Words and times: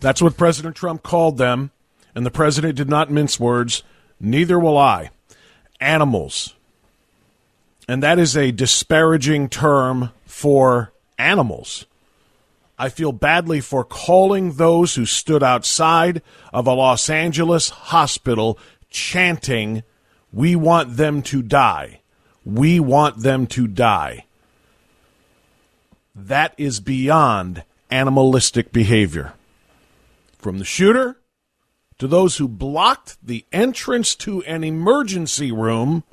That's 0.00 0.22
what 0.22 0.36
President 0.36 0.76
Trump 0.76 1.02
called 1.02 1.38
them, 1.38 1.70
and 2.14 2.24
the 2.24 2.30
president 2.30 2.76
did 2.76 2.88
not 2.88 3.10
mince 3.10 3.40
words. 3.40 3.82
Neither 4.20 4.58
will 4.58 4.78
I. 4.78 5.10
Animals. 5.80 6.54
And 7.88 8.02
that 8.02 8.18
is 8.18 8.36
a 8.36 8.52
disparaging 8.52 9.48
term 9.48 10.10
for 10.26 10.92
animals. 11.18 11.86
I 12.78 12.90
feel 12.90 13.12
badly 13.12 13.60
for 13.60 13.82
calling 13.82 14.52
those 14.52 14.94
who 14.94 15.04
stood 15.04 15.42
outside 15.42 16.22
of 16.52 16.66
a 16.66 16.74
Los 16.74 17.10
Angeles 17.10 17.70
hospital 17.70 18.58
chanting, 18.90 19.82
We 20.32 20.54
want 20.54 20.96
them 20.96 21.22
to 21.22 21.42
die. 21.42 22.00
We 22.44 22.78
want 22.78 23.22
them 23.22 23.46
to 23.48 23.66
die. 23.66 24.26
That 26.14 26.54
is 26.56 26.80
beyond 26.80 27.64
animalistic 27.90 28.72
behavior. 28.72 29.32
From 30.48 30.60
the 30.60 30.64
shooter 30.64 31.20
to 31.98 32.08
those 32.08 32.38
who 32.38 32.48
blocked 32.48 33.18
the 33.22 33.44
entrance 33.52 34.14
to 34.14 34.42
an 34.44 34.64
emergency 34.64 35.52
room 35.52 36.04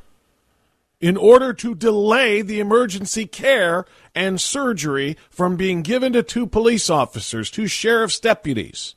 in 1.00 1.16
order 1.16 1.54
to 1.54 1.74
delay 1.74 2.42
the 2.42 2.60
emergency 2.60 3.28
care 3.28 3.86
and 4.14 4.42
surgery 4.42 5.16
from 5.30 5.56
being 5.56 5.84
given 5.84 6.12
to 6.12 6.22
two 6.22 6.46
police 6.46 6.90
officers, 6.90 7.50
two 7.50 7.68
sheriff's 7.68 8.20
deputies. 8.20 8.96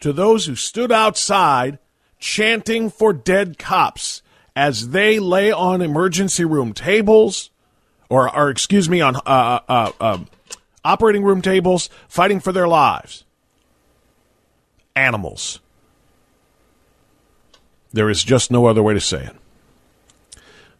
To 0.00 0.12
those 0.12 0.46
who 0.46 0.56
stood 0.56 0.90
outside 0.90 1.78
chanting 2.18 2.90
for 2.90 3.12
dead 3.12 3.56
cops 3.56 4.20
as 4.56 4.88
they 4.88 5.20
lay 5.20 5.52
on 5.52 5.80
emergency 5.80 6.44
room 6.44 6.72
tables, 6.72 7.50
or, 8.08 8.36
or 8.36 8.50
excuse 8.50 8.88
me, 8.88 9.00
on 9.00 9.14
uh, 9.14 9.60
uh, 9.68 9.92
uh, 10.00 10.18
operating 10.84 11.22
room 11.22 11.40
tables, 11.40 11.88
fighting 12.08 12.40
for 12.40 12.50
their 12.50 12.66
lives. 12.66 13.24
Animals. 14.96 15.60
There 17.92 18.10
is 18.10 18.22
just 18.22 18.50
no 18.50 18.66
other 18.66 18.82
way 18.82 18.94
to 18.94 19.00
say 19.00 19.24
it. 19.24 19.36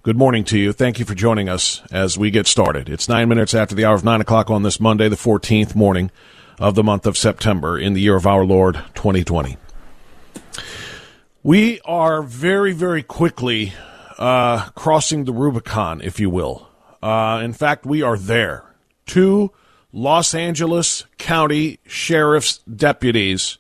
Good 0.03 0.17
morning 0.17 0.45
to 0.45 0.59
you. 0.59 0.73
Thank 0.73 0.99
you 0.99 1.05
for 1.05 1.15
joining 1.15 1.49
us 1.49 1.83
as 1.93 2.17
we 2.17 2.31
get 2.31 2.47
started. 2.47 2.89
It's 2.89 3.09
nine 3.09 3.29
minutes 3.29 3.53
after 3.53 3.75
the 3.75 3.85
hour 3.85 3.95
of 3.95 4.05
nine 4.05 4.21
o'clock 4.21 4.49
on 4.49 4.63
this 4.63 4.81
Monday, 4.81 5.09
the 5.09 5.17
14th 5.17 5.75
morning 5.75 6.11
of 6.59 6.75
the 6.75 6.83
month 6.83 7.07
of 7.07 7.19
September 7.19 7.79
in 7.79 7.93
the 7.93 8.01
year 8.01 8.17
of 8.17 8.27
our 8.27 8.45
Lord 8.45 8.77
2020. 8.95 9.57
We 11.43 11.81
are 11.85 12.23
very, 12.23 12.73
very 12.73 13.03
quickly 13.03 13.73
uh, 14.19 14.69
crossing 14.71 15.25
the 15.25 15.33
Rubicon, 15.33 16.01
if 16.01 16.21
you 16.21 16.31
will. 16.31 16.69
Uh, 17.03 17.41
in 17.43 17.53
fact, 17.53 17.85
we 17.85 18.03
are 18.03 18.17
there. 18.17 18.65
Two 19.07 19.51
Los 19.93 20.35
Angeles 20.35 21.05
County 21.19 21.81
Sheriff's 21.87 22.59
deputies 22.59 23.59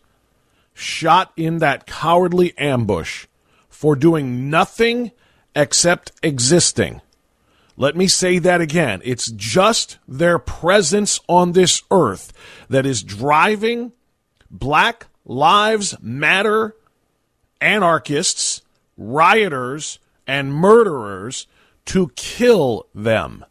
shot 0.80 1.32
in 1.36 1.58
that 1.58 1.86
cowardly 1.86 2.56
ambush 2.58 3.26
for 3.68 3.94
doing 3.94 4.50
nothing 4.50 5.12
except 5.54 6.12
existing. 6.22 7.00
Let 7.76 7.96
me 7.96 8.08
say 8.08 8.38
that 8.40 8.60
again. 8.60 9.00
It's 9.04 9.30
just 9.30 9.98
their 10.06 10.38
presence 10.38 11.20
on 11.28 11.52
this 11.52 11.82
earth 11.90 12.32
that 12.68 12.84
is 12.84 13.02
driving 13.02 13.92
Black 14.50 15.06
Lives 15.24 15.96
Matter 16.00 16.74
anarchists, 17.60 18.62
rioters, 18.96 19.98
and 20.26 20.52
murderers 20.52 21.46
to 21.86 22.10
kill 22.16 22.86
them. 22.94 23.44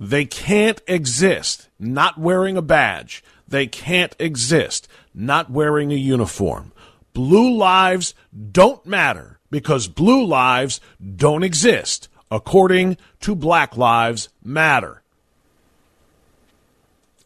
They 0.00 0.24
can't 0.24 0.80
exist 0.86 1.68
not 1.78 2.18
wearing 2.18 2.56
a 2.56 2.62
badge. 2.62 3.24
They 3.46 3.66
can't 3.66 4.14
exist 4.18 4.88
not 5.18 5.50
wearing 5.50 5.92
a 5.92 5.96
uniform. 5.96 6.72
Blue 7.12 7.56
lives 7.56 8.14
don't 8.52 8.84
matter 8.86 9.40
because 9.50 9.88
blue 9.88 10.24
lives 10.24 10.80
don't 11.16 11.42
exist 11.42 12.08
according 12.30 12.96
to 13.20 13.34
Black 13.34 13.76
Lives 13.76 14.28
Matter. 14.44 15.02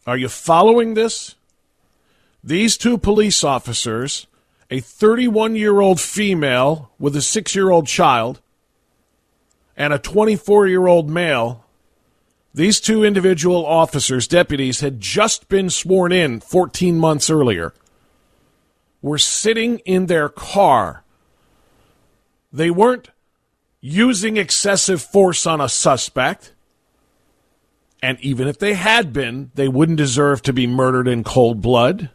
Are 0.07 0.17
you 0.17 0.27
following 0.27 0.95
this? 0.95 1.35
These 2.43 2.77
two 2.77 2.97
police 2.97 3.43
officers, 3.43 4.27
a 4.69 4.79
31 4.79 5.55
year 5.55 5.79
old 5.79 6.01
female 6.01 6.91
with 6.97 7.15
a 7.15 7.21
six 7.21 7.55
year 7.55 7.69
old 7.69 7.87
child, 7.87 8.41
and 9.77 9.93
a 9.93 9.99
24 9.99 10.67
year 10.67 10.87
old 10.87 11.09
male, 11.09 11.65
these 12.53 12.79
two 12.79 13.03
individual 13.03 13.65
officers, 13.65 14.27
deputies, 14.27 14.81
had 14.81 14.99
just 14.99 15.47
been 15.47 15.69
sworn 15.69 16.11
in 16.11 16.39
14 16.39 16.97
months 16.97 17.29
earlier, 17.29 17.73
were 19.03 19.19
sitting 19.19 19.77
in 19.79 20.07
their 20.07 20.29
car. 20.29 21.03
They 22.51 22.71
weren't 22.71 23.09
using 23.81 24.37
excessive 24.37 25.01
force 25.01 25.45
on 25.45 25.61
a 25.61 25.69
suspect. 25.69 26.53
And 28.01 28.19
even 28.21 28.47
if 28.47 28.57
they 28.57 28.73
had 28.73 29.13
been, 29.13 29.51
they 29.53 29.67
wouldn't 29.67 29.97
deserve 29.97 30.41
to 30.43 30.53
be 30.53 30.65
murdered 30.65 31.07
in 31.07 31.23
cold 31.23 31.61
blood. 31.61 32.09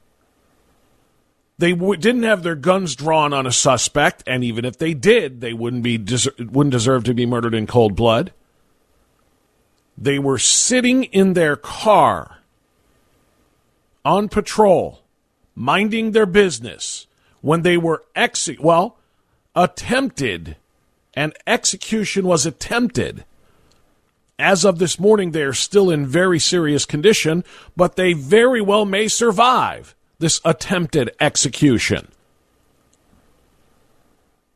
They 1.59 1.73
w- 1.73 1.99
didn't 1.99 2.23
have 2.23 2.43
their 2.43 2.55
guns 2.55 2.95
drawn 2.95 3.33
on 3.33 3.47
a 3.47 3.53
suspect, 3.53 4.23
and 4.27 4.45
even 4.45 4.65
if 4.65 4.79
they 4.79 4.95
did, 4.95 5.41
they 5.41 5.53
wouldn't 5.53 5.83
be 5.83 5.99
des- 5.99 6.31
wouldn't 6.39 6.73
deserve 6.73 7.05
to 7.05 7.15
be 7.15 7.27
murdered 7.27 7.55
in 7.55 7.67
cold 7.67 7.97
blood. 7.97 8.33
They 9.97 10.19
were 10.19 10.39
sitting 10.39 11.05
in 11.05 11.33
their 11.33 11.57
car 11.57 12.39
on 14.05 14.29
patrol, 14.29 15.03
minding 15.59 16.13
their 16.13 16.27
business, 16.27 17.09
when 17.41 17.63
they 17.63 17.77
were 17.77 18.05
ex 18.15 18.49
well 18.61 18.97
attempted, 19.57 20.57
and 21.15 21.35
execution 21.47 22.27
was 22.27 22.47
attempted. 22.47 23.25
As 24.39 24.65
of 24.65 24.79
this 24.79 25.01
morning, 25.01 25.33
they 25.33 25.43
are 25.43 25.53
still 25.53 25.91
in 25.91 26.07
very 26.07 26.39
serious 26.39 26.85
condition, 26.85 27.43
but 27.77 27.97
they 27.97 28.13
very 28.13 28.61
well 28.61 28.85
may 28.85 29.09
survive 29.09 29.97
this 30.21 30.41
attempted 30.45 31.11
execution. 31.21 32.07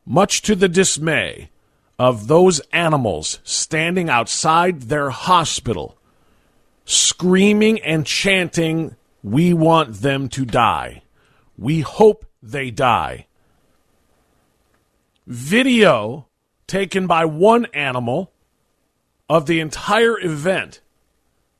Much 0.07 0.41
to 0.43 0.55
the 0.55 0.69
dismay 0.69 1.51
of 1.99 2.29
those 2.29 2.61
animals 2.73 3.41
standing 3.43 4.09
outside 4.09 4.83
their 4.83 5.11
hospital, 5.11 5.97
screaming 6.85 7.81
and 7.81 8.07
chanting, 8.07 8.95
We 9.23 9.53
want 9.53 9.95
them 9.95 10.29
to 10.31 10.45
die. 10.45 11.03
We 11.57 11.81
hope 11.81 12.27
they 12.43 12.71
die. 12.71 13.27
video 15.27 16.27
taken 16.67 17.07
by 17.07 17.25
one 17.25 17.67
animal 17.67 18.33
of 19.29 19.47
the 19.47 19.61
entire 19.61 20.19
event 20.21 20.81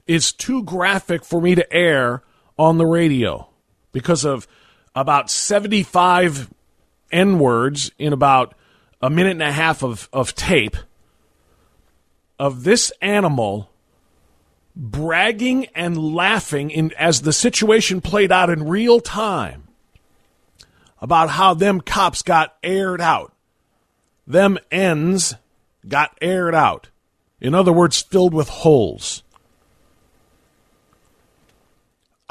is 0.07 0.33
too 0.33 0.63
graphic 0.65 1.25
for 1.25 1.41
me 1.41 1.55
to 1.55 1.73
air 1.73 2.23
on 2.59 2.79
the 2.79 2.87
radio 2.87 3.49
because 3.93 4.25
of 4.25 4.47
about 4.95 5.31
75 5.31 6.53
N 7.11 7.39
words 7.39 7.93
in 7.99 8.13
about 8.13 8.55
a 9.01 9.11
minute 9.11 9.33
and 9.33 9.43
a 9.43 9.53
half 9.53 9.83
of, 9.83 10.09
of 10.13 10.35
tape 10.35 10.77
of 12.39 12.65
this 12.65 12.93
animal 13.01 13.71
bragging 14.75 15.67
and 15.75 15.97
laughing 15.97 16.71
in, 16.71 16.93
as 16.99 17.23
the 17.23 17.33
situation 17.33 18.01
played 18.01 18.33
out 18.33 18.51
in 18.51 18.69
real 18.69 19.01
time 19.01 19.69
about 21.01 21.31
how 21.31 21.53
them 21.55 21.81
cops 21.81 22.23
got 22.23 22.57
aired 22.63 23.01
out. 23.01 23.35
Them 24.27 24.59
ends 24.71 25.35
got 25.87 26.17
aired 26.21 26.55
out. 26.55 26.89
In 27.41 27.55
other 27.55 27.73
words, 27.73 28.01
filled 28.01 28.33
with 28.33 28.49
holes. 28.49 29.25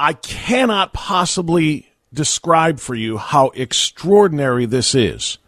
I 0.00 0.14
cannot 0.14 0.92
possibly 0.92 1.92
describe 2.12 2.80
for 2.80 2.94
you 2.94 3.18
how 3.18 3.50
extraordinary 3.50 4.66
this 4.66 4.94
is. 4.94 5.38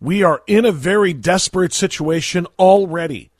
We 0.00 0.22
are 0.22 0.42
in 0.46 0.64
a 0.64 0.72
very 0.72 1.12
desperate 1.12 1.72
situation 1.72 2.46
already 2.58 3.31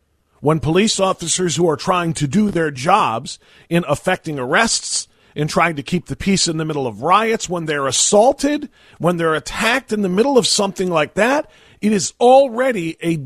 when 0.43 0.59
police 0.59 0.99
officers 0.99 1.55
who 1.55 1.69
are 1.71 1.77
trying 1.77 2.13
to 2.13 2.27
do 2.27 2.51
their 2.51 2.73
jobs 2.73 3.39
in 3.69 3.85
effecting 3.89 4.41
arrests, 4.41 5.07
in 5.37 5.47
trying 5.47 5.77
to 5.77 5.85
keep 5.85 6.07
the 6.07 6.17
peace 6.17 6.49
in 6.49 6.57
the 6.57 6.65
middle 6.65 6.85
of 6.85 7.01
riots, 7.01 7.49
when 7.49 7.67
they're 7.67 7.87
assaulted, 7.87 8.69
when 8.99 9.19
they're 9.19 9.37
attacked 9.37 9.93
in 9.93 10.03
the 10.03 10.09
middle 10.09 10.37
of 10.37 10.49
something 10.49 10.91
like 10.91 11.15
that, 11.15 11.49
it 11.81 11.93
is 11.93 12.13
already 12.19 12.97
a 13.05 13.25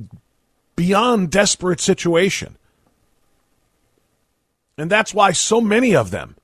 beyond 0.76 1.30
desperate 1.30 1.80
situation. 1.80 2.58
And 4.76 4.90
that's 4.90 5.14
why 5.14 5.32
so 5.32 5.62
many 5.62 5.96
of 5.96 6.10
them 6.10 6.36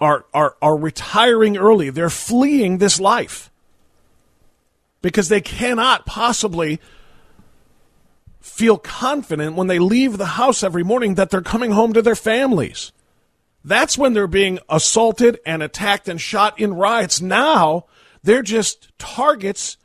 are, 0.00 0.26
are, 0.34 0.56
are 0.60 0.76
retiring 0.76 1.56
early. 1.56 1.90
They're 1.90 2.10
fleeing 2.10 2.78
this 2.78 2.98
life 2.98 3.52
because 5.00 5.28
they 5.28 5.40
cannot 5.40 6.06
possibly 6.06 6.80
feel 8.44 8.76
confident 8.76 9.56
when 9.56 9.66
they 9.66 9.78
leave 9.78 10.18
the 10.18 10.26
house 10.26 10.62
every 10.62 10.84
morning 10.84 11.14
that 11.14 11.30
they're 11.30 11.40
coming 11.40 11.70
home 11.70 11.92
to 11.94 12.02
their 12.02 12.14
families. 12.14 12.92
That's 13.64 13.96
when 13.96 14.12
they're 14.12 14.26
being 14.26 14.58
assaulted 14.68 15.40
and 15.46 15.62
attacked 15.62 16.08
and 16.08 16.20
shot 16.20 16.60
in 16.60 16.74
riots. 16.74 17.20
Now 17.20 17.86
they're 18.22 18.42
just 18.42 18.96
targets 18.98 19.78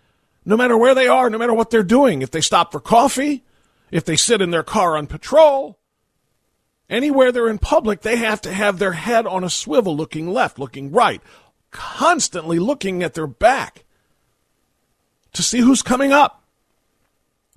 no 0.44 0.57
matter 0.57 0.77
where 0.77 0.94
they 0.94 1.07
are, 1.07 1.29
no 1.29 1.38
matter 1.38 1.53
what 1.53 1.69
they're 1.69 1.83
doing. 1.83 2.21
If 2.21 2.31
they 2.31 2.41
stop 2.41 2.71
for 2.71 2.79
coffee, 2.79 3.45
if 3.91 4.03
they 4.03 4.15
sit 4.15 4.41
in 4.41 4.51
their 4.51 4.63
car 4.63 4.97
on 4.97 5.07
patrol, 5.07 5.79
Anywhere 6.89 7.31
they're 7.31 7.50
in 7.50 7.59
public, 7.59 8.01
they 8.01 8.15
have 8.15 8.41
to 8.41 8.51
have 8.51 8.79
their 8.79 8.94
head 8.94 9.27
on 9.27 9.44
a 9.44 9.50
swivel, 9.50 9.95
looking 9.95 10.27
left, 10.27 10.57
looking 10.57 10.91
right, 10.91 11.21
constantly 11.69 12.57
looking 12.57 13.03
at 13.03 13.13
their 13.13 13.27
back 13.27 13.85
to 15.33 15.44
see 15.44 15.59
who's 15.59 15.83
coming 15.83 16.12
up 16.12 16.38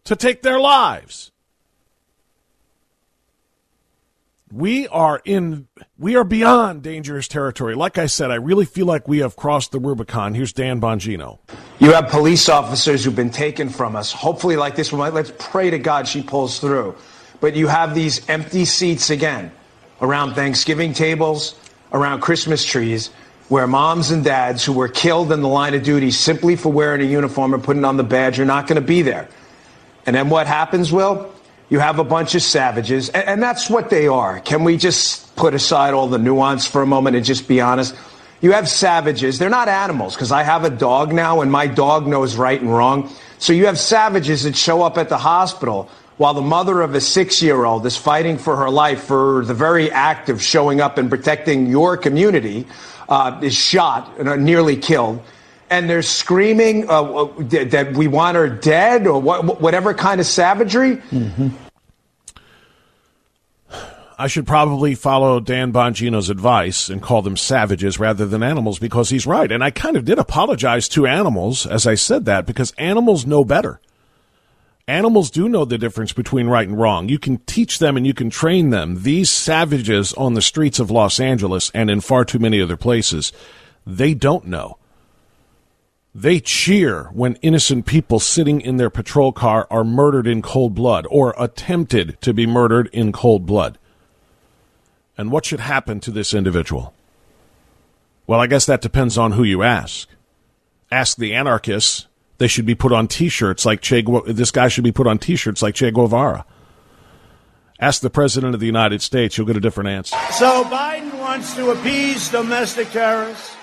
to 0.05 0.17
take 0.17 0.43
their 0.43 0.61
lives. 0.61 1.31
We 4.53 4.87
are 4.89 5.23
in 5.25 5.69
we 5.99 6.15
are 6.17 6.25
beyond 6.25 6.83
dangerous 6.83 7.27
territory. 7.27 7.75
Like 7.75 7.97
I 7.97 8.05
said, 8.05 8.31
I 8.31 8.35
really 8.35 8.67
feel 8.67 8.85
like 8.85 9.09
we 9.09 9.21
have 9.21 9.35
crossed 9.35 9.73
the 9.73 9.79
Rubicon. 9.79 10.35
Here's 10.35 10.53
Dan 10.53 10.79
Bongino. 10.79 11.39
You 11.79 11.93
have 11.93 12.09
police 12.09 12.51
officers 12.51 13.03
who've 13.03 13.17
been 13.17 13.31
taken 13.31 13.71
from 13.71 13.97
us. 13.97 14.13
Hopefully 14.13 14.57
like 14.57 14.77
this 14.77 14.93
one, 14.93 15.15
let's 15.15 15.33
pray 15.39 15.71
to 15.71 15.79
God 15.79 16.07
she 16.07 16.23
pulls 16.23 16.59
through 16.59 16.95
but 17.43 17.57
you 17.57 17.67
have 17.67 17.93
these 17.93 18.27
empty 18.31 18.65
seats 18.65 19.11
again 19.11 19.51
around 20.01 20.35
Thanksgiving 20.35 20.95
tables, 20.95 21.57
around 21.93 22.21
Christmas 22.21 22.65
trees, 22.65 23.09
where 23.49 23.67
moms 23.67 24.13
and 24.13 24.25
dads 24.25 24.65
who 24.65 24.73
were 24.73 24.89
killed 24.89 25.33
in 25.33 25.43
the 25.43 25.49
line 25.49 25.75
of 25.75 25.83
duty 25.83 26.13
simply 26.13 26.55
for 26.55 26.71
wearing 26.71 27.03
a 27.03 27.05
uniform 27.05 27.53
and 27.53 27.63
putting 27.63 27.85
on 27.85 27.97
the 27.97 28.05
badge 28.05 28.39
are 28.39 28.45
not 28.45 28.69
going 28.69 28.81
to 28.81 28.87
be 28.87 29.03
there. 29.03 29.29
And 30.07 30.17
then 30.17 30.29
what 30.29 30.47
happens, 30.47 30.93
Will? 30.93 31.33
You 31.69 31.79
have 31.79 31.99
a 31.99 32.05
bunch 32.05 32.35
of 32.35 32.43
savages, 32.43 33.09
and, 33.09 33.27
and 33.27 33.43
that's 33.43 33.71
what 33.71 33.89
they 33.89 34.07
are. 34.07 34.41
Can 34.41 34.65
we 34.65 34.77
just 34.77 35.35
put 35.37 35.55
aside 35.55 35.95
all 35.95 36.07
the 36.07 36.19
nuance 36.19 36.67
for 36.67 36.83
a 36.83 36.87
moment 36.87 37.17
and 37.17 37.25
just 37.25 37.49
be 37.49 37.61
honest? 37.61 37.95
You 38.43 38.53
have 38.53 38.69
savages. 38.69 39.39
They're 39.39 39.49
not 39.49 39.69
animals 39.69 40.15
because 40.15 40.33
I 40.33 40.43
have 40.43 40.65
a 40.65 40.71
dog 40.71 41.13
now 41.13 41.41
and 41.41 41.51
my 41.51 41.69
dog 41.69 42.09
knows 42.09 42.37
right 42.37 42.61
and 42.61 42.75
wrong. 42.75 43.11
So 43.39 43.53
you 43.53 43.67
have 43.67 43.79
savages 43.79 44.43
that 44.43 44.57
show 44.57 44.83
up 44.83 44.99
at 44.99 45.09
the 45.09 45.19
hospital 45.19 45.89
while 46.17 46.35
the 46.35 46.43
mother 46.43 46.83
of 46.83 46.95
a 46.95 47.01
six 47.01 47.41
year 47.41 47.65
old 47.65 47.87
is 47.87 47.97
fighting 47.97 48.39
for 48.39 48.57
her 48.57 48.69
life 48.69 49.05
for 49.05 49.45
the 49.45 49.55
very 49.55 49.91
act 49.91 50.29
of 50.29 50.43
showing 50.43 50.81
up 50.81 50.99
and 50.99 51.09
protecting 51.09 51.67
your 51.67 51.97
community, 51.97 52.67
uh, 53.09 53.41
is 53.43 53.55
shot 53.55 54.13
and 54.19 54.29
uh, 54.29 54.37
nearly 54.37 54.77
killed. 54.77 55.23
And 55.73 55.89
they're 55.89 56.03
screaming 56.03 56.89
uh, 56.91 57.03
uh 57.03 57.33
that 57.71 57.95
we 57.95 58.07
want 58.07 58.37
her 58.37 58.49
dead 58.49 59.07
or 59.07 59.21
whatever 59.21 59.95
kind 59.95 60.21
of 60.21 60.27
savagery. 60.27 60.97
Mm-hmm. 60.97 61.49
I 64.19 64.27
should 64.29 64.47
probably 64.47 64.95
follow 64.95 65.41
Dan 65.41 65.73
Bongino's 65.73 66.31
advice 66.31 66.89
and 66.89 67.03
call 67.03 67.23
them 67.23 67.37
savages 67.37 67.99
rather 67.99 68.27
than 68.27 68.43
animals 68.43 68.79
because 68.79 69.09
he's 69.09 69.27
right. 69.27 69.51
And 69.51 69.65
I 69.65 69.71
kind 69.71 69.97
of 69.97 70.05
did 70.05 70.19
apologize 70.19 70.89
to 70.91 71.07
animals 71.07 71.67
as 71.67 71.87
I 71.89 71.97
said 71.97 72.27
that 72.27 72.47
because 72.47 72.73
animals 72.79 73.27
know 73.27 73.45
better. 73.45 73.81
Animals 74.87 75.31
do 75.31 75.49
know 75.49 75.65
the 75.65 75.79
difference 75.79 76.13
between 76.13 76.49
right 76.49 76.69
and 76.69 76.79
wrong. 76.79 77.09
You 77.09 77.19
can 77.19 77.39
teach 77.47 77.79
them 77.79 77.97
and 77.97 78.07
you 78.07 78.15
can 78.15 78.31
train 78.31 78.71
them. 78.71 79.03
These 79.03 79.31
savages 79.31 80.13
on 80.13 80.35
the 80.35 80.43
streets 80.43 80.79
of 80.79 80.91
Los 80.91 81.19
Angeles 81.19 81.71
and 81.75 81.91
in 81.91 82.01
far 82.01 82.25
too 82.25 82.39
many 82.39 82.61
other 82.61 82.77
places, 82.77 83.33
they 83.87 84.13
don't 84.13 84.47
know. 84.47 84.79
They 86.15 86.41
cheer 86.41 87.05
when 87.13 87.37
innocent 87.37 87.87
people 87.87 88.21
sitting 88.21 88.61
in 88.61 88.77
their 88.77 88.91
patrol 88.91 89.33
car 89.33 89.67
are 89.71 89.85
murdered 89.85 90.27
in 90.27 90.43
cold 90.43 90.75
blood 90.75 91.07
or 91.11 91.35
attempted 91.39 92.21
to 92.21 92.35
be 92.35 92.47
murdered 92.47 92.91
in 92.93 93.13
cold 93.13 93.47
blood. 93.47 93.79
And 95.17 95.31
what 95.31 95.47
should 95.47 95.61
happen 95.61 96.01
to 96.01 96.11
this 96.11 96.35
individual? 96.35 96.93
Well, 98.27 98.41
I 98.41 98.47
guess 98.47 98.67
that 98.67 98.83
depends 98.83 99.17
on 99.17 99.33
who 99.33 99.43
you 99.43 99.63
ask. 99.63 100.09
Ask 100.91 101.17
the 101.17 101.35
anarchists 101.35 102.07
they 102.39 102.49
should 102.49 102.67
be 102.67 102.75
put 102.75 102.93
on 102.93 103.09
T-shirts 103.09 103.65
like 103.65 103.81
Che. 103.81 104.05
This 104.27 104.51
guy 104.51 104.69
should 104.69 104.85
be 104.85 104.93
put 104.93 105.07
on 105.07 105.19
T-shirts 105.19 105.63
like 105.63 105.75
Che 105.75 105.91
Guevara. 105.91 106.45
Ask 107.79 108.03
the 108.03 108.11
president 108.11 108.55
of 108.55 108.61
the 108.61 108.67
United 108.67 109.01
States; 109.01 109.39
you'll 109.39 109.47
get 109.47 109.57
a 109.57 109.61
different 109.61 109.91
answer. 109.91 110.17
So 110.33 110.65
Biden 110.65 111.19
wants 111.19 111.55
to 111.55 111.71
appease 111.71 112.29
domestic 112.31 112.91
terrorists, 112.91 113.57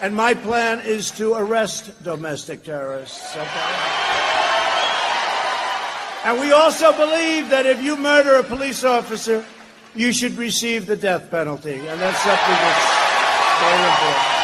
and 0.00 0.14
my 0.14 0.34
plan 0.34 0.80
is 0.80 1.10
to 1.12 1.34
arrest 1.34 2.02
domestic 2.02 2.64
terrorists. 2.64 3.36
Okay? 3.36 4.20
And 6.24 6.38
we 6.40 6.52
also 6.52 6.92
believe 6.92 7.48
that 7.50 7.64
if 7.66 7.82
you 7.82 7.96
murder 7.96 8.34
a 8.34 8.42
police 8.44 8.84
officer, 8.84 9.44
you 9.94 10.12
should 10.12 10.36
receive 10.36 10.86
the 10.86 10.96
death 10.96 11.30
penalty, 11.30 11.74
and 11.74 12.00
that's 12.00 12.20
something 12.20 12.54
that's 12.54 13.00
very 13.60 13.90
important. 13.90 14.40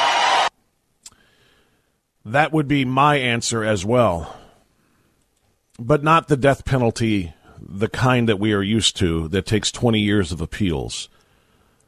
That 2.24 2.52
would 2.52 2.66
be 2.66 2.84
my 2.84 3.16
answer 3.16 3.62
as 3.62 3.84
well. 3.84 4.36
But 5.78 6.02
not 6.02 6.28
the 6.28 6.36
death 6.36 6.64
penalty, 6.64 7.34
the 7.60 7.88
kind 7.88 8.28
that 8.28 8.40
we 8.40 8.52
are 8.52 8.62
used 8.62 8.96
to, 8.96 9.28
that 9.28 9.46
takes 9.46 9.70
20 9.70 10.00
years 10.00 10.32
of 10.32 10.40
appeals. 10.40 11.08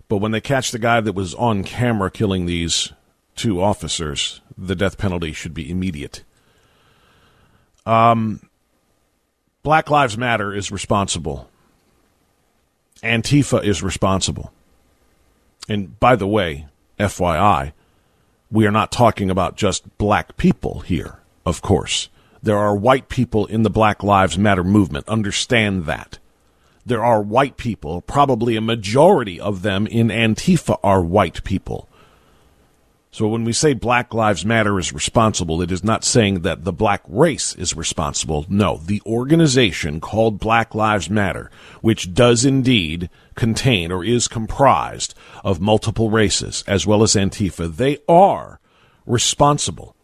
But 0.08 0.18
when 0.18 0.32
they 0.32 0.40
catch 0.40 0.70
the 0.70 0.78
guy 0.78 1.00
that 1.00 1.14
was 1.14 1.34
on 1.34 1.64
camera 1.64 2.10
killing 2.10 2.46
these 2.46 2.92
two 3.38 3.62
officers, 3.62 4.40
the 4.56 4.74
death 4.74 4.98
penalty 4.98 5.32
should 5.32 5.54
be 5.54 5.70
immediate. 5.70 6.24
Um, 7.86 8.48
Black 9.62 9.90
Lives 9.90 10.18
Matter 10.18 10.54
is 10.54 10.70
responsible. 10.70 11.48
Antifa 13.02 13.64
is 13.64 13.82
responsible. 13.82 14.52
And 15.68 15.98
by 16.00 16.16
the 16.16 16.26
way, 16.26 16.66
FYI, 16.98 17.72
we 18.50 18.66
are 18.66 18.72
not 18.72 18.92
talking 18.92 19.30
about 19.30 19.56
just 19.56 19.96
black 19.98 20.36
people 20.36 20.80
here, 20.80 21.18
of 21.46 21.62
course. 21.62 22.08
There 22.42 22.58
are 22.58 22.74
white 22.74 23.08
people 23.08 23.46
in 23.46 23.62
the 23.62 23.70
Black 23.70 24.02
Lives 24.02 24.38
Matter 24.38 24.64
movement. 24.64 25.08
Understand 25.08 25.84
that. 25.84 26.18
There 26.86 27.04
are 27.04 27.20
white 27.20 27.56
people, 27.56 28.00
probably 28.00 28.56
a 28.56 28.62
majority 28.62 29.38
of 29.38 29.62
them 29.62 29.86
in 29.86 30.08
Antifa 30.08 30.78
are 30.82 31.02
white 31.02 31.44
people. 31.44 31.87
So 33.10 33.26
when 33.26 33.44
we 33.44 33.52
say 33.52 33.72
Black 33.72 34.12
Lives 34.12 34.44
Matter 34.44 34.78
is 34.78 34.92
responsible, 34.92 35.62
it 35.62 35.72
is 35.72 35.82
not 35.82 36.04
saying 36.04 36.42
that 36.42 36.64
the 36.64 36.72
black 36.72 37.02
race 37.08 37.54
is 37.54 37.74
responsible. 37.74 38.44
No, 38.48 38.76
the 38.76 39.00
organization 39.06 39.98
called 40.00 40.38
Black 40.38 40.74
Lives 40.74 41.08
Matter, 41.08 41.50
which 41.80 42.12
does 42.12 42.44
indeed 42.44 43.08
contain 43.34 43.90
or 43.90 44.04
is 44.04 44.28
comprised 44.28 45.14
of 45.42 45.60
multiple 45.60 46.10
races 46.10 46.62
as 46.66 46.86
well 46.86 47.02
as 47.02 47.14
Antifa, 47.14 47.74
they 47.74 47.98
are 48.08 48.60
responsible 49.06 49.96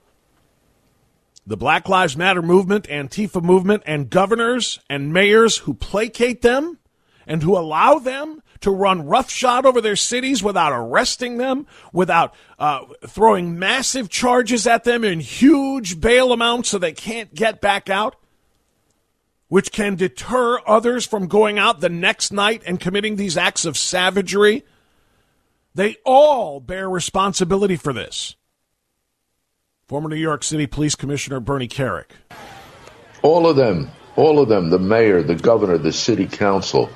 the 1.47 1.57
Black 1.57 1.89
Lives 1.89 2.17
Matter 2.17 2.41
movement, 2.41 2.89
Antifa 2.89 3.43
movement, 3.43 3.83
and 3.85 4.09
governors 4.09 4.81
and 4.89 5.13
mayors 5.13 5.59
who 5.59 5.75
placate 5.75 6.43
them 6.43 6.79
and 7.27 7.43
who 7.43 7.57
allow 7.57 7.99
them 7.99 8.43
to 8.64 8.71
run 8.71 9.06
roughshod 9.06 9.66
over 9.66 9.83
their 9.83 9.94
cities 9.94 10.42
without 10.42 10.73
arresting 10.73 11.37
them, 11.37 11.66
without 11.92 12.35
uh, 12.59 12.80
throwing 13.06 13.59
massive 13.59 14.09
charges 14.09 14.66
at 14.66 14.85
them 14.85 15.04
in 15.04 15.21
huge 15.21 16.00
bail 16.00 16.33
amounts 16.33 16.71
so 16.71 16.78
they 16.78 16.92
can't 16.92 17.35
get 17.35 17.61
back 17.61 17.90
out, 17.90 18.16
which 19.49 19.71
can 19.71 19.97
deter 19.97 20.59
others 20.66 21.04
from 21.04 21.26
going 21.26 21.59
out 21.59 21.80
the 21.80 21.90
next 21.90 22.33
night 22.33 22.62
and 22.66 22.80
committing 22.80 23.16
these 23.16 23.37
acts 23.37 23.66
of 23.66 23.76
savagery. 23.76 24.64
They 25.75 25.97
all 26.06 26.59
bear 26.59 26.88
responsibility 26.88 27.76
for 27.76 27.92
this. 27.92 28.35
Former 29.88 30.09
New 30.09 30.16
York 30.16 30.42
City 30.42 30.66
Police 30.66 30.94
Commissioner 30.94 31.38
Bernie 31.38 31.68
Kerik. 31.68 32.12
All 33.21 33.47
of 33.47 33.56
them, 33.56 33.90
all 34.16 34.40
of 34.40 34.49
them, 34.49 34.71
the 34.71 34.78
mayor, 34.78 35.23
the 35.23 35.35
governor, 35.35 35.76
the 35.76 35.92
city 35.92 36.26
council, 36.26 36.88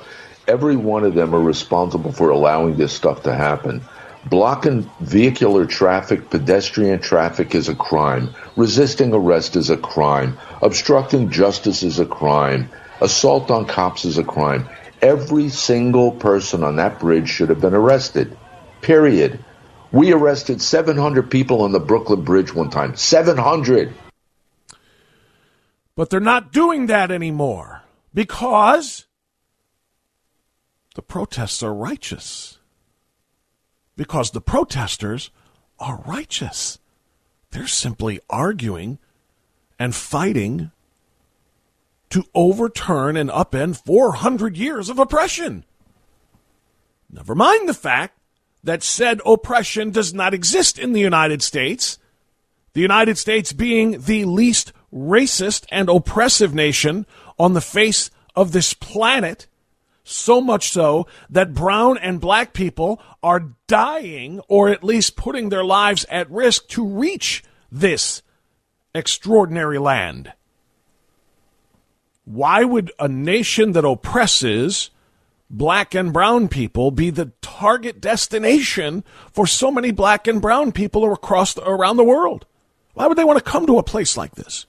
every 0.49 0.75
one 0.75 1.03
of 1.03 1.13
them 1.13 1.35
are 1.35 1.41
responsible 1.41 2.11
for 2.11 2.31
allowing 2.31 2.75
this 2.75 2.91
stuff 2.91 3.23
to 3.23 3.33
happen. 3.33 3.81
Blocking 4.25 4.89
vehicular 4.99 5.65
traffic, 5.65 6.29
pedestrian 6.29 6.99
traffic 6.99 7.53
is 7.53 7.69
a 7.69 7.75
crime. 7.75 8.33
Resisting 8.57 9.13
arrest 9.13 9.55
is 9.55 9.69
a 9.69 9.77
crime. 9.77 10.37
Obstructing 10.61 11.29
justice 11.29 11.83
is 11.83 11.99
a 11.99 12.05
crime. 12.05 12.69
Assault 12.99 13.51
on 13.51 13.65
cops 13.65 14.05
is 14.05 14.17
a 14.17 14.23
crime. 14.23 14.67
Every 15.01 15.49
single 15.49 16.11
person 16.11 16.63
on 16.63 16.77
that 16.77 16.99
bridge 16.99 17.29
should 17.29 17.49
have 17.49 17.61
been 17.61 17.75
arrested. 17.75 18.35
Period. 18.81 19.39
We 19.91 20.11
arrested 20.11 20.61
700 20.61 21.31
people 21.31 21.61
on 21.61 21.71
the 21.71 21.79
Brooklyn 21.79 22.23
Bridge 22.23 22.53
one 22.53 22.71
time. 22.71 22.95
700. 22.95 23.93
But 25.95 26.09
they're 26.09 26.19
not 26.19 26.51
doing 26.51 26.87
that 26.87 27.11
anymore 27.11 27.83
because 28.13 29.05
the 30.95 31.01
protests 31.01 31.63
are 31.63 31.73
righteous. 31.73 32.59
Because 33.95 34.31
the 34.31 34.41
protesters 34.41 35.31
are 35.79 36.03
righteous. 36.05 36.79
They're 37.51 37.67
simply 37.67 38.19
arguing 38.29 38.99
and 39.77 39.95
fighting 39.95 40.71
to 42.09 42.25
overturn 42.33 43.15
and 43.15 43.29
upend 43.29 43.83
400 43.85 44.57
years 44.57 44.89
of 44.89 44.99
oppression. 44.99 45.63
Never 47.09 47.35
mind 47.35 47.67
the 47.67 47.73
fact 47.73 48.17
that 48.63 48.83
said 48.83 49.21
oppression 49.25 49.91
does 49.91 50.13
not 50.13 50.33
exist 50.33 50.77
in 50.77 50.93
the 50.93 50.99
United 50.99 51.41
States. 51.41 51.97
The 52.73 52.81
United 52.81 53.17
States 53.17 53.53
being 53.53 54.01
the 54.01 54.25
least 54.25 54.73
racist 54.93 55.65
and 55.71 55.89
oppressive 55.89 56.53
nation 56.53 57.05
on 57.37 57.53
the 57.53 57.61
face 57.61 58.11
of 58.35 58.51
this 58.51 58.73
planet, 58.73 59.47
so 60.09 60.41
much 60.41 60.69
so 60.69 61.07
that 61.29 61.53
brown 61.53 61.97
and 61.97 62.19
black 62.19 62.53
people 62.53 63.01
are 63.21 63.53
dying 63.67 64.39
or 64.47 64.69
at 64.69 64.83
least 64.83 65.15
putting 65.15 65.49
their 65.49 65.63
lives 65.63 66.05
at 66.09 66.29
risk 66.29 66.67
to 66.69 66.85
reach 66.85 67.43
this 67.71 68.21
extraordinary 68.93 69.77
land. 69.77 70.33
Why 72.25 72.63
would 72.63 72.91
a 72.99 73.07
nation 73.07 73.71
that 73.73 73.85
oppresses 73.85 74.89
black 75.49 75.95
and 75.95 76.13
brown 76.13 76.47
people 76.47 76.91
be 76.91 77.09
the 77.09 77.31
target 77.41 77.99
destination 77.99 79.03
for 79.31 79.47
so 79.47 79.71
many 79.71 79.91
black 79.91 80.27
and 80.27 80.41
brown 80.41 80.71
people 80.71 81.11
across 81.11 81.53
the, 81.53 81.67
around 81.67 81.97
the 81.97 82.03
world? 82.03 82.45
Why 82.93 83.07
would 83.07 83.17
they 83.17 83.23
want 83.23 83.43
to 83.43 83.51
come 83.51 83.65
to 83.65 83.79
a 83.79 83.83
place 83.83 84.17
like 84.17 84.35
this? 84.35 84.65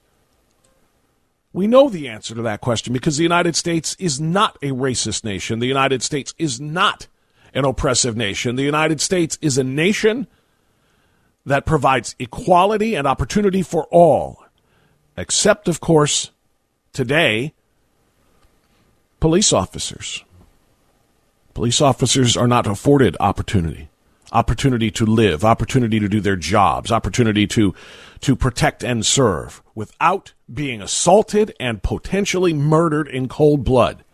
We 1.52 1.66
know 1.66 1.88
the 1.88 2.08
answer 2.08 2.34
to 2.34 2.42
that 2.42 2.60
question 2.60 2.92
because 2.92 3.16
the 3.16 3.24
United 3.24 3.56
States 3.56 3.96
is 3.98 4.20
not 4.20 4.56
a 4.62 4.68
racist 4.68 5.24
nation. 5.24 5.58
The 5.58 5.66
United 5.66 6.02
States 6.02 6.32
is 6.38 6.60
not 6.60 7.08
an 7.52 7.64
oppressive 7.64 8.16
nation. 8.16 8.56
The 8.56 8.62
United 8.62 9.00
States 9.00 9.36
is 9.42 9.58
a 9.58 9.64
nation 9.64 10.28
that 11.44 11.66
provides 11.66 12.14
equality 12.18 12.94
and 12.94 13.06
opportunity 13.06 13.62
for 13.62 13.86
all, 13.90 14.44
except, 15.16 15.66
of 15.66 15.80
course, 15.80 16.30
today, 16.92 17.52
police 19.18 19.52
officers. 19.52 20.24
Police 21.54 21.80
officers 21.80 22.36
are 22.36 22.46
not 22.46 22.68
afforded 22.68 23.16
opportunity 23.18 23.89
opportunity 24.32 24.90
to 24.92 25.04
live, 25.04 25.44
opportunity 25.44 25.98
to 26.00 26.08
do 26.08 26.20
their 26.20 26.36
jobs, 26.36 26.92
opportunity 26.92 27.46
to 27.48 27.74
to 28.20 28.36
protect 28.36 28.84
and 28.84 29.04
serve 29.04 29.62
without 29.74 30.34
being 30.52 30.82
assaulted 30.82 31.54
and 31.58 31.82
potentially 31.82 32.52
murdered 32.52 33.08
in 33.08 33.28
cold 33.28 33.64
blood. 33.64 34.04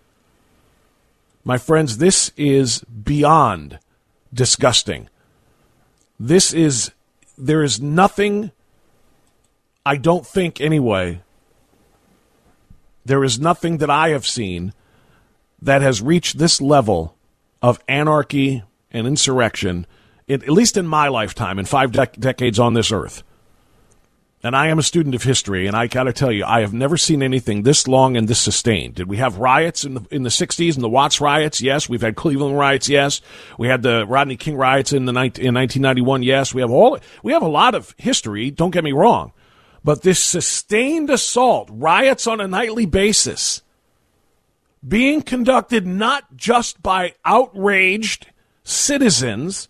My 1.45 1.59
friends, 1.59 1.99
this 1.99 2.31
is 2.37 2.81
beyond 2.81 3.79
disgusting. 4.33 5.09
This 6.19 6.53
is 6.53 6.93
there 7.37 7.63
is 7.63 7.81
nothing 7.81 8.53
I 9.85 9.97
don't 9.97 10.27
think 10.27 10.61
anyway 10.61 11.23
there 13.07 13.23
is 13.23 13.39
nothing 13.39 13.79
that 13.79 13.89
I 13.89 14.09
have 14.09 14.27
seen 14.27 14.73
that 15.63 15.81
has 15.81 16.03
reached 16.03 16.39
this 16.39 16.61
level 16.61 17.17
of 17.63 17.79
anarchy 17.87 18.65
and 18.91 19.07
insurrection, 19.07 19.87
at 20.29 20.49
least 20.49 20.77
in 20.77 20.87
my 20.87 21.09
lifetime, 21.09 21.59
in 21.59 21.65
five 21.65 21.93
dec- 21.93 22.19
decades 22.19 22.59
on 22.59 22.75
this 22.75 22.91
earth. 22.91 23.23
And 24.43 24.55
I 24.55 24.69
am 24.69 24.79
a 24.79 24.83
student 24.83 25.15
of 25.15 25.23
history, 25.23 25.67
and 25.67 25.75
I 25.75 25.87
got 25.87 26.05
to 26.05 26.13
tell 26.13 26.31
you, 26.31 26.45
I 26.45 26.61
have 26.61 26.73
never 26.73 26.97
seen 26.97 27.23
anything 27.23 27.63
this 27.63 27.89
long 27.89 28.17
and 28.17 28.29
this 28.29 28.39
sustained. 28.39 28.95
Did 28.95 29.09
we 29.09 29.17
have 29.17 29.39
riots 29.39 29.85
in 29.85 29.95
the 29.95 30.07
in 30.11 30.23
the 30.23 30.29
'60s 30.29 30.75
and 30.75 30.85
the 30.85 30.89
Watts 30.89 31.21
riots? 31.21 31.61
Yes. 31.61 31.89
We've 31.89 32.03
had 32.03 32.17
Cleveland 32.17 32.57
riots. 32.57 32.89
Yes. 32.89 33.21
We 33.59 33.67
had 33.67 33.83
the 33.83 34.07
Rodney 34.07 34.37
King 34.37 34.57
riots 34.57 34.93
in 34.93 35.07
the 35.07 35.11
in 35.11 35.55
1991. 35.55 36.23
Yes. 36.23 36.55
We 36.55 36.61
have 36.61 36.71
all 36.71 36.99
we 37.25 37.33
have 37.33 37.43
a 37.43 37.49
lot 37.49 37.75
of 37.75 37.95
history. 37.97 38.51
Don't 38.51 38.71
get 38.71 38.85
me 38.85 38.93
wrong, 38.93 39.33
but 39.83 40.03
this 40.03 40.23
sustained 40.23 41.11
assault, 41.11 41.69
riots 41.73 42.27
on 42.27 42.41
a 42.41 42.47
nightly 42.47 42.87
basis, 42.87 43.63
being 44.87 45.23
conducted 45.23 45.87
not 45.87 46.37
just 46.37 46.81
by 46.83 47.15
outraged 47.25 48.27
citizens, 48.63 49.69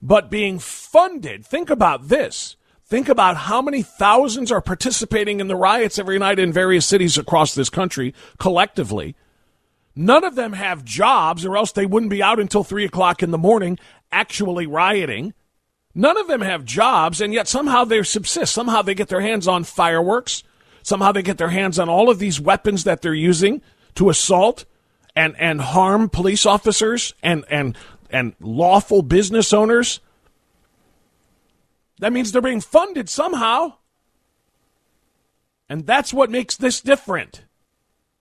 but 0.00 0.30
being 0.30 0.58
funded. 0.58 1.44
Think 1.44 1.70
about 1.70 2.08
this. 2.08 2.56
Think 2.84 3.08
about 3.08 3.36
how 3.36 3.60
many 3.60 3.82
thousands 3.82 4.50
are 4.50 4.62
participating 4.62 5.40
in 5.40 5.48
the 5.48 5.56
riots 5.56 5.98
every 5.98 6.18
night 6.18 6.38
in 6.38 6.52
various 6.52 6.86
cities 6.86 7.18
across 7.18 7.54
this 7.54 7.68
country 7.68 8.14
collectively. 8.38 9.14
None 9.94 10.24
of 10.24 10.36
them 10.36 10.52
have 10.52 10.84
jobs, 10.84 11.44
or 11.44 11.56
else 11.56 11.72
they 11.72 11.84
wouldn't 11.84 12.10
be 12.10 12.22
out 12.22 12.38
until 12.38 12.64
3 12.64 12.84
o'clock 12.84 13.22
in 13.22 13.30
the 13.30 13.36
morning 13.36 13.78
actually 14.10 14.66
rioting. 14.66 15.34
None 15.94 16.16
of 16.16 16.28
them 16.28 16.40
have 16.40 16.64
jobs, 16.64 17.20
and 17.20 17.34
yet 17.34 17.48
somehow 17.48 17.84
they 17.84 18.02
subsist. 18.04 18.54
Somehow 18.54 18.80
they 18.80 18.94
get 18.94 19.08
their 19.08 19.20
hands 19.20 19.48
on 19.48 19.64
fireworks. 19.64 20.44
Somehow 20.82 21.12
they 21.12 21.22
get 21.22 21.36
their 21.36 21.48
hands 21.48 21.78
on 21.78 21.88
all 21.88 22.08
of 22.08 22.20
these 22.20 22.40
weapons 22.40 22.84
that 22.84 23.02
they're 23.02 23.12
using 23.12 23.60
to 23.96 24.08
assault 24.08 24.64
and, 25.16 25.34
and 25.38 25.60
harm 25.60 26.08
police 26.08 26.46
officers 26.46 27.12
and, 27.22 27.44
and, 27.50 27.76
and 28.10 28.34
lawful 28.40 29.02
business 29.02 29.52
owners. 29.52 30.00
That 32.00 32.12
means 32.12 32.32
they're 32.32 32.42
being 32.42 32.60
funded 32.60 33.08
somehow. 33.08 33.74
And 35.68 35.86
that's 35.86 36.14
what 36.14 36.30
makes 36.30 36.56
this 36.56 36.80
different. 36.80 37.44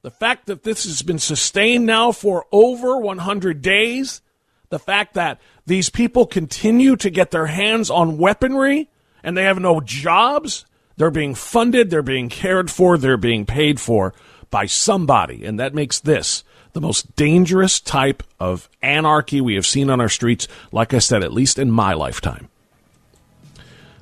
The 0.01 0.11
fact 0.11 0.45
that 0.47 0.63
this 0.63 0.83
has 0.85 1.01
been 1.01 1.19
sustained 1.19 1.85
now 1.85 2.11
for 2.11 2.45
over 2.51 2.97
100 2.97 3.61
days, 3.61 4.21
the 4.69 4.79
fact 4.79 5.13
that 5.13 5.39
these 5.65 5.89
people 5.89 6.25
continue 6.25 6.95
to 6.97 7.09
get 7.09 7.31
their 7.31 7.47
hands 7.47 7.89
on 7.89 8.17
weaponry 8.17 8.89
and 9.23 9.35
they 9.37 9.43
have 9.43 9.59
no 9.59 9.81
jobs, 9.81 10.65
they're 10.97 11.11
being 11.11 11.35
funded, 11.35 11.89
they're 11.89 12.01
being 12.01 12.29
cared 12.29 12.69
for, 12.69 12.97
they're 12.97 13.17
being 13.17 13.45
paid 13.45 13.79
for 13.79 14.13
by 14.49 14.65
somebody. 14.65 15.45
And 15.45 15.59
that 15.59 15.73
makes 15.73 15.99
this 15.99 16.43
the 16.77 16.81
most 16.81 17.15
dangerous 17.15 17.79
type 17.79 18.21
of 18.39 18.69
anarchy 18.83 19.41
we 19.41 19.55
have 19.55 19.65
seen 19.65 19.89
on 19.89 19.99
our 19.99 20.07
streets, 20.07 20.47
like 20.71 20.93
I 20.93 20.99
said, 20.99 21.23
at 21.23 21.33
least 21.33 21.57
in 21.57 21.71
my 21.71 21.93
lifetime. 21.93 22.49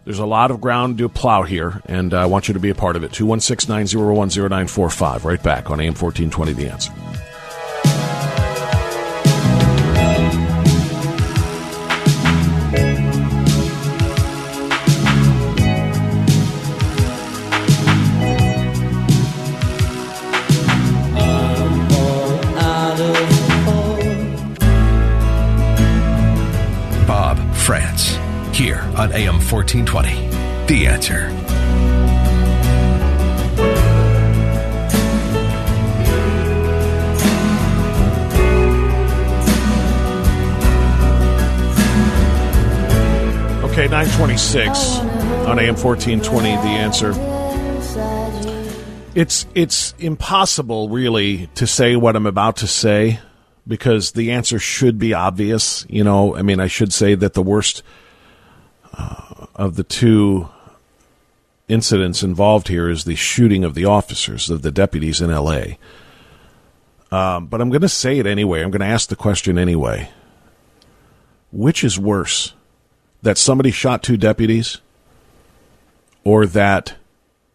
There's 0.04 0.20
a 0.20 0.26
lot 0.26 0.52
of 0.52 0.60
ground 0.60 0.98
to 0.98 1.08
plow 1.08 1.44
here, 1.44 1.82
and 1.86 2.14
I 2.14 2.26
want 2.26 2.50
you 2.50 2.54
to 2.54 2.60
be 2.60 2.70
a 2.70 2.76
part 2.76 2.98
of 2.98 3.04
it. 3.06 3.14
216 3.14 3.74
901 3.74 4.28
0945. 4.28 5.24
Right 5.24 5.42
back 5.42 5.72
on 5.72 5.80
AM 5.80 5.96
1420 5.96 6.52
The 6.52 6.70
Answer. 6.70 6.92
on 29.06 29.12
AM 29.14 29.36
1420. 29.36 30.66
The 30.66 30.88
answer. 30.88 31.28
Okay, 43.66 43.88
926 43.90 44.98
on 45.46 45.60
AM 45.60 45.76
1420, 45.76 46.56
The 46.56 46.62
Answer. 46.64 47.14
It's, 49.14 49.46
it's 49.54 49.94
impossible, 50.00 50.90
really, 50.90 51.48
to 51.56 51.68
say 51.68 51.96
what 51.96 52.16
I'm 52.16 52.26
about 52.26 52.58
to 52.58 52.68
say 52.68 53.20
because 53.68 54.14
the 54.14 54.32
answer 54.32 54.58
should 54.58 54.98
be 54.98 55.14
obvious. 55.14 55.86
You 55.90 56.04
know, 56.04 56.36
I 56.36 56.42
mean, 56.42 56.60
I 56.60 56.68
should 56.68 56.92
say 56.92 57.14
that 57.14 57.36
the 57.36 57.44
worst– 57.44 57.84
uh, 58.98 59.46
of 59.56 59.76
the 59.76 59.84
two 59.84 60.50
incidents 61.68 62.24
involved 62.24 62.68
here 62.68 62.90
is 62.90 63.04
the 63.04 63.16
shooting 63.16 63.64
of 63.64 63.74
the 63.74 63.86
officers, 63.86 64.50
of 64.50 64.62
the 64.62 64.72
deputies 64.72 65.22
in 65.22 65.32
L.A. 65.32 65.78
Um, 67.12 67.48
but 67.48 67.62
I'm 67.62 67.70
going 67.70 67.82
to 67.82 67.90
say 67.90 68.20
it 68.20 68.28
anyway. 68.28 68.62
I'm 68.62 68.72
going 68.72 68.82
to 68.82 68.86
ask 68.86 69.10
the 69.10 69.16
question 69.16 69.58
anyway. 69.58 70.10
Which 71.52 71.84
is 71.84 71.98
worse? 71.98 72.54
That 73.22 73.38
somebody 73.38 73.72
shot 73.72 74.04
two 74.04 74.18
deputies 74.18 74.80
or 76.24 76.46
that 76.48 76.96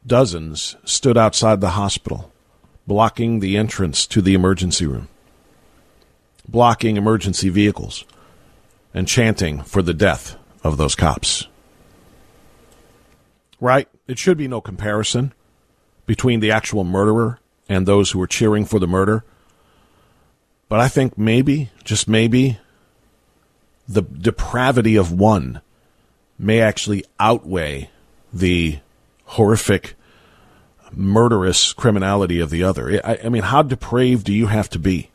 dozens 0.07 0.77
stood 0.85 1.19
outside 1.19 1.61
the 1.61 1.71
hospital, 1.71 2.33
blocking 2.87 3.41
the 3.41 3.57
entrance 3.57 4.07
to 4.07 4.23
the 4.23 4.35
emergency 4.35 4.87
room, 4.87 5.09
blocking 6.49 6.97
emergency 6.97 7.49
vehicles, 7.49 8.05
and 8.95 9.07
chanting 9.07 9.63
for 9.63 9.83
the 9.83 9.95
death 9.95 10.37
of 10.63 10.77
those 10.77 10.95
cops? 10.95 11.47
Right? 13.61 13.89
It 14.07 14.19
should 14.19 14.39
be 14.39 14.49
no 14.49 14.61
comparison 14.61 15.33
between 16.07 16.41
the 16.41 16.51
actual 16.51 16.85
murderer 16.85 17.39
and 17.69 17.87
those 17.87 18.11
who 18.11 18.19
were 18.19 18.27
cheering 18.27 18.65
for 18.65 18.79
the 18.79 18.87
murder. 18.87 19.25
But 20.69 20.81
I 20.81 20.89
think 20.89 21.19
maybe, 21.19 21.71
just 21.85 22.09
maybe, 22.09 22.59
the 23.89 24.03
depravity 24.03 24.97
of 24.97 25.13
one 25.13 25.61
may 26.39 26.61
actually 26.61 27.05
outweigh 27.19 27.91
the 28.33 28.79
horrific, 29.25 29.95
murderous 30.93 31.73
criminality 31.73 32.41
of 32.41 32.51
the 32.51 32.65
other. 32.65 33.01
I, 33.05 33.19
I, 33.25 33.29
mean, 33.29 33.43
how 33.43 33.63
depraved 33.63 34.25
do 34.25 34.33
you 34.33 34.47
have 34.47 34.71
to 34.71 34.79
be 34.79 35.10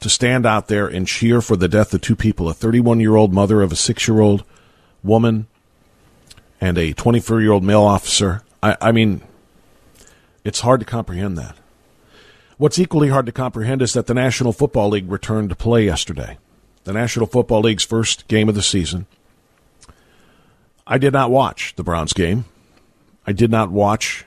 to 0.00 0.08
stand 0.10 0.46
out 0.46 0.68
there 0.68 0.86
and 0.86 1.06
cheer 1.06 1.40
for 1.40 1.56
the 1.56 1.68
death 1.68 1.94
of 1.94 2.00
two 2.00 2.16
people 2.16 2.48
a 2.48 2.54
31 2.54 3.00
year 3.00 3.16
old 3.16 3.32
mother 3.32 3.62
of 3.62 3.72
a 3.72 3.76
six 3.76 4.08
year 4.08 4.20
old 4.20 4.44
woman 5.02 5.46
and 6.60 6.76
a 6.78 6.92
24 6.92 7.40
year 7.40 7.52
old 7.52 7.64
male 7.64 7.82
officer? 7.82 8.42
I, 8.62 8.76
I 8.80 8.92
mean, 8.92 9.22
it's 10.44 10.60
hard 10.60 10.80
to 10.80 10.86
comprehend 10.86 11.38
that. 11.38 11.56
What's 12.56 12.78
equally 12.78 13.08
hard 13.08 13.26
to 13.26 13.32
comprehend 13.32 13.80
is 13.80 13.94
that 13.94 14.06
the 14.06 14.14
National 14.14 14.52
Football 14.52 14.90
League 14.90 15.10
returned 15.10 15.48
to 15.48 15.56
play 15.56 15.84
yesterday 15.84 16.38
the 16.84 16.92
National 16.92 17.26
Football 17.26 17.60
League's 17.60 17.84
first 17.84 18.26
game 18.28 18.48
of 18.48 18.54
the 18.54 18.62
season. 18.62 19.06
I 20.86 20.98
did 20.98 21.12
not 21.12 21.30
watch 21.30 21.74
the 21.76 21.84
Browns 21.84 22.12
game. 22.12 22.46
I 23.26 23.32
did 23.32 23.50
not 23.50 23.70
watch 23.70 24.24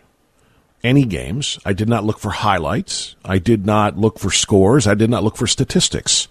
any 0.84 1.06
games. 1.06 1.60
I 1.66 1.74
did 1.74 1.88
not 1.88 2.04
look 2.04 2.20
for 2.20 2.30
highlights. 2.30 3.16
I 3.24 3.40
did 3.40 3.66
not 3.66 3.98
look 3.98 4.20
for 4.20 4.32
scores. 4.32 4.86
I 4.86 4.96
did 4.96 5.10
not 5.10 5.24
look 5.24 5.38
for 5.38 5.48
statistics. 5.48 6.28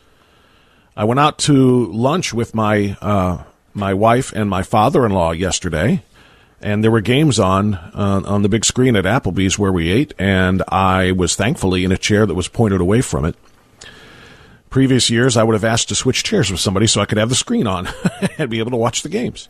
I 0.97 1.05
went 1.05 1.21
out 1.21 1.39
to 1.41 1.91
lunch 1.91 2.35
with 2.35 2.55
my 2.55 2.97
uh, 3.01 3.45
my 3.73 3.95
wife 3.95 4.33
and 4.33 4.51
my 4.51 4.63
father-in-law 4.63 5.33
yesterday, 5.33 6.03
and 6.61 6.85
there 6.85 6.91
were 6.91 7.01
games 7.01 7.39
on 7.39 7.75
uh, 7.75 8.23
on 8.27 8.43
the 8.43 8.49
big 8.51 8.65
screen 8.65 8.95
at 8.97 9.05
Applebee's 9.05 9.59
where 9.59 9.73
we 9.73 9.91
ate, 9.91 10.13
and 10.19 10.63
I 10.69 11.13
was 11.13 11.35
thankfully 11.35 11.85
in 11.85 11.93
a 11.93 11.97
chair 11.97 12.27
that 12.27 12.35
was 12.35 12.49
pointed 12.49 12.81
away 12.81 13.01
from 13.01 13.25
it. 13.25 13.37
Previous 14.69 15.11
years, 15.11 15.37
I 15.37 15.43
would 15.43 15.55
have 15.55 15.65
asked 15.65 15.89
to 15.89 15.95
switch 15.95 16.25
chairs 16.25 16.51
with 16.51 16.61
somebody 16.61 16.87
so 16.87 17.01
I 17.01 17.07
could 17.07 17.19
have 17.19 17.29
the 17.29 17.35
screen 17.35 17.67
on 17.67 17.89
and 18.39 18.51
be 18.51 18.59
able 18.59 18.71
to 18.71 18.77
watch 18.77 19.03
the 19.03 19.09
games. 19.09 19.49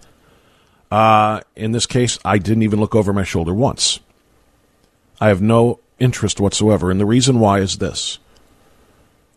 Uh, 0.90 1.40
in 1.56 1.72
this 1.72 1.86
case, 1.86 2.18
I 2.24 2.38
didn't 2.38 2.64
even 2.64 2.80
look 2.80 2.94
over 2.94 3.12
my 3.12 3.24
shoulder 3.24 3.54
once. 3.54 4.00
I 5.22 5.28
have 5.28 5.40
no 5.40 5.78
interest 6.00 6.40
whatsoever, 6.40 6.90
and 6.90 6.98
the 6.98 7.06
reason 7.06 7.38
why 7.38 7.60
is 7.60 7.78
this. 7.78 8.18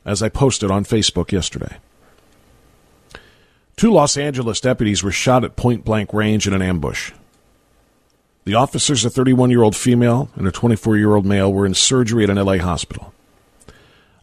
As 0.04 0.24
I 0.24 0.30
posted 0.30 0.71
on 0.71 0.84
Facebook 0.84 1.32
yesterday, 1.32 1.78
two 3.78 3.93
Los 3.93 4.17
Angeles 4.17 4.60
deputies 4.60 5.04
were 5.04 5.12
shot 5.12 5.43
at 5.43 5.56
point 5.56 5.86
blank 5.86 6.12
range 6.12 6.48
in 6.48 6.56
an 6.56 6.62
ambush. 6.63 7.12
The 8.45 8.56
officers, 8.56 9.06
a 9.06 9.12
31 9.12 9.52
year 9.52 9.62
old 9.62 9.76
female 9.76 10.32
and 10.34 10.48
a 10.48 10.52
24 10.52 10.98
year 10.98 11.13
old 11.13 11.24
male, 11.24 11.54
were 11.54 11.67
in 11.67 11.76
surgery 11.76 12.24
at 12.24 12.32
an 12.32 12.43
LA 12.43 12.58
hospital. 12.58 13.13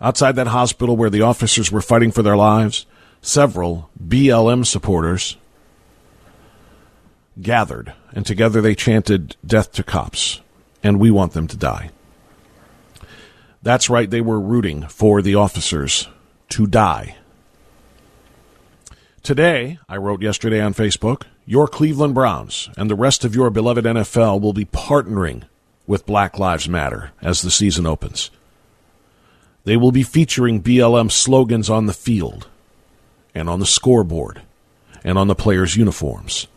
Outside 0.00 0.34
that 0.34 0.48
hospital 0.48 0.96
where 0.96 1.10
the 1.10 1.22
officers 1.22 1.70
were 1.70 1.80
fighting 1.80 2.10
for 2.10 2.24
their 2.24 2.36
lives, 2.36 2.86
several 3.20 3.88
BLM 4.04 4.66
supporters 4.66 5.36
gathered, 7.40 7.92
and 8.10 8.26
together 8.26 8.60
they 8.60 8.74
chanted, 8.74 9.36
Death 9.46 9.70
to 9.74 9.84
cops, 9.84 10.40
and 10.82 10.98
we 10.98 11.10
want 11.10 11.32
them 11.32 11.46
to 11.48 11.56
die. 11.56 11.90
That's 13.62 13.88
right, 13.88 14.10
they 14.10 14.20
were 14.20 14.40
rooting 14.40 14.82
for 14.88 15.22
the 15.22 15.36
officers 15.36 16.08
to 16.50 16.66
die. 16.66 17.16
Today, 19.22 19.78
I 19.88 19.96
wrote 19.98 20.20
yesterday 20.20 20.60
on 20.60 20.74
Facebook, 20.74 21.24
your 21.46 21.68
Cleveland 21.68 22.14
Browns 22.14 22.68
and 22.76 22.90
the 22.90 22.96
rest 22.96 23.24
of 23.24 23.36
your 23.36 23.50
beloved 23.50 23.84
NFL 23.84 24.40
will 24.40 24.52
be 24.52 24.64
partnering 24.64 25.44
with 25.86 26.06
Black 26.06 26.38
Lives 26.38 26.68
Matter 26.68 27.12
as 27.20 27.42
the 27.42 27.50
season 27.50 27.86
opens. 27.86 28.30
They 29.64 29.76
will 29.76 29.92
be 29.92 30.02
featuring 30.02 30.62
BLM 30.62 31.10
slogans 31.10 31.70
on 31.70 31.86
the 31.86 31.92
field 31.92 32.48
and 33.34 33.48
on 33.48 33.60
the 33.60 33.66
scoreboard 33.66 34.42
and 35.04 35.16
on 35.16 35.28
the 35.28 35.34
players' 35.34 35.76
uniforms. 35.76 36.48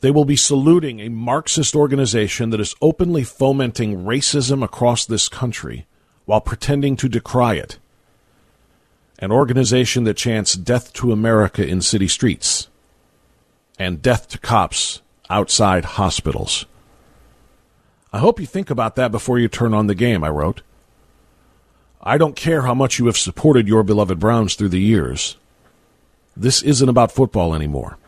They 0.00 0.10
will 0.10 0.24
be 0.24 0.36
saluting 0.36 1.00
a 1.00 1.08
Marxist 1.08 1.74
organization 1.74 2.50
that 2.50 2.60
is 2.60 2.76
openly 2.80 3.24
fomenting 3.24 4.04
racism 4.04 4.62
across 4.62 5.04
this 5.04 5.28
country 5.28 5.86
while 6.24 6.40
pretending 6.40 6.96
to 6.96 7.08
decry 7.08 7.54
it. 7.54 7.78
An 9.18 9.32
organization 9.32 10.04
that 10.04 10.16
chants 10.16 10.54
death 10.54 10.92
to 10.94 11.10
America 11.10 11.66
in 11.66 11.80
city 11.80 12.06
streets 12.06 12.68
and 13.78 14.02
death 14.02 14.28
to 14.28 14.38
cops 14.38 15.02
outside 15.30 15.84
hospitals. 15.84 16.66
I 18.12 18.18
hope 18.18 18.40
you 18.40 18.46
think 18.46 18.70
about 18.70 18.96
that 18.96 19.10
before 19.10 19.38
you 19.38 19.48
turn 19.48 19.74
on 19.74 19.86
the 19.86 19.94
game, 19.94 20.22
I 20.22 20.28
wrote. 20.28 20.62
I 22.00 22.16
don't 22.16 22.36
care 22.36 22.62
how 22.62 22.74
much 22.74 22.98
you 22.98 23.06
have 23.06 23.18
supported 23.18 23.66
your 23.66 23.82
beloved 23.82 24.18
Browns 24.18 24.54
through 24.54 24.70
the 24.70 24.80
years. 24.80 25.36
This 26.36 26.62
isn't 26.62 26.88
about 26.88 27.12
football 27.12 27.54
anymore. 27.54 27.98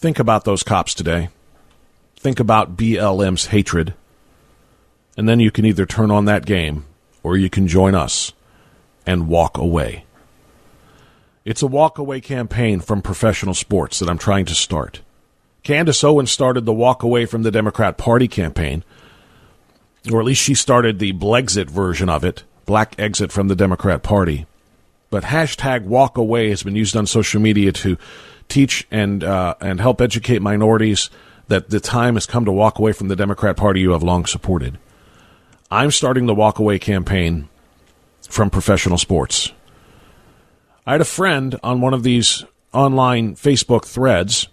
Think 0.00 0.18
about 0.18 0.44
those 0.46 0.62
cops 0.62 0.94
today. 0.94 1.28
Think 2.16 2.40
about 2.40 2.74
BLM's 2.74 3.48
hatred. 3.48 3.92
And 5.14 5.28
then 5.28 5.40
you 5.40 5.50
can 5.50 5.66
either 5.66 5.84
turn 5.84 6.10
on 6.10 6.24
that 6.24 6.46
game 6.46 6.86
or 7.22 7.36
you 7.36 7.50
can 7.50 7.68
join 7.68 7.94
us 7.94 8.32
and 9.04 9.28
walk 9.28 9.58
away. 9.58 10.06
It's 11.44 11.60
a 11.60 11.66
walk 11.66 11.98
away 11.98 12.22
campaign 12.22 12.80
from 12.80 13.02
professional 13.02 13.52
sports 13.52 13.98
that 13.98 14.08
I'm 14.08 14.16
trying 14.16 14.46
to 14.46 14.54
start. 14.54 15.02
Candace 15.64 16.02
Owens 16.02 16.30
started 16.30 16.64
the 16.64 16.72
walk 16.72 17.02
away 17.02 17.26
from 17.26 17.42
the 17.42 17.50
Democrat 17.50 17.98
Party 17.98 18.26
campaign, 18.26 18.84
or 20.10 20.18
at 20.18 20.24
least 20.24 20.42
she 20.42 20.54
started 20.54 20.98
the 20.98 21.12
Blexit 21.12 21.68
version 21.68 22.08
of 22.08 22.24
it 22.24 22.44
black 22.64 22.94
exit 22.98 23.32
from 23.32 23.48
the 23.48 23.56
Democrat 23.56 24.02
Party. 24.02 24.46
But 25.10 25.24
hashtag 25.24 25.82
walk 25.82 26.16
away 26.16 26.48
has 26.48 26.62
been 26.62 26.76
used 26.76 26.96
on 26.96 27.04
social 27.04 27.42
media 27.42 27.72
to 27.72 27.98
teach 28.50 28.86
and 28.90 29.24
uh, 29.24 29.54
and 29.60 29.80
help 29.80 30.00
educate 30.00 30.42
minorities 30.42 31.10
that 31.48 31.70
the 31.70 31.80
time 31.80 32.14
has 32.14 32.26
come 32.26 32.44
to 32.44 32.52
walk 32.52 32.78
away 32.78 32.92
from 32.92 33.08
the 33.08 33.16
Democrat 33.16 33.56
Party 33.56 33.80
you 33.80 33.90
have 33.90 34.02
long 34.02 34.26
supported. 34.26 34.78
I'm 35.70 35.90
starting 35.90 36.26
the 36.26 36.34
walk 36.34 36.58
away 36.58 36.78
campaign 36.78 37.48
from 38.28 38.50
professional 38.50 38.98
sports. 38.98 39.52
I 40.86 40.92
had 40.92 41.00
a 41.00 41.04
friend 41.06 41.58
on 41.62 41.80
one 41.80 41.94
of 41.94 42.02
these 42.02 42.44
online 42.72 43.34
Facebook 43.34 43.84
threads. 43.84 44.48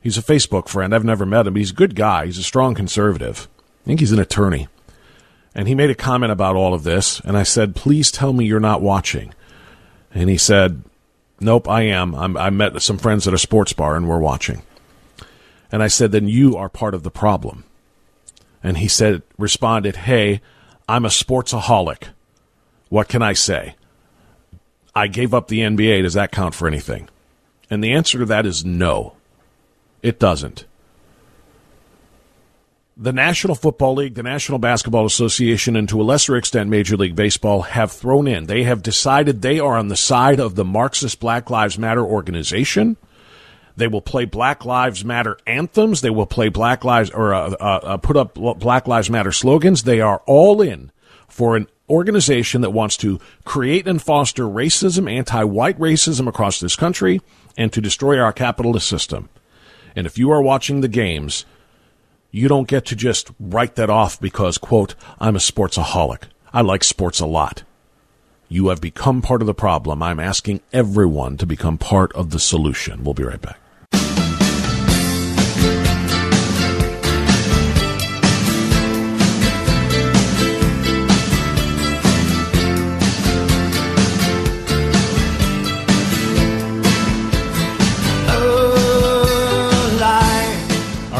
He's 0.00 0.18
a 0.18 0.22
Facebook 0.22 0.68
friend. 0.68 0.94
I've 0.94 1.04
never 1.04 1.26
met 1.26 1.46
him, 1.46 1.54
but 1.54 1.60
he's 1.60 1.72
a 1.72 1.74
good 1.74 1.94
guy. 1.94 2.26
He's 2.26 2.38
a 2.38 2.42
strong 2.42 2.74
conservative. 2.74 3.48
I 3.84 3.86
think 3.86 4.00
he's 4.00 4.12
an 4.12 4.18
attorney. 4.18 4.68
And 5.54 5.68
he 5.68 5.74
made 5.74 5.90
a 5.90 5.94
comment 5.94 6.32
about 6.32 6.56
all 6.56 6.72
of 6.72 6.84
this, 6.84 7.20
and 7.20 7.36
I 7.36 7.42
said, 7.42 7.74
"Please 7.74 8.10
tell 8.10 8.32
me 8.32 8.44
you're 8.44 8.60
not 8.60 8.82
watching." 8.82 9.34
And 10.14 10.30
he 10.30 10.36
said, 10.38 10.82
"Nope, 11.40 11.68
I 11.68 11.82
am. 11.82 12.14
I'm, 12.14 12.36
I 12.36 12.50
met 12.50 12.80
some 12.82 12.98
friends 12.98 13.26
at 13.28 13.34
a 13.34 13.38
sports 13.38 13.72
bar, 13.72 13.96
and 13.96 14.08
we're 14.08 14.18
watching." 14.18 14.62
And 15.70 15.82
I 15.82 15.88
said, 15.88 16.12
"Then 16.12 16.28
you 16.28 16.56
are 16.56 16.68
part 16.68 16.94
of 16.94 17.02
the 17.02 17.10
problem." 17.10 17.64
And 18.62 18.78
he 18.78 18.88
said, 18.88 19.22
responded, 19.36 19.96
"Hey, 19.96 20.40
I'm 20.88 21.04
a 21.04 21.08
sportsaholic. 21.08 22.08
What 22.88 23.08
can 23.08 23.22
I 23.22 23.34
say? 23.34 23.76
I 24.94 25.06
gave 25.06 25.32
up 25.32 25.48
the 25.48 25.60
NBA. 25.60 26.02
Does 26.02 26.14
that 26.14 26.32
count 26.32 26.54
for 26.54 26.66
anything?" 26.66 27.08
And 27.70 27.84
the 27.84 27.92
answer 27.92 28.18
to 28.18 28.24
that 28.26 28.46
is 28.46 28.64
no. 28.64 29.14
It 30.02 30.18
doesn't 30.18 30.64
the 33.00 33.12
National 33.12 33.54
Football 33.54 33.94
League, 33.94 34.14
the 34.14 34.24
National 34.24 34.58
Basketball 34.58 35.06
Association, 35.06 35.76
and 35.76 35.88
to 35.88 36.00
a 36.00 36.02
lesser 36.02 36.36
extent 36.36 36.68
Major 36.68 36.96
League 36.96 37.14
Baseball 37.14 37.62
have 37.62 37.92
thrown 37.92 38.26
in. 38.26 38.46
They 38.46 38.64
have 38.64 38.82
decided 38.82 39.40
they 39.40 39.60
are 39.60 39.78
on 39.78 39.86
the 39.86 39.96
side 39.96 40.40
of 40.40 40.56
the 40.56 40.64
Marxist 40.64 41.20
Black 41.20 41.48
Lives 41.48 41.78
Matter 41.78 42.04
organization. 42.04 42.96
They 43.76 43.86
will 43.86 44.02
play 44.02 44.24
Black 44.24 44.64
Lives 44.64 45.04
Matter 45.04 45.38
anthems. 45.46 46.00
They 46.00 46.10
will 46.10 46.26
play 46.26 46.48
Black 46.48 46.84
Lives 46.84 47.10
or 47.10 47.32
uh, 47.32 47.50
uh, 47.50 47.80
uh, 47.84 47.96
put 47.98 48.16
up 48.16 48.34
Black 48.34 48.88
Lives 48.88 49.08
Matter 49.08 49.30
slogans. 49.30 49.84
They 49.84 50.00
are 50.00 50.20
all 50.26 50.60
in 50.60 50.90
for 51.28 51.54
an 51.54 51.68
organization 51.88 52.62
that 52.62 52.70
wants 52.70 52.96
to 52.96 53.20
create 53.44 53.86
and 53.86 54.02
foster 54.02 54.42
racism, 54.42 55.08
anti-white 55.08 55.78
racism 55.78 56.26
across 56.26 56.58
this 56.58 56.74
country, 56.74 57.20
and 57.56 57.72
to 57.72 57.80
destroy 57.80 58.18
our 58.18 58.32
capitalist 58.32 58.88
system. 58.88 59.28
And 59.94 60.04
if 60.04 60.18
you 60.18 60.32
are 60.32 60.42
watching 60.42 60.80
the 60.80 60.88
games, 60.88 61.46
you 62.30 62.48
don't 62.48 62.68
get 62.68 62.84
to 62.86 62.96
just 62.96 63.30
write 63.40 63.76
that 63.76 63.90
off 63.90 64.20
because, 64.20 64.58
quote, 64.58 64.94
I'm 65.18 65.36
a 65.36 65.40
sportsaholic. 65.40 66.24
I 66.52 66.60
like 66.60 66.84
sports 66.84 67.20
a 67.20 67.26
lot. 67.26 67.62
You 68.48 68.68
have 68.68 68.80
become 68.80 69.20
part 69.22 69.42
of 69.42 69.46
the 69.46 69.54
problem. 69.54 70.02
I'm 70.02 70.20
asking 70.20 70.60
everyone 70.72 71.36
to 71.38 71.46
become 71.46 71.78
part 71.78 72.12
of 72.12 72.30
the 72.30 72.38
solution. 72.38 73.04
We'll 73.04 73.14
be 73.14 73.24
right 73.24 73.40
back. 73.40 73.58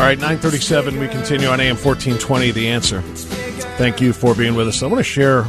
Right, 0.09 0.19
937, 0.21 0.99
we 0.99 1.07
continue 1.07 1.49
on 1.49 1.61
AM 1.61 1.77
1420, 1.77 2.51
The 2.53 2.69
Answer. 2.69 3.03
Thank 3.77 4.01
you 4.01 4.15
for 4.15 4.35
being 4.35 4.55
with 4.55 4.67
us. 4.67 4.83
I 4.83 4.87
want 4.87 5.01
to 5.01 5.03
share 5.03 5.45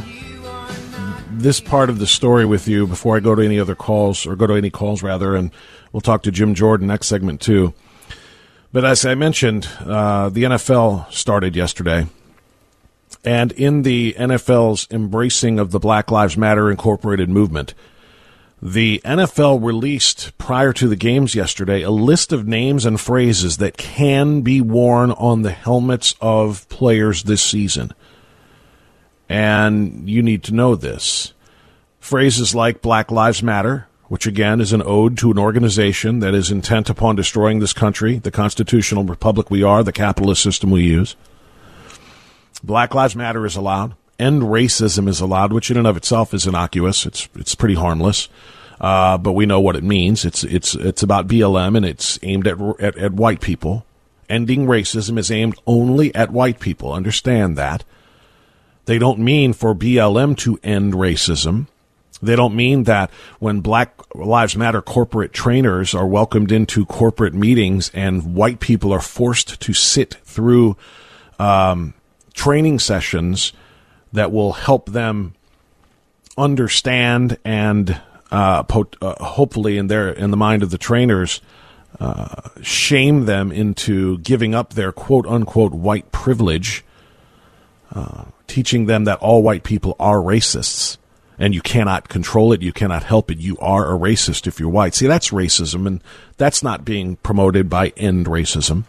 this 1.30 1.60
part 1.60 1.88
of 1.88 1.98
the 1.98 2.06
story 2.06 2.44
with 2.44 2.68
you 2.68 2.86
before 2.86 3.16
I 3.16 3.20
go 3.20 3.34
to 3.34 3.40
any 3.40 3.58
other 3.58 3.74
calls, 3.74 4.26
or 4.26 4.36
go 4.36 4.46
to 4.46 4.52
any 4.52 4.68
calls, 4.68 5.02
rather, 5.02 5.34
and 5.34 5.50
we'll 5.92 6.02
talk 6.02 6.22
to 6.24 6.30
Jim 6.30 6.54
Jordan 6.54 6.88
next 6.88 7.06
segment, 7.06 7.40
too. 7.40 7.72
But 8.70 8.84
as 8.84 9.06
I 9.06 9.14
mentioned, 9.14 9.66
uh, 9.80 10.28
the 10.28 10.42
NFL 10.42 11.10
started 11.10 11.56
yesterday. 11.56 12.06
And 13.24 13.52
in 13.52 13.80
the 13.80 14.14
NFL's 14.18 14.86
embracing 14.90 15.58
of 15.58 15.70
the 15.70 15.80
Black 15.80 16.10
Lives 16.10 16.36
Matter 16.36 16.70
Incorporated 16.70 17.30
movement, 17.30 17.72
the 18.62 19.00
NFL 19.04 19.64
released 19.64 20.36
prior 20.36 20.72
to 20.74 20.86
the 20.86 20.96
games 20.96 21.34
yesterday 21.34 21.82
a 21.82 21.90
list 21.90 22.32
of 22.32 22.46
names 22.46 22.84
and 22.84 23.00
phrases 23.00 23.56
that 23.56 23.78
can 23.78 24.42
be 24.42 24.60
worn 24.60 25.12
on 25.12 25.42
the 25.42 25.50
helmets 25.50 26.14
of 26.20 26.68
players 26.68 27.22
this 27.22 27.42
season. 27.42 27.92
And 29.28 30.08
you 30.08 30.22
need 30.22 30.42
to 30.44 30.54
know 30.54 30.74
this. 30.74 31.32
Phrases 32.00 32.54
like 32.54 32.82
Black 32.82 33.10
Lives 33.10 33.42
Matter, 33.42 33.86
which 34.08 34.26
again 34.26 34.60
is 34.60 34.72
an 34.72 34.82
ode 34.84 35.16
to 35.18 35.30
an 35.30 35.38
organization 35.38 36.18
that 36.18 36.34
is 36.34 36.50
intent 36.50 36.90
upon 36.90 37.16
destroying 37.16 37.60
this 37.60 37.72
country, 37.72 38.18
the 38.18 38.30
constitutional 38.30 39.04
republic 39.04 39.50
we 39.50 39.62
are, 39.62 39.82
the 39.82 39.92
capitalist 39.92 40.42
system 40.42 40.70
we 40.70 40.82
use. 40.82 41.16
Black 42.62 42.94
Lives 42.94 43.16
Matter 43.16 43.46
is 43.46 43.56
allowed 43.56 43.94
end 44.20 44.42
racism 44.42 45.08
is 45.08 45.20
allowed, 45.20 45.52
which 45.52 45.70
in 45.70 45.76
and 45.76 45.86
of 45.86 45.96
itself 45.96 46.34
is 46.34 46.46
innocuous. 46.46 47.06
It's 47.06 47.28
it's 47.34 47.54
pretty 47.54 47.74
harmless, 47.74 48.28
uh, 48.80 49.18
but 49.18 49.32
we 49.32 49.46
know 49.46 49.60
what 49.60 49.76
it 49.76 49.82
means. 49.82 50.24
It's 50.24 50.44
it's 50.44 50.74
it's 50.74 51.02
about 51.02 51.26
BLM 51.26 51.76
and 51.76 51.86
it's 51.86 52.18
aimed 52.22 52.46
at, 52.46 52.60
at 52.78 52.96
at 52.98 53.12
white 53.12 53.40
people. 53.40 53.86
Ending 54.28 54.66
racism 54.66 55.18
is 55.18 55.30
aimed 55.32 55.58
only 55.66 56.14
at 56.14 56.30
white 56.30 56.60
people. 56.60 56.92
Understand 56.92 57.56
that. 57.56 57.82
They 58.84 58.98
don't 58.98 59.18
mean 59.18 59.52
for 59.52 59.74
BLM 59.74 60.36
to 60.38 60.58
end 60.62 60.94
racism. 60.94 61.66
They 62.22 62.36
don't 62.36 62.54
mean 62.54 62.84
that 62.84 63.10
when 63.38 63.60
Black 63.60 63.94
Lives 64.14 64.56
Matter 64.56 64.82
corporate 64.82 65.32
trainers 65.32 65.94
are 65.94 66.06
welcomed 66.06 66.52
into 66.52 66.84
corporate 66.84 67.34
meetings 67.34 67.90
and 67.94 68.34
white 68.34 68.60
people 68.60 68.92
are 68.92 69.00
forced 69.00 69.60
to 69.60 69.72
sit 69.72 70.14
through 70.24 70.76
um, 71.38 71.94
training 72.34 72.78
sessions 72.78 73.52
that 74.12 74.32
will 74.32 74.52
help 74.52 74.90
them 74.90 75.34
understand 76.36 77.38
and 77.44 78.00
uh, 78.30 78.62
pot- 78.62 78.96
uh, 79.02 79.22
hopefully 79.22 79.76
in 79.76 79.88
their 79.88 80.08
in 80.08 80.30
the 80.30 80.36
mind 80.36 80.62
of 80.62 80.70
the 80.70 80.78
trainers 80.78 81.40
uh, 81.98 82.48
shame 82.62 83.26
them 83.26 83.50
into 83.52 84.18
giving 84.18 84.54
up 84.54 84.74
their 84.74 84.92
quote 84.92 85.26
unquote 85.26 85.72
white 85.72 86.10
privilege, 86.12 86.84
uh, 87.94 88.24
teaching 88.46 88.86
them 88.86 89.04
that 89.04 89.18
all 89.18 89.42
white 89.42 89.64
people 89.64 89.96
are 89.98 90.16
racists 90.18 90.96
and 91.40 91.54
you 91.54 91.62
cannot 91.62 92.08
control 92.08 92.52
it, 92.52 92.60
you 92.60 92.72
cannot 92.72 93.02
help 93.02 93.30
it. 93.30 93.38
You 93.38 93.56
are 93.58 93.92
a 93.92 93.98
racist 93.98 94.46
if 94.46 94.60
you're 94.60 94.68
white. 94.68 94.94
See, 94.94 95.06
that's 95.06 95.30
racism, 95.30 95.86
and 95.86 96.04
that's 96.36 96.62
not 96.62 96.84
being 96.84 97.16
promoted 97.16 97.70
by 97.70 97.88
End 97.96 98.26
Racism. 98.26 98.84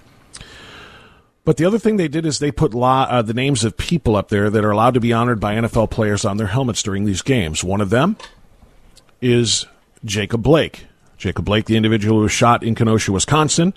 But 1.44 1.58
the 1.58 1.66
other 1.66 1.80
thing 1.80 1.98
they 1.98 2.08
did 2.08 2.26
is 2.26 2.38
they 2.40 2.52
put 2.52 2.76
uh, 2.76 3.22
the 3.24 3.34
names 3.34 3.64
of 3.64 3.78
people 3.78 4.16
up 4.16 4.30
there 4.30 4.50
that 4.50 4.64
are 4.64 4.72
allowed 4.72 4.94
to 4.94 5.00
be 5.00 5.12
honored 5.12 5.40
by 5.40 5.56
NFL 5.56 5.90
players 5.90 6.24
on 6.24 6.38
their 6.38 6.48
helmets 6.48 6.84
during 6.84 7.06
these 7.06 7.24
games. 7.24 7.64
One 7.64 7.82
of 7.82 7.90
them 7.90 8.16
is 9.22 9.66
Jacob 10.06 10.44
Blake. 10.44 10.86
Jacob 11.18 11.46
Blake, 11.46 11.66
the 11.66 11.78
individual 11.78 12.18
who 12.18 12.24
was 12.24 12.32
shot 12.32 12.64
in 12.64 12.76
Kenosha, 12.76 13.12
Wisconsin, 13.12 13.74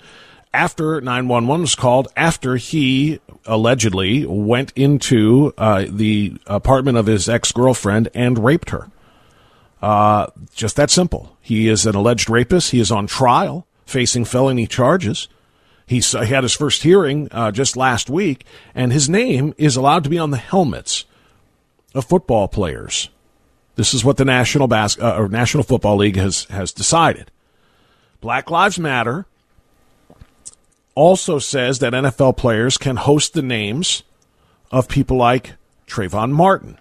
after 0.53 1.01
911 1.01 1.61
was 1.61 1.75
called, 1.75 2.07
after 2.15 2.55
he 2.55 3.19
allegedly 3.45 4.25
went 4.25 4.71
into 4.75 5.53
uh, 5.57 5.85
the 5.87 6.37
apartment 6.47 6.97
of 6.97 7.05
his 7.07 7.27
ex 7.27 7.51
girlfriend 7.51 8.09
and 8.13 8.43
raped 8.43 8.69
her. 8.69 8.89
Uh, 9.81 10.27
just 10.53 10.75
that 10.77 10.89
simple. 10.89 11.37
He 11.41 11.67
is 11.67 11.85
an 11.85 11.95
alleged 11.95 12.29
rapist. 12.29 12.71
He 12.71 12.79
is 12.79 12.91
on 12.91 13.05
trial, 13.05 13.67
facing 13.85 14.25
felony 14.25 14.65
charges. 14.65 15.27
He 15.85 16.01
had 16.01 16.43
his 16.43 16.55
first 16.55 16.83
hearing 16.83 17.27
uh, 17.31 17.51
just 17.51 17.77
last 17.77 18.09
week, 18.09 18.45
and 18.73 18.91
his 18.91 19.07
name 19.07 19.53
is 19.57 19.75
allowed 19.75 20.03
to 20.05 20.09
be 20.09 20.17
on 20.17 20.31
the 20.31 20.37
helmets 20.37 21.05
of 21.93 22.05
football 22.05 22.47
players. 22.47 23.09
This 23.75 23.93
is 23.93 24.03
what 24.03 24.17
the 24.17 24.25
National 24.25 24.67
Bas- 24.67 24.97
uh, 24.97 25.15
or 25.15 25.27
National 25.27 25.63
Football 25.63 25.97
League 25.97 26.15
has 26.15 26.45
has 26.45 26.71
decided. 26.71 27.29
Black 28.21 28.49
Lives 28.49 28.79
Matter 28.79 29.25
also 30.95 31.37
says 31.39 31.79
that 31.79 31.93
NFL 31.93 32.37
players 32.37 32.77
can 32.77 32.95
host 32.95 33.33
the 33.33 33.41
names 33.41 34.03
of 34.71 34.87
people 34.87 35.17
like 35.17 35.53
Trayvon 35.87 36.31
Martin, 36.31 36.79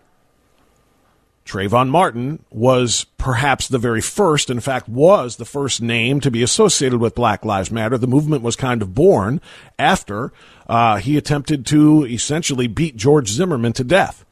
Trayvon 1.44 1.88
Martin 1.90 2.42
was 2.50 3.04
perhaps 3.18 3.68
the 3.68 3.78
very 3.78 4.00
first, 4.00 4.48
in 4.48 4.60
fact, 4.60 4.88
was 4.88 5.36
the 5.36 5.44
first 5.44 5.82
name 5.82 6.20
to 6.20 6.30
be 6.30 6.42
associated 6.42 7.00
with 7.00 7.14
Black 7.14 7.44
Lives 7.44 7.70
Matter. 7.70 7.98
The 7.98 8.06
movement 8.06 8.42
was 8.42 8.56
kind 8.56 8.80
of 8.80 8.94
born 8.94 9.40
after 9.78 10.32
uh, 10.68 10.96
he 10.96 11.18
attempted 11.18 11.66
to 11.66 12.06
essentially 12.06 12.66
beat 12.66 12.96
George 12.96 13.28
Zimmerman 13.28 13.74
to 13.74 13.84
death 13.84 14.24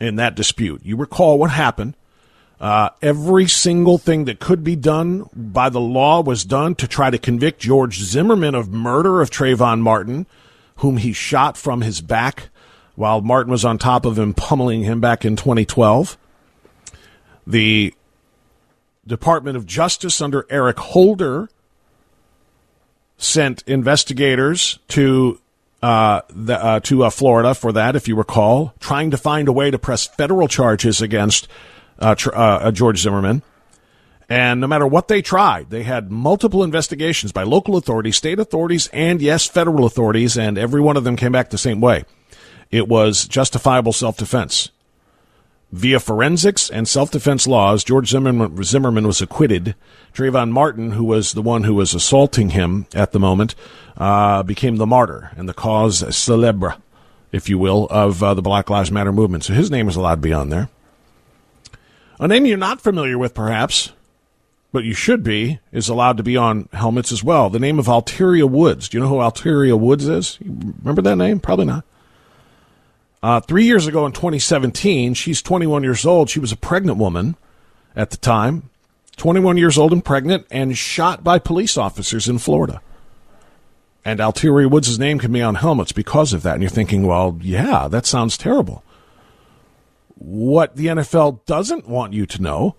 in 0.00 0.16
that 0.16 0.34
dispute. 0.34 0.80
You 0.82 0.96
recall 0.96 1.38
what 1.38 1.50
happened. 1.50 1.94
Uh, 2.58 2.90
every 3.00 3.46
single 3.46 3.98
thing 3.98 4.24
that 4.24 4.40
could 4.40 4.64
be 4.64 4.76
done 4.76 5.28
by 5.34 5.68
the 5.68 5.80
law 5.80 6.22
was 6.22 6.44
done 6.44 6.74
to 6.74 6.86
try 6.86 7.10
to 7.10 7.18
convict 7.18 7.60
George 7.60 7.98
Zimmerman 7.98 8.54
of 8.54 8.70
murder 8.70 9.20
of 9.20 9.30
Trayvon 9.30 9.80
Martin, 9.80 10.26
whom 10.76 10.98
he 10.98 11.12
shot 11.12 11.56
from 11.56 11.82
his 11.82 12.00
back 12.00 12.48
while 12.96 13.22
Martin 13.22 13.50
was 13.50 13.64
on 13.64 13.78
top 13.78 14.04
of 14.04 14.18
him, 14.18 14.34
pummeling 14.34 14.82
him 14.82 15.00
back 15.00 15.24
in 15.24 15.36
2012. 15.36 16.18
The 17.50 17.94
Department 19.06 19.56
of 19.56 19.66
Justice 19.66 20.20
under 20.20 20.46
Eric 20.48 20.78
Holder 20.78 21.48
sent 23.18 23.62
investigators 23.66 24.78
to 24.88 25.40
uh, 25.82 26.20
the, 26.28 26.62
uh, 26.62 26.80
to 26.80 27.04
uh, 27.04 27.10
Florida 27.10 27.54
for 27.54 27.72
that, 27.72 27.96
if 27.96 28.06
you 28.06 28.14
recall, 28.14 28.74
trying 28.78 29.10
to 29.10 29.16
find 29.16 29.48
a 29.48 29.52
way 29.52 29.70
to 29.70 29.78
press 29.78 30.06
federal 30.06 30.46
charges 30.46 31.02
against 31.02 31.48
uh, 31.98 32.14
tr- 32.14 32.34
uh, 32.34 32.70
George 32.70 33.00
Zimmerman. 33.00 33.42
And 34.28 34.60
no 34.60 34.68
matter 34.68 34.86
what 34.86 35.08
they 35.08 35.20
tried, 35.20 35.70
they 35.70 35.82
had 35.82 36.12
multiple 36.12 36.62
investigations 36.62 37.32
by 37.32 37.42
local 37.42 37.76
authorities, 37.76 38.16
state 38.16 38.38
authorities, 38.38 38.88
and 38.92 39.20
yes, 39.20 39.48
federal 39.48 39.84
authorities, 39.84 40.38
and 40.38 40.56
every 40.56 40.80
one 40.80 40.96
of 40.96 41.02
them 41.02 41.16
came 41.16 41.32
back 41.32 41.50
the 41.50 41.58
same 41.58 41.80
way. 41.80 42.04
It 42.70 42.86
was 42.86 43.26
justifiable 43.26 43.92
self 43.92 44.16
defense. 44.16 44.70
Via 45.72 46.00
forensics 46.00 46.68
and 46.68 46.88
self 46.88 47.12
defense 47.12 47.46
laws, 47.46 47.84
George 47.84 48.08
Zimmerman, 48.10 48.60
Zimmerman, 48.64 49.06
was 49.06 49.22
acquitted. 49.22 49.76
Trayvon 50.12 50.50
Martin, 50.50 50.92
who 50.92 51.04
was 51.04 51.32
the 51.32 51.42
one 51.42 51.62
who 51.62 51.74
was 51.74 51.94
assaulting 51.94 52.50
him 52.50 52.86
at 52.92 53.12
the 53.12 53.20
moment, 53.20 53.54
uh, 53.96 54.42
became 54.42 54.76
the 54.76 54.86
martyr 54.86 55.30
and 55.36 55.48
the 55.48 55.54
cause 55.54 56.02
celebre, 56.14 56.78
if 57.30 57.48
you 57.48 57.56
will, 57.56 57.86
of 57.88 58.20
uh, 58.20 58.34
the 58.34 58.42
Black 58.42 58.68
Lives 58.68 58.90
Matter 58.90 59.12
movement. 59.12 59.44
So 59.44 59.54
his 59.54 59.70
name 59.70 59.88
is 59.88 59.94
allowed 59.94 60.16
to 60.16 60.20
be 60.22 60.32
on 60.32 60.48
there. 60.48 60.68
A 62.18 62.26
name 62.26 62.46
you're 62.46 62.58
not 62.58 62.80
familiar 62.80 63.16
with, 63.16 63.32
perhaps, 63.32 63.92
but 64.72 64.82
you 64.82 64.92
should 64.92 65.22
be, 65.22 65.60
is 65.70 65.88
allowed 65.88 66.16
to 66.16 66.24
be 66.24 66.36
on 66.36 66.68
helmets 66.72 67.12
as 67.12 67.22
well. 67.22 67.48
The 67.48 67.60
name 67.60 67.78
of 67.78 67.86
Alteria 67.86 68.48
Woods. 68.48 68.88
Do 68.88 68.98
you 68.98 69.04
know 69.04 69.08
who 69.08 69.16
Alteria 69.16 69.78
Woods 69.78 70.08
is? 70.08 70.36
Remember 70.40 71.00
that 71.02 71.16
name? 71.16 71.38
Probably 71.38 71.64
not. 71.66 71.84
Uh, 73.22 73.40
three 73.40 73.64
years 73.64 73.86
ago 73.86 74.06
in 74.06 74.12
2017, 74.12 75.14
she's 75.14 75.42
21 75.42 75.82
years 75.82 76.06
old. 76.06 76.30
She 76.30 76.40
was 76.40 76.52
a 76.52 76.56
pregnant 76.56 76.98
woman 76.98 77.36
at 77.94 78.10
the 78.10 78.16
time. 78.16 78.70
21 79.16 79.58
years 79.58 79.76
old 79.76 79.92
and 79.92 80.02
pregnant, 80.02 80.46
and 80.50 80.78
shot 80.78 81.22
by 81.22 81.38
police 81.38 81.76
officers 81.76 82.26
in 82.26 82.38
Florida. 82.38 82.80
And 84.02 84.18
Alteria 84.18 84.70
Woods' 84.70 84.98
name 84.98 85.18
can 85.18 85.30
be 85.30 85.42
on 85.42 85.56
helmets 85.56 85.92
because 85.92 86.32
of 86.32 86.42
that. 86.42 86.54
And 86.54 86.62
you're 86.62 86.70
thinking, 86.70 87.06
well, 87.06 87.38
yeah, 87.42 87.86
that 87.88 88.06
sounds 88.06 88.38
terrible. 88.38 88.82
What 90.14 90.76
the 90.76 90.86
NFL 90.86 91.44
doesn't 91.44 91.86
want 91.86 92.14
you 92.14 92.24
to 92.24 92.40
know 92.40 92.76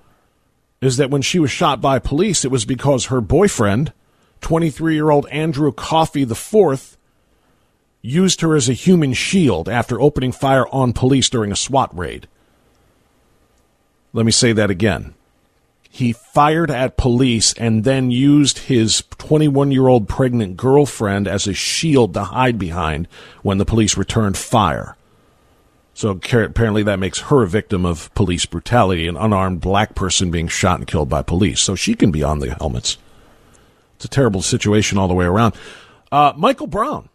is 0.82 0.97
that 0.97 1.12
when 1.12 1.21
she 1.21 1.38
was 1.38 1.51
shot 1.51 1.80
by 1.80 1.99
police, 1.99 2.43
it 2.43 2.49
was 2.49 2.65
because 2.65 3.06
her 3.06 3.21
boyfriend, 3.21 3.93
23 4.41 4.95
year 4.95 5.12
old 5.12 5.27
Andrew 5.27 5.71
Coffey 5.71 6.23
IV, 6.23 6.97
used 8.02 8.42
her 8.42 8.56
as 8.56 8.68
a 8.68 8.74
human 8.74 9.14
shield 9.14 9.70
after 9.70 10.02
opening 10.02 10.32
fire 10.32 10.68
on 10.70 10.94
police 10.94 11.30
during 11.30 11.52
a 11.52 11.56
SWAT 11.56 11.96
raid. 11.98 12.28
Let 14.14 14.26
me 14.26 14.32
say 14.32 14.54
that 14.54 14.70
again. 14.70 15.14
He 15.90 16.14
fired 16.14 16.72
at 16.72 16.96
police 16.96 17.54
and 17.54 17.84
then 17.84 18.12
used 18.12 18.60
his 18.60 19.04
21 19.18 19.72
year 19.72 19.88
old 19.88 20.08
pregnant 20.08 20.56
girlfriend 20.56 21.28
as 21.28 21.48
a 21.48 21.54
shield 21.54 22.14
to 22.14 22.24
hide 22.24 22.58
behind 22.58 23.08
when 23.42 23.58
the 23.58 23.66
police 23.66 23.98
returned 23.98 24.38
fire. 24.38 24.96
So 25.94 26.10
apparently 26.10 26.84
that 26.84 27.00
makes 27.00 27.20
her 27.20 27.44
a 27.44 27.48
victim 27.48 27.86
of 27.86 28.14
police 28.16 28.46
brutality, 28.46 29.08
an 29.08 29.18
unarmed 29.18 29.60
black 29.60 29.94
person 29.94 30.32
being 30.32 30.48
shot 30.48 30.80
and 30.80 30.88
killed 30.88 31.10
by 31.10 31.22
police. 31.22 31.60
So 31.60 31.76
she 31.76 31.94
can 31.94 32.10
be 32.10 32.24
on 32.24 32.40
the 32.40 32.56
helmets. 32.56 32.98
It's 33.98 34.06
a 34.06 34.10
terrible 34.10 34.42
situation 34.42 34.98
all 34.98 35.10
the 35.10 35.14
way 35.14 35.26
around. 35.26 35.54
Uh, 36.10 36.34
Michael 36.38 36.68
Brown, 36.68 37.10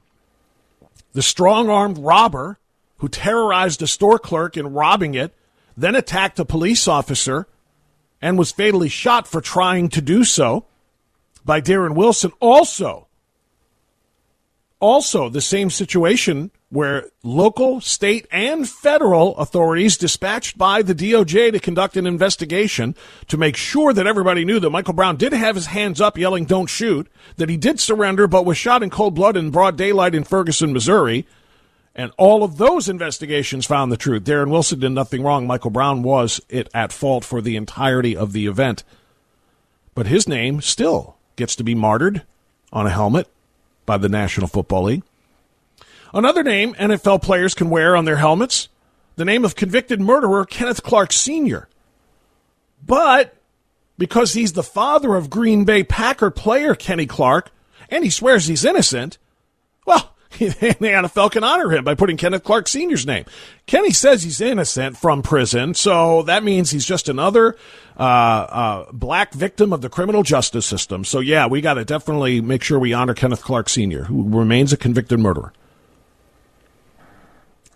the 1.17 1.23
strong 1.23 1.71
armed 1.71 1.97
robber 1.97 2.59
who 2.99 3.09
terrorized 3.09 3.81
a 3.81 3.87
store 3.87 4.19
clerk 4.19 4.55
in 4.55 4.75
robbing 4.75 5.15
it, 5.15 5.33
then 5.75 5.95
attacked 5.95 6.39
a 6.39 6.45
police 6.45 6.87
officer 6.87 7.47
and 8.21 8.37
was 8.37 8.53
fatally 8.53 8.91
shot 8.91 9.27
for 9.27 9.41
trying 9.41 9.89
to 9.89 10.03
do 10.03 10.25
so 10.25 10.67
by 11.43 11.59
Darren 11.59 11.95
Wilson, 11.95 12.33
also 12.39 13.07
also 14.79 15.31
the 15.31 15.41
same 15.41 15.71
situation 15.71 16.51
where 16.69 17.05
local, 17.23 17.81
state, 17.81 18.27
and 18.33 18.69
federal 18.69 19.37
authorities 19.37 19.97
dispatched 19.97 20.59
by 20.59 20.83
the 20.83 20.95
DOJ 20.95 21.53
to 21.53 21.61
conduct 21.61 21.97
an 21.97 22.07
investigation 22.07 22.95
to 23.29 23.37
make 23.37 23.57
sure 23.57 23.93
that 23.93 24.07
everybody 24.07 24.45
knew 24.45 24.59
that 24.59 24.71
Michael 24.71 24.95
Brown 24.95 25.17
did 25.17 25.33
have 25.33 25.55
his 25.55 25.67
hands 25.67 26.01
up 26.01 26.19
yelling, 26.19 26.45
don't 26.45 26.67
shoot, 26.67 27.09
that 27.37 27.49
he 27.49 27.57
did 27.57 27.79
surrender 27.79 28.27
but 28.27 28.45
was 28.45 28.59
shot 28.59 28.83
in 28.83 28.91
cold 28.91 29.15
blood 29.15 29.37
in 29.37 29.51
broad 29.51 29.77
daylight 29.77 30.15
in 30.15 30.25
Ferguson, 30.25 30.73
Missouri. 30.73 31.27
And 31.95 32.13
all 32.19 32.43
of 32.43 32.59
those 32.59 32.89
investigations 32.89 33.65
found 33.65 33.91
the 33.91 33.97
truth. 33.97 34.25
Darren 34.25 34.51
Wilson 34.51 34.81
did 34.81 34.91
nothing 34.91 35.23
wrong. 35.23 35.47
Michael 35.47 35.71
Brown 35.71 36.03
was 36.03 36.41
it 36.49 36.69
at 36.75 36.93
fault 36.93 37.25
for 37.25 37.41
the 37.41 37.57
entirety 37.57 38.17
of 38.17 38.33
the 38.33 38.47
event. 38.47 38.85
But 39.95 40.07
his 40.07 40.29
name 40.29 40.61
still 40.61 41.17
gets 41.37 41.57
to 41.57 41.65
be 41.65 41.75
martyred 41.75 42.23
on 42.71 42.87
a 42.87 42.91
helmet 42.91 43.29
by 43.87 43.97
the 43.97 44.11
National 44.11 44.47
Football 44.47 44.83
League. 44.83 45.03
Another 46.17 46.43
name 46.43 46.73
NFL 46.77 47.21
players 47.21 47.55
can 47.55 47.69
wear 47.69 47.95
on 47.95 48.07
their 48.07 48.17
helmets 48.17 48.71
the 49.17 49.25
name 49.27 49.45
of 49.45 49.55
convicted 49.55 50.01
murderer 50.01 50.47
Kenneth 50.47 50.83
Clark 50.83 51.13
Sr. 51.13 51.69
But 52.83 53.37
because 53.99 54.33
he's 54.33 54.55
the 54.55 54.63
father 54.63 55.15
of 55.15 55.29
Green 55.29 55.67
Bay 55.67 55.85
Packer 55.85 56.31
player 56.31 56.75
Kenny 56.75 57.05
Clark, 57.05 57.51
and 57.91 58.03
he 58.03 58.09
swears 58.09 58.47
he's 58.47 58.65
innocent, 58.65 59.19
well, 59.85 60.15
the 60.39 60.47
NFL 60.47 61.33
can 61.33 61.45
honor 61.45 61.71
him 61.71 61.85
by 61.85 61.95
putting 61.95 62.17
Kenneth 62.17 62.45
Clark 62.45 62.67
Sr.'s 62.67 63.05
name. 63.05 63.27
Kenny 63.67 63.91
says 63.91 64.23
he's 64.23 64.41
innocent 64.41 64.97
from 64.97 65.21
prison, 65.21 65.75
so 65.75 66.23
that 66.23 66.43
means 66.43 66.71
he's 66.71 66.87
just 66.87 67.11
another 67.11 67.59
uh, 67.99 68.03
uh, 68.03 68.87
black 68.91 69.35
victim 69.35 69.71
of 69.71 69.83
the 69.83 69.91
criminal 69.91 70.23
justice 70.23 70.65
system. 70.65 71.05
So, 71.05 71.21
yeah, 71.21 71.47
we 71.47 71.61
got 71.61 71.75
to 71.75 71.85
definitely 71.85 72.41
make 72.41 72.63
sure 72.63 72.79
we 72.79 72.95
honor 72.95 73.13
Kenneth 73.13 73.43
Clark 73.43 73.69
Sr., 73.69 74.05
who 74.05 74.27
remains 74.27 74.73
a 74.73 74.79
convicted 74.79 75.19
murderer. 75.19 75.53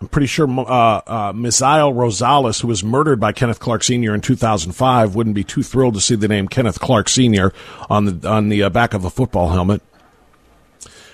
I'm 0.01 0.07
pretty 0.07 0.27
sure 0.27 0.49
uh, 0.49 0.63
uh, 0.63 1.33
Misael 1.33 1.93
Rosales, 1.93 2.61
who 2.61 2.67
was 2.67 2.83
murdered 2.83 3.19
by 3.19 3.33
Kenneth 3.33 3.59
Clark 3.59 3.83
Sr. 3.83 4.15
in 4.15 4.21
2005, 4.21 5.13
wouldn't 5.13 5.35
be 5.35 5.43
too 5.43 5.61
thrilled 5.61 5.93
to 5.93 6.01
see 6.01 6.15
the 6.15 6.27
name 6.27 6.47
Kenneth 6.47 6.79
Clark 6.79 7.07
Sr. 7.07 7.53
on 7.87 8.05
the 8.05 8.27
on 8.27 8.49
the 8.49 8.63
uh, 8.63 8.69
back 8.71 8.95
of 8.95 9.05
a 9.05 9.11
football 9.11 9.49
helmet. 9.49 9.83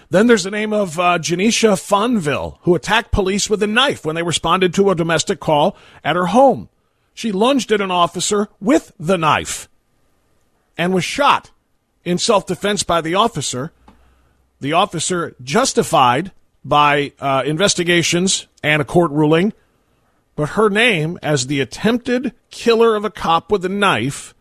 Then 0.10 0.28
there's 0.28 0.45
the 0.45 0.52
name 0.52 0.71
of 0.71 0.97
uh, 0.97 1.19
Janisha 1.19 1.73
Fonville, 1.73 2.60
who 2.62 2.76
attacked 2.76 3.12
police 3.12 3.50
with 3.50 3.62
a 3.62 3.67
knife 3.67 4.06
when 4.06 4.15
they 4.15 4.23
responded 4.23 4.73
to 4.76 4.89
a 4.89 4.95
domestic 4.95 5.41
call 5.41 5.76
at 6.02 6.15
her 6.15 6.28
home. 6.28 6.69
She 7.13 7.34
lunged 7.34 7.73
at 7.73 7.82
an 7.82 7.91
officer 7.91 8.47
with 8.62 8.93
the 8.97 9.17
knife 9.17 9.67
and 10.78 10.93
was 10.93 11.04
shot 11.04 11.52
in 12.06 12.17
self 12.17 12.45
defense 12.45 12.84
by 12.84 13.02
the 13.02 13.15
officer. 13.15 13.73
The 14.62 14.71
officer 14.71 15.36
justified 15.43 16.32
by 16.67 17.13
uh, 17.19 17.43
investigations 17.45 18.47
and 18.62 18.82
a 18.82 18.86
court 18.86 19.12
ruling, 19.12 19.53
but 20.36 20.49
her 20.49 20.69
name 20.69 21.17
as 21.23 21.47
the 21.47 21.62
attempted 21.62 22.34
killer 22.49 22.95
of 22.95 23.06
a 23.06 23.10
cop 23.10 23.51
with 23.51 23.63
a 23.63 23.69
knife 23.69 24.36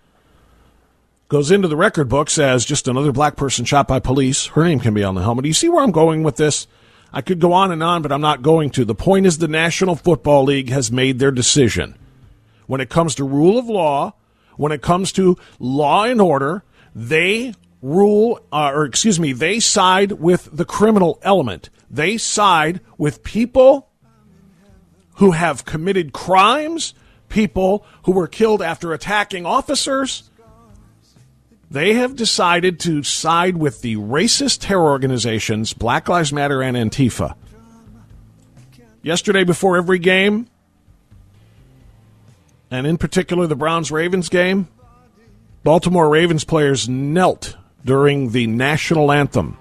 goes 1.28 1.50
into 1.50 1.68
the 1.68 1.76
record 1.76 2.08
books 2.08 2.38
as 2.38 2.64
just 2.64 2.88
another 2.88 3.12
black 3.12 3.36
person 3.36 3.64
shot 3.64 3.86
by 3.86 4.00
police. 4.00 4.46
Her 4.46 4.64
name 4.64 4.80
can 4.80 4.94
be 4.94 5.04
on 5.04 5.14
the 5.14 5.22
helmet. 5.22 5.44
Do 5.44 5.48
you 5.48 5.54
see 5.54 5.68
where 5.68 5.82
I'm 5.82 5.92
going 5.92 6.22
with 6.22 6.36
this? 6.36 6.66
I 7.12 7.20
could 7.20 7.40
go 7.40 7.52
on 7.52 7.70
and 7.70 7.82
on, 7.82 8.02
but 8.02 8.12
I'm 8.12 8.20
not 8.20 8.42
going 8.42 8.70
to. 8.70 8.84
The 8.84 8.94
point 8.94 9.26
is 9.26 9.38
the 9.38 9.48
National 9.48 9.94
Football 9.94 10.44
League 10.44 10.70
has 10.70 10.90
made 10.90 11.18
their 11.18 11.30
decision. 11.30 11.96
When 12.66 12.80
it 12.80 12.90
comes 12.90 13.14
to 13.14 13.24
rule 13.24 13.58
of 13.58 13.66
law, 13.66 14.14
when 14.56 14.72
it 14.72 14.82
comes 14.82 15.12
to 15.12 15.36
law 15.60 16.04
and 16.04 16.20
order, 16.20 16.64
they 16.94 17.54
rule, 17.82 18.40
uh, 18.52 18.72
or 18.74 18.84
excuse 18.84 19.20
me, 19.20 19.32
they 19.32 19.60
side 19.60 20.12
with 20.12 20.48
the 20.52 20.64
criminal 20.64 21.18
element. 21.22 21.70
They 21.90 22.18
side 22.18 22.80
with 22.98 23.22
people 23.22 23.88
who 25.16 25.32
have 25.32 25.64
committed 25.64 26.12
crimes, 26.12 26.94
people 27.28 27.86
who 28.04 28.12
were 28.12 28.26
killed 28.26 28.62
after 28.62 28.92
attacking 28.92 29.46
officers, 29.46 30.30
they 31.70 31.94
have 31.94 32.14
decided 32.14 32.78
to 32.80 33.02
side 33.02 33.56
with 33.56 33.80
the 33.80 33.96
racist 33.96 34.60
terror 34.60 34.84
organizations 34.84 35.72
Black 35.72 36.08
Lives 36.08 36.32
Matter 36.32 36.62
and 36.62 36.76
Antifa. 36.76 37.34
Yesterday, 39.02 39.44
before 39.44 39.76
every 39.76 39.98
game, 39.98 40.48
and 42.70 42.86
in 42.86 42.98
particular 42.98 43.46
the 43.46 43.56
Browns 43.56 43.90
Ravens 43.90 44.28
game, 44.28 44.68
Baltimore 45.64 46.08
Ravens 46.08 46.44
players 46.44 46.88
knelt 46.88 47.56
during 47.84 48.30
the 48.30 48.46
national 48.46 49.10
anthem, 49.10 49.56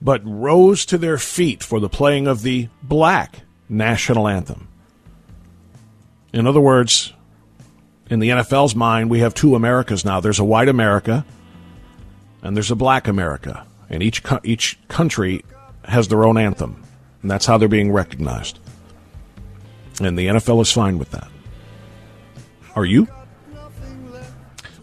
but 0.00 0.20
rose 0.24 0.84
to 0.86 0.98
their 0.98 1.18
feet 1.18 1.62
for 1.62 1.80
the 1.80 1.88
playing 1.88 2.26
of 2.26 2.42
the 2.42 2.68
black 2.82 3.40
national 3.68 4.28
anthem. 4.28 4.68
In 6.32 6.46
other 6.46 6.60
words, 6.60 7.12
in 8.10 8.20
the 8.20 8.28
NFL's 8.28 8.74
mind, 8.74 9.10
we 9.10 9.20
have 9.20 9.34
two 9.34 9.54
Americas 9.54 10.04
now. 10.04 10.20
There's 10.20 10.38
a 10.38 10.44
white 10.44 10.68
America, 10.68 11.24
and 12.42 12.54
there's 12.54 12.70
a 12.70 12.76
black 12.76 13.08
America, 13.08 13.66
and 13.88 14.02
each 14.02 14.22
co- 14.22 14.40
each 14.44 14.78
country 14.88 15.44
has 15.84 16.08
their 16.08 16.24
own 16.24 16.36
anthem, 16.36 16.82
and 17.22 17.30
that's 17.30 17.46
how 17.46 17.58
they're 17.58 17.68
being 17.68 17.90
recognized. 17.90 18.58
And 20.00 20.18
the 20.18 20.26
NFL 20.26 20.60
is 20.60 20.70
fine 20.70 20.98
with 20.98 21.10
that. 21.12 21.28
Are 22.74 22.84
you? 22.84 23.08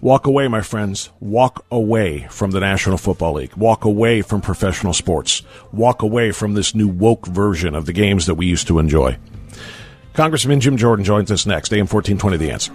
Walk 0.04 0.28
away, 0.28 0.50
my 0.50 0.60
friends. 0.60 1.12
Walk 1.22 1.66
away 1.72 2.28
from 2.30 2.52
the 2.52 2.60
National 2.60 2.98
Football 2.98 3.36
League. 3.36 3.56
Walk 3.56 3.86
away 3.86 4.22
from 4.22 4.42
professional 4.42 4.92
sports. 4.92 5.44
Walk 5.72 6.02
away 6.02 6.34
from 6.34 6.56
this 6.56 6.76
new 6.76 6.90
woke 6.90 7.26
version 7.26 7.74
of 7.74 7.86
the 7.86 7.94
games 7.94 8.26
that 8.26 8.36
we 8.36 8.46
used 8.46 8.68
to 8.68 8.80
enjoy. 8.80 9.18
Congressman 10.12 10.60
Jim 10.60 10.76
Jordan 10.76 11.06
joins 11.06 11.32
us 11.32 11.46
next. 11.46 11.72
AM 11.72 11.88
1420, 11.88 12.36
The 12.36 12.52
Answer. 12.52 12.74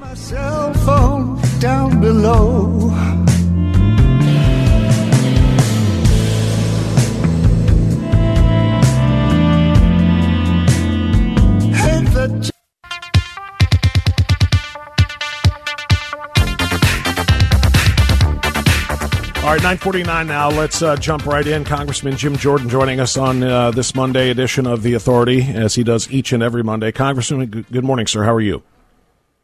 All 19.48 19.54
right, 19.54 19.62
949 19.62 20.26
now. 20.26 20.50
Let's 20.50 20.82
uh, 20.82 20.94
jump 20.96 21.24
right 21.24 21.46
in. 21.46 21.64
Congressman 21.64 22.18
Jim 22.18 22.36
Jordan 22.36 22.68
joining 22.68 23.00
us 23.00 23.16
on 23.16 23.42
uh, 23.42 23.70
this 23.70 23.94
Monday 23.94 24.28
edition 24.28 24.66
of 24.66 24.82
The 24.82 24.92
Authority, 24.92 25.40
as 25.40 25.74
he 25.74 25.82
does 25.82 26.10
each 26.10 26.34
and 26.34 26.42
every 26.42 26.62
Monday. 26.62 26.92
Congressman, 26.92 27.50
g- 27.50 27.64
good 27.72 27.82
morning, 27.82 28.06
sir. 28.06 28.24
How 28.24 28.34
are 28.34 28.42
you? 28.42 28.62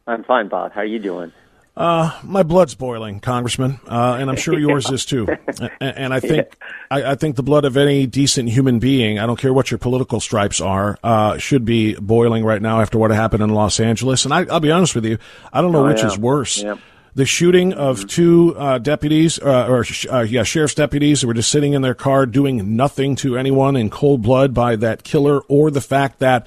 I'm 0.06 0.22
fine, 0.22 0.48
Bob. 0.48 0.72
How 0.72 0.82
are 0.82 0.84
you 0.84 0.98
doing? 0.98 1.32
Uh, 1.74 2.20
my 2.22 2.42
blood's 2.42 2.74
boiling, 2.74 3.18
Congressman, 3.20 3.80
uh, 3.88 4.18
and 4.20 4.28
I'm 4.28 4.36
sure 4.36 4.58
yours 4.58 4.90
is 4.90 5.06
too. 5.06 5.26
And, 5.58 5.70
and 5.80 6.14
I 6.14 6.20
think 6.20 6.54
I, 6.90 7.12
I 7.12 7.14
think 7.14 7.36
the 7.36 7.42
blood 7.42 7.64
of 7.64 7.78
any 7.78 8.06
decent 8.06 8.50
human 8.50 8.80
being, 8.80 9.18
I 9.18 9.24
don't 9.24 9.38
care 9.38 9.54
what 9.54 9.70
your 9.70 9.78
political 9.78 10.20
stripes 10.20 10.60
are, 10.60 10.98
uh, 11.02 11.38
should 11.38 11.64
be 11.64 11.94
boiling 11.94 12.44
right 12.44 12.60
now 12.60 12.82
after 12.82 12.98
what 12.98 13.10
happened 13.10 13.42
in 13.42 13.48
Los 13.50 13.80
Angeles. 13.80 14.26
And 14.26 14.34
I, 14.34 14.44
I'll 14.50 14.60
be 14.60 14.70
honest 14.70 14.94
with 14.94 15.06
you, 15.06 15.16
I 15.50 15.62
don't 15.62 15.72
know 15.72 15.86
Oh, 15.86 15.88
which 15.88 16.00
yeah. 16.00 16.08
is 16.08 16.18
worse. 16.18 16.62
Yeah. 16.62 16.74
The 17.14 17.24
shooting 17.24 17.72
of 17.72 18.08
two 18.08 18.54
uh, 18.58 18.78
deputies, 18.78 19.38
uh, 19.38 19.66
or 19.68 19.84
uh, 20.10 20.20
yeah, 20.22 20.42
sheriff's 20.42 20.74
deputies 20.74 21.20
who 21.20 21.28
were 21.28 21.34
just 21.34 21.50
sitting 21.50 21.72
in 21.72 21.82
their 21.82 21.94
car 21.94 22.26
doing 22.26 22.76
nothing 22.76 23.14
to 23.16 23.36
anyone 23.36 23.76
in 23.76 23.88
cold 23.90 24.22
blood 24.22 24.52
by 24.52 24.76
that 24.76 25.04
killer, 25.04 25.40
or 25.42 25.70
the 25.70 25.80
fact 25.80 26.18
that 26.18 26.46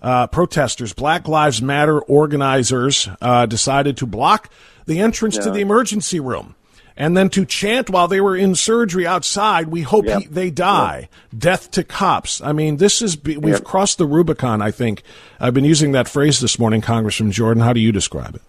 uh, 0.00 0.26
protesters, 0.26 0.92
Black 0.92 1.28
Lives 1.28 1.60
Matter 1.60 2.00
organizers, 2.00 3.08
uh, 3.20 3.46
decided 3.46 3.96
to 3.98 4.06
block 4.06 4.50
the 4.86 5.00
entrance 5.00 5.36
to 5.38 5.50
the 5.50 5.60
emergency 5.60 6.20
room. 6.20 6.54
And 6.98 7.14
then 7.14 7.28
to 7.30 7.44
chant 7.44 7.90
while 7.90 8.08
they 8.08 8.22
were 8.22 8.36
in 8.36 8.54
surgery 8.54 9.06
outside, 9.06 9.68
we 9.68 9.82
hope 9.82 10.06
Yep. 10.06 10.20
he, 10.22 10.26
they 10.28 10.50
die. 10.50 11.10
Death 11.36 11.70
to 11.72 11.84
cops. 11.84 12.40
I 12.40 12.52
mean, 12.52 12.78
this 12.78 13.02
is, 13.02 13.22
we've 13.22 13.42
Yep. 13.44 13.64
crossed 13.64 13.98
the 13.98 14.06
Rubicon, 14.06 14.62
I 14.62 14.70
think. 14.70 15.02
I've 15.38 15.52
been 15.52 15.64
using 15.66 15.92
that 15.92 16.08
phrase 16.08 16.40
this 16.40 16.58
morning, 16.58 16.80
Congressman 16.80 17.32
Jordan. 17.32 17.62
How 17.62 17.74
do 17.74 17.80
you 17.80 17.92
describe 17.92 18.34
it? 18.36 18.42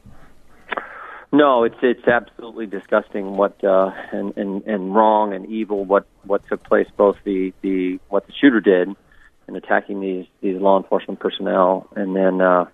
No, 1.32 1.63
it's 1.66 1.76
it's 1.82 2.08
absolutely 2.08 2.68
disgusting 2.68 3.36
what 3.36 3.62
uh, 3.63 3.92
and, 4.13 4.36
and 4.38 4.63
and 4.63 4.96
wrong 4.96 5.34
and 5.34 5.46
evil 5.48 5.84
what 5.84 6.08
what 6.24 6.48
took 6.48 6.63
place. 6.63 6.88
Both 6.96 7.18
the 7.26 7.54
the 7.62 8.00
what 8.08 8.28
the 8.28 8.34
shooter 8.40 8.62
did 8.62 8.96
in 9.48 9.56
attacking 9.56 10.00
these 10.00 10.26
these 10.42 10.60
law 10.60 10.78
enforcement 10.78 11.20
personnel, 11.20 11.88
and 11.96 12.16
then 12.16 12.40
uh, 12.40 12.66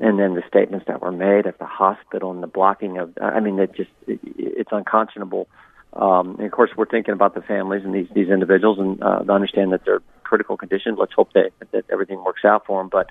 and 0.00 0.18
then 0.18 0.34
the 0.34 0.42
statements 0.48 0.86
that 0.88 1.00
were 1.00 1.12
made 1.12 1.46
at 1.46 1.58
the 1.58 1.66
hospital 1.66 2.32
and 2.32 2.42
the 2.42 2.48
blocking 2.48 2.98
of. 2.98 3.16
I 3.20 3.38
mean, 3.38 3.58
it 3.60 3.74
just 3.76 3.90
it, 4.08 4.18
it's 4.24 4.72
unconscionable. 4.72 5.46
Um, 5.92 6.34
and 6.38 6.46
of 6.46 6.50
course, 6.50 6.70
we're 6.76 6.86
thinking 6.86 7.14
about 7.14 7.36
the 7.36 7.42
families 7.42 7.84
and 7.84 7.94
these 7.94 8.08
these 8.12 8.28
individuals, 8.28 8.80
and 8.80 9.00
uh, 9.02 9.22
understand 9.32 9.72
that 9.72 9.84
they're 9.84 10.02
critical 10.24 10.56
condition. 10.56 10.96
Let's 10.96 11.12
hope 11.12 11.32
that 11.34 11.52
that 11.70 11.84
everything 11.92 12.24
works 12.24 12.44
out 12.44 12.66
for 12.66 12.82
them. 12.82 12.88
But 12.88 13.08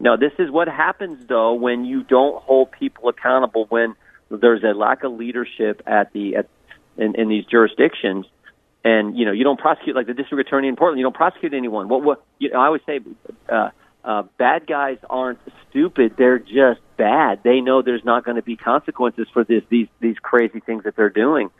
no, 0.00 0.16
this 0.16 0.32
is 0.38 0.50
what 0.50 0.68
happens 0.68 1.26
though 1.28 1.52
when 1.52 1.84
you 1.84 2.02
don't 2.02 2.42
hold 2.42 2.72
people 2.72 3.10
accountable. 3.10 3.66
When 3.68 3.94
there's 4.40 4.62
a 4.62 4.76
lack 4.76 5.04
of 5.04 5.12
leadership 5.12 5.82
at 5.86 6.12
the 6.12 6.36
at 6.36 6.48
in, 6.96 7.14
in 7.14 7.28
these 7.28 7.44
jurisdictions, 7.44 8.26
and 8.84 9.16
you 9.16 9.24
know 9.24 9.32
you 9.32 9.44
don't 9.44 9.58
prosecute 9.58 9.96
like 9.96 10.06
the 10.06 10.14
district 10.14 10.46
attorney 10.48 10.68
in 10.68 10.76
Portland. 10.76 10.98
You 10.98 11.04
don't 11.04 11.14
prosecute 11.14 11.54
anyone. 11.54 11.88
What 11.88 12.02
what 12.02 12.24
you 12.38 12.50
know, 12.50 12.60
I 12.60 12.66
always 12.66 12.82
say, 12.86 13.00
uh, 13.48 13.70
uh, 14.04 14.22
bad 14.38 14.66
guys 14.66 14.98
aren't 15.08 15.38
stupid. 15.70 16.14
They're 16.18 16.38
just 16.38 16.80
bad. 16.96 17.40
They 17.44 17.60
know 17.60 17.82
there's 17.82 18.04
not 18.04 18.24
going 18.24 18.36
to 18.36 18.42
be 18.42 18.56
consequences 18.56 19.26
for 19.32 19.44
this 19.44 19.62
these 19.68 19.88
these 20.00 20.16
crazy 20.20 20.60
things 20.60 20.84
that 20.84 20.96
they're 20.96 21.10
doing. 21.10 21.50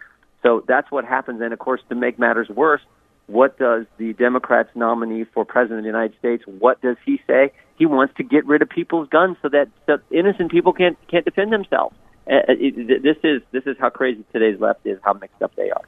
So 0.43 0.65
that's 0.67 0.91
what 0.91 1.05
happens. 1.05 1.41
And 1.41 1.53
of 1.53 1.59
course, 1.59 1.81
to 1.89 1.95
make 1.95 2.19
matters 2.19 2.49
worse, 2.49 2.81
what 3.27 3.59
does 3.59 3.87
the 3.97 4.13
Democrats 4.13 4.71
nominee 4.75 5.25
for 5.25 5.45
president 5.45 5.79
of 5.79 5.85
the 5.85 5.89
United 5.89 6.19
States? 6.19 6.43
What 6.47 6.81
does 6.83 6.97
he 7.05 7.21
say? 7.27 7.53
He 7.77 7.87
wants 7.87 8.15
to 8.17 8.25
get 8.25 8.45
rid 8.47 8.63
of 8.63 8.69
people's 8.69 9.09
guns 9.09 9.37
so 9.43 9.49
that, 9.49 9.69
that 9.87 10.01
innocent 10.11 10.51
people 10.51 10.73
can't 10.73 10.99
can't 11.09 11.25
defend 11.25 11.53
themselves. 11.53 11.97
Uh, 12.27 12.41
it, 12.49 13.03
this 13.03 13.17
is 13.25 13.43
this 13.51 13.65
is 13.67 13.77
how 13.81 13.91
crazy 13.91 14.25
today's 14.33 14.61
left 14.61 14.87
is. 14.87 14.99
How 15.03 15.13
mixed 15.13 15.43
up 15.43 15.55
they 15.57 15.71
are. 15.71 15.83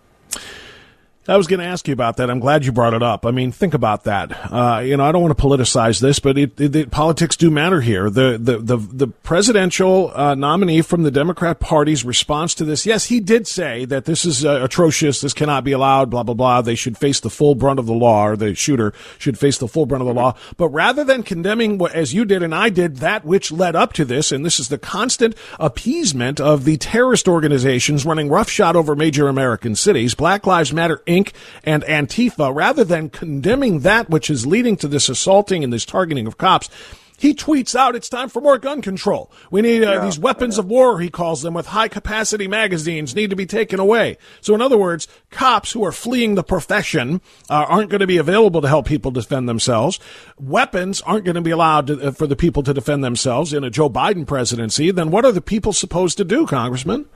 I 1.26 1.38
was 1.38 1.46
going 1.46 1.60
to 1.60 1.66
ask 1.66 1.88
you 1.88 1.94
about 1.94 2.18
that. 2.18 2.30
I'm 2.30 2.38
glad 2.38 2.66
you 2.66 2.72
brought 2.72 2.92
it 2.92 3.02
up. 3.02 3.24
I 3.24 3.30
mean, 3.30 3.50
think 3.50 3.72
about 3.72 4.04
that. 4.04 4.30
Uh, 4.52 4.80
you 4.80 4.94
know, 4.96 5.04
I 5.04 5.12
don't 5.12 5.22
want 5.22 5.36
to 5.36 5.42
politicize 5.42 6.00
this, 6.00 6.18
but 6.18 6.36
it, 6.36 6.60
it, 6.60 6.76
it, 6.76 6.90
politics 6.90 7.34
do 7.34 7.50
matter 7.50 7.80
here. 7.80 8.10
The 8.10 8.36
the 8.38 8.58
the, 8.58 8.76
the 8.76 9.06
presidential 9.06 10.12
uh, 10.14 10.34
nominee 10.34 10.82
from 10.82 11.02
the 11.02 11.10
Democrat 11.10 11.60
Party's 11.60 12.04
response 12.04 12.54
to 12.56 12.64
this, 12.64 12.84
yes, 12.84 13.06
he 13.06 13.20
did 13.20 13.46
say 13.46 13.86
that 13.86 14.04
this 14.04 14.26
is 14.26 14.44
uh, 14.44 14.60
atrocious. 14.62 15.22
This 15.22 15.32
cannot 15.32 15.64
be 15.64 15.72
allowed. 15.72 16.10
Blah 16.10 16.24
blah 16.24 16.34
blah. 16.34 16.60
They 16.60 16.74
should 16.74 16.98
face 16.98 17.20
the 17.20 17.30
full 17.30 17.54
brunt 17.54 17.78
of 17.78 17.86
the 17.86 17.94
law, 17.94 18.28
or 18.28 18.36
the 18.36 18.54
shooter 18.54 18.92
should 19.18 19.38
face 19.38 19.56
the 19.56 19.68
full 19.68 19.86
brunt 19.86 20.02
of 20.02 20.08
the 20.08 20.14
law. 20.14 20.36
But 20.58 20.68
rather 20.68 21.04
than 21.04 21.22
condemning, 21.22 21.78
what, 21.78 21.94
as 21.94 22.12
you 22.12 22.26
did 22.26 22.42
and 22.42 22.54
I 22.54 22.68
did, 22.68 22.96
that 22.96 23.24
which 23.24 23.50
led 23.50 23.74
up 23.74 23.94
to 23.94 24.04
this, 24.04 24.30
and 24.30 24.44
this 24.44 24.60
is 24.60 24.68
the 24.68 24.78
constant 24.78 25.34
appeasement 25.58 26.38
of 26.38 26.64
the 26.64 26.76
terrorist 26.76 27.28
organizations 27.28 28.04
running 28.04 28.28
roughshod 28.28 28.76
over 28.76 28.94
major 28.94 29.28
American 29.28 29.74
cities, 29.74 30.14
Black 30.14 30.46
Lives 30.46 30.72
Matter 30.72 31.00
Inc. 31.14 31.32
and 31.62 31.82
Antifa, 31.84 32.54
rather 32.54 32.84
than 32.84 33.10
condemning 33.10 33.80
that 33.80 34.10
which 34.10 34.30
is 34.30 34.46
leading 34.46 34.76
to 34.78 34.88
this 34.88 35.08
assaulting 35.08 35.64
and 35.64 35.72
this 35.72 35.84
targeting 35.84 36.26
of 36.26 36.38
cops, 36.38 36.68
he 37.16 37.32
tweets 37.32 37.74
out, 37.74 37.94
it's 37.94 38.08
time 38.08 38.28
for 38.28 38.40
more 38.42 38.58
gun 38.58 38.82
control. 38.82 39.30
We 39.50 39.62
need 39.62 39.84
uh, 39.84 40.04
these 40.04 40.18
weapons 40.18 40.58
of 40.58 40.66
war, 40.66 41.00
he 41.00 41.08
calls 41.08 41.42
them, 41.42 41.54
with 41.54 41.66
high 41.66 41.88
capacity 41.88 42.48
magazines 42.48 43.14
need 43.14 43.30
to 43.30 43.36
be 43.36 43.46
taken 43.46 43.78
away. 43.78 44.18
So 44.40 44.54
in 44.54 44.60
other 44.60 44.76
words, 44.76 45.06
cops 45.30 45.72
who 45.72 45.84
are 45.84 45.92
fleeing 45.92 46.34
the 46.34 46.42
profession 46.42 47.20
uh, 47.48 47.66
aren't 47.68 47.90
going 47.90 48.00
to 48.00 48.06
be 48.06 48.16
available 48.16 48.60
to 48.62 48.68
help 48.68 48.86
people 48.86 49.12
defend 49.12 49.48
themselves. 49.48 50.00
Weapons 50.38 51.00
aren't 51.02 51.24
going 51.24 51.36
to 51.36 51.40
be 51.40 51.52
allowed 51.52 51.86
to, 51.86 52.08
uh, 52.08 52.10
for 52.10 52.26
the 52.26 52.36
people 52.36 52.64
to 52.64 52.74
defend 52.74 53.04
themselves 53.04 53.52
in 53.52 53.62
a 53.62 53.70
Joe 53.70 53.88
Biden 53.88 54.26
presidency. 54.26 54.90
Then 54.90 55.10
what 55.10 55.24
are 55.24 55.32
the 55.32 55.40
people 55.40 55.72
supposed 55.72 56.16
to 56.18 56.24
do, 56.24 56.46
Congressman? 56.46 57.06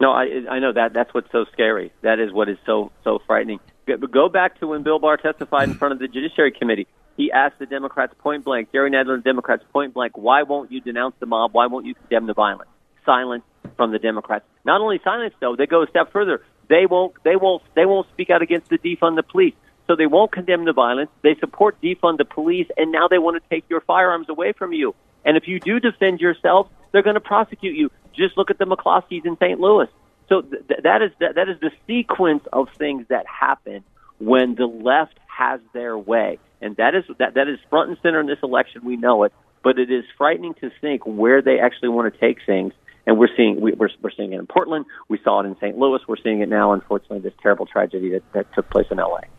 No, 0.00 0.12
I 0.12 0.44
I 0.50 0.58
know 0.58 0.72
that 0.72 0.92
that's 0.92 1.12
what's 1.14 1.30
so 1.32 1.46
scary. 1.52 1.92
That 2.02 2.18
is 2.20 2.32
what 2.32 2.48
is 2.48 2.58
so 2.66 2.92
so 3.04 3.18
frightening. 3.26 3.60
Go- 3.86 4.28
back 4.28 4.58
to 4.60 4.66
when 4.66 4.82
Bill 4.82 4.98
Barr 4.98 5.16
testified 5.16 5.68
in 5.68 5.74
front 5.74 5.92
of 5.92 5.98
the 5.98 6.08
Judiciary 6.08 6.52
Committee. 6.52 6.86
He 7.16 7.32
asked 7.32 7.58
the 7.58 7.66
Democrats 7.66 8.12
point 8.18 8.44
blank, 8.44 8.72
Jerry 8.72 8.90
Nadler 8.90 9.14
and 9.14 9.22
the 9.22 9.30
Democrats 9.30 9.64
point 9.72 9.94
blank, 9.94 10.18
why 10.18 10.42
won't 10.42 10.70
you 10.70 10.80
denounce 10.80 11.14
the 11.18 11.26
mob? 11.26 11.54
Why 11.54 11.66
won't 11.66 11.86
you 11.86 11.94
condemn 11.94 12.26
the 12.26 12.34
violence? 12.34 12.68
Silence 13.06 13.44
from 13.76 13.92
the 13.92 13.98
Democrats. 13.98 14.44
Not 14.64 14.80
only 14.80 15.00
silence 15.02 15.34
though, 15.40 15.56
they 15.56 15.66
go 15.66 15.82
a 15.82 15.88
step 15.88 16.12
further. 16.12 16.42
They 16.68 16.84
won't 16.86 17.14
they 17.24 17.36
won't 17.36 17.62
they 17.74 17.86
won't 17.86 18.08
speak 18.10 18.28
out 18.30 18.42
against 18.42 18.68
the 18.68 18.78
defund 18.78 19.16
the 19.16 19.22
police. 19.22 19.54
So 19.86 19.94
they 19.94 20.06
won't 20.06 20.32
condemn 20.32 20.64
the 20.64 20.72
violence. 20.72 21.10
They 21.22 21.36
support 21.36 21.80
defund 21.80 22.18
the 22.18 22.24
police, 22.24 22.66
and 22.76 22.90
now 22.90 23.06
they 23.08 23.18
want 23.18 23.40
to 23.40 23.48
take 23.48 23.64
your 23.70 23.80
firearms 23.82 24.28
away 24.28 24.52
from 24.52 24.72
you. 24.72 24.94
And 25.24 25.36
if 25.36 25.46
you 25.46 25.60
do 25.60 25.78
defend 25.78 26.20
yourself, 26.20 26.68
they're 26.92 27.02
going 27.02 27.14
to 27.14 27.20
prosecute 27.20 27.76
you. 27.76 27.90
Just 28.16 28.36
look 28.36 28.50
at 28.50 28.58
the 28.58 28.64
McCloskeys 28.64 29.24
in 29.24 29.36
St. 29.36 29.60
Louis. 29.60 29.88
So 30.28 30.42
th- 30.42 30.62
that 30.82 31.02
is 31.02 31.12
that, 31.20 31.36
that 31.36 31.48
is 31.48 31.58
the 31.60 31.70
sequence 31.86 32.42
of 32.52 32.68
things 32.76 33.06
that 33.08 33.26
happen 33.26 33.84
when 34.18 34.54
the 34.54 34.66
left 34.66 35.18
has 35.26 35.60
their 35.72 35.96
way, 35.96 36.38
and 36.60 36.76
that 36.76 36.94
is 36.94 37.04
that 37.18 37.34
that 37.34 37.48
is 37.48 37.58
front 37.70 37.90
and 37.90 37.98
center 38.02 38.20
in 38.20 38.26
this 38.26 38.38
election. 38.42 38.84
We 38.84 38.96
know 38.96 39.24
it, 39.24 39.32
but 39.62 39.78
it 39.78 39.90
is 39.90 40.04
frightening 40.16 40.54
to 40.54 40.70
think 40.80 41.02
where 41.04 41.42
they 41.42 41.60
actually 41.60 41.90
want 41.90 42.12
to 42.12 42.18
take 42.18 42.38
things. 42.44 42.72
And 43.06 43.18
we're 43.18 43.28
seeing 43.36 43.60
we, 43.60 43.72
we're 43.72 43.90
we're 44.02 44.10
seeing 44.16 44.32
it 44.32 44.40
in 44.40 44.46
Portland. 44.46 44.86
We 45.08 45.20
saw 45.22 45.40
it 45.40 45.46
in 45.46 45.54
St. 45.56 45.78
Louis. 45.78 46.00
We're 46.08 46.16
seeing 46.16 46.40
it 46.40 46.48
now. 46.48 46.72
Unfortunately, 46.72 47.20
this 47.20 47.34
terrible 47.40 47.66
tragedy 47.66 48.10
that, 48.10 48.32
that 48.32 48.52
took 48.54 48.68
place 48.68 48.86
in 48.90 48.98
L.A. 48.98 49.35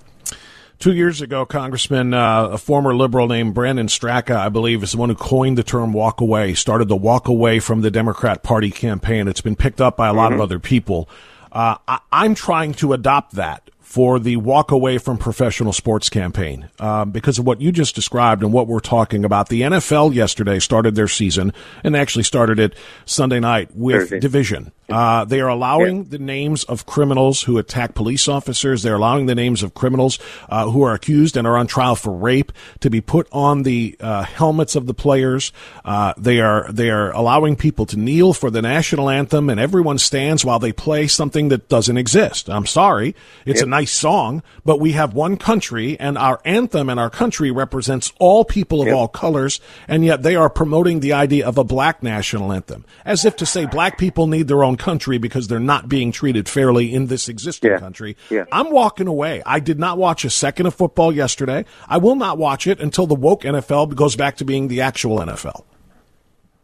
Two 0.79 0.93
years 0.93 1.21
ago, 1.21 1.43
Congressman, 1.43 2.13
uh, 2.13 2.49
a 2.49 2.57
former 2.59 2.95
liberal 2.95 3.27
named 3.27 3.55
Brandon 3.55 3.87
Straka, 3.87 4.35
I 4.35 4.49
believe, 4.49 4.83
is 4.83 4.91
the 4.91 4.99
one 4.99 5.09
who 5.09 5.15
coined 5.15 5.57
the 5.57 5.63
term 5.63 5.91
walk 5.91 6.21
away, 6.21 6.53
started 6.53 6.87
the 6.87 6.95
walk 6.95 7.27
away 7.27 7.59
from 7.59 7.81
the 7.81 7.89
Democrat 7.89 8.43
Party 8.43 8.69
campaign. 8.69 9.27
It's 9.27 9.41
been 9.41 9.55
picked 9.55 9.81
up 9.81 9.97
by 9.97 10.07
a 10.07 10.13
lot 10.13 10.33
of 10.33 10.39
other 10.39 10.59
people. 10.59 11.09
Uh, 11.51 11.77
I, 11.87 11.99
I'm 12.11 12.35
trying 12.35 12.75
to 12.75 12.93
adopt 12.93 13.33
that 13.35 13.71
for 13.87 14.19
the 14.19 14.35
walk 14.35 14.71
away 14.71 14.97
from 14.97 15.17
professional 15.17 15.71
sports 15.71 16.09
campaign 16.09 16.67
uh, 16.77 17.05
because 17.05 17.39
of 17.39 17.45
what 17.45 17.61
you 17.61 17.71
just 17.71 17.95
described 17.95 18.43
and 18.43 18.51
what 18.51 18.67
we're 18.67 18.81
talking 18.81 19.23
about. 19.23 19.47
The 19.47 19.61
NFL 19.61 20.13
yesterday 20.13 20.59
started 20.59 20.95
their 20.95 21.07
season 21.07 21.53
and 21.85 21.95
actually 21.95 22.23
started 22.23 22.59
it 22.59 22.75
Sunday 23.05 23.39
night 23.39 23.73
with 23.73 24.01
Thursday. 24.01 24.19
division. 24.19 24.71
Uh, 24.89 25.25
they 25.25 25.41
are 25.41 25.49
allowing 25.49 26.05
the 26.05 26.17
names 26.17 26.63
of 26.65 26.85
criminals 26.85 27.43
who 27.43 27.57
attack 27.57 27.93
police 27.93 28.27
officers. 28.27 28.83
They're 28.83 28.95
allowing 28.95 29.25
the 29.25 29.35
names 29.35 29.63
of 29.63 29.73
criminals 29.73 30.17
uh, 30.49 30.69
who 30.69 30.81
are 30.83 30.93
accused 30.93 31.35
and 31.35 31.45
are 31.45 31.57
on 31.57 31.67
trial 31.67 31.95
for 31.95 32.13
rape 32.13 32.51
to 32.81 32.89
be 32.89 33.01
put 33.01 33.27
on 33.31 33.63
the 33.63 33.97
uh, 33.99 34.23
helmets 34.23 34.75
of 34.75 34.85
the 34.85 34.93
players. 34.93 35.51
Uh, 35.83 36.13
they 36.17 36.39
are 36.39 36.71
they 36.71 36.89
are 36.89 37.11
allowing 37.11 37.55
people 37.55 37.85
to 37.87 37.97
kneel 37.97 38.33
for 38.33 38.49
the 38.49 38.61
national 38.61 39.09
anthem, 39.09 39.49
and 39.49 39.59
everyone 39.59 39.97
stands 39.97 40.45
while 40.45 40.59
they 40.59 40.71
play 40.71 41.07
something 41.07 41.49
that 41.49 41.67
doesn't 41.67 41.97
exist. 41.97 42.49
I'm 42.49 42.65
sorry, 42.65 43.13
it's 43.45 43.61
a 43.61 43.65
nice 43.77 43.91
song, 43.91 44.41
but 44.65 44.79
we 44.79 44.93
have 44.93 45.13
one 45.13 45.37
country, 45.37 45.99
and 45.99 46.17
our 46.17 46.39
anthem 46.43 46.89
and 46.89 46.99
our 46.99 47.11
country 47.11 47.51
represents 47.51 48.11
all 48.19 48.43
people 48.43 48.81
of 48.81 48.87
all 48.91 49.07
colors, 49.07 49.59
and 49.87 50.03
yet 50.03 50.23
they 50.23 50.35
are 50.35 50.49
promoting 50.49 50.99
the 50.99 51.13
idea 51.13 51.45
of 51.47 51.59
a 51.59 51.63
black 51.63 52.01
national 52.01 52.51
anthem, 52.51 52.83
as 53.05 53.23
if 53.23 53.35
to 53.35 53.45
say 53.45 53.65
black 53.67 53.99
people 53.99 54.25
need 54.25 54.47
their 54.47 54.63
own 54.63 54.77
country 54.77 55.19
because 55.19 55.47
they're 55.47 55.59
not 55.59 55.87
being 55.87 56.11
treated 56.11 56.49
fairly 56.49 56.91
in 56.91 57.05
this 57.05 57.29
existing 57.29 57.69
Yeah. 57.69 57.77
country. 57.77 58.17
Yeah. 58.31 58.45
I'm 58.51 58.71
walking 58.71 59.05
away. 59.07 59.43
I 59.45 59.59
did 59.59 59.77
not 59.77 59.99
watch 59.99 60.25
a 60.25 60.29
second 60.31 60.65
of 60.65 60.73
football 60.73 61.11
yesterday. 61.13 61.63
I 61.87 61.97
will 61.99 62.15
not 62.15 62.39
watch 62.39 62.65
it 62.65 62.79
until 62.79 63.05
the 63.05 63.13
woke 63.15 63.43
NFL 63.43 63.93
goes 63.95 64.15
back 64.15 64.37
to 64.37 64.45
being 64.45 64.69
the 64.69 64.81
actual 64.81 65.19
NFL. 65.19 65.65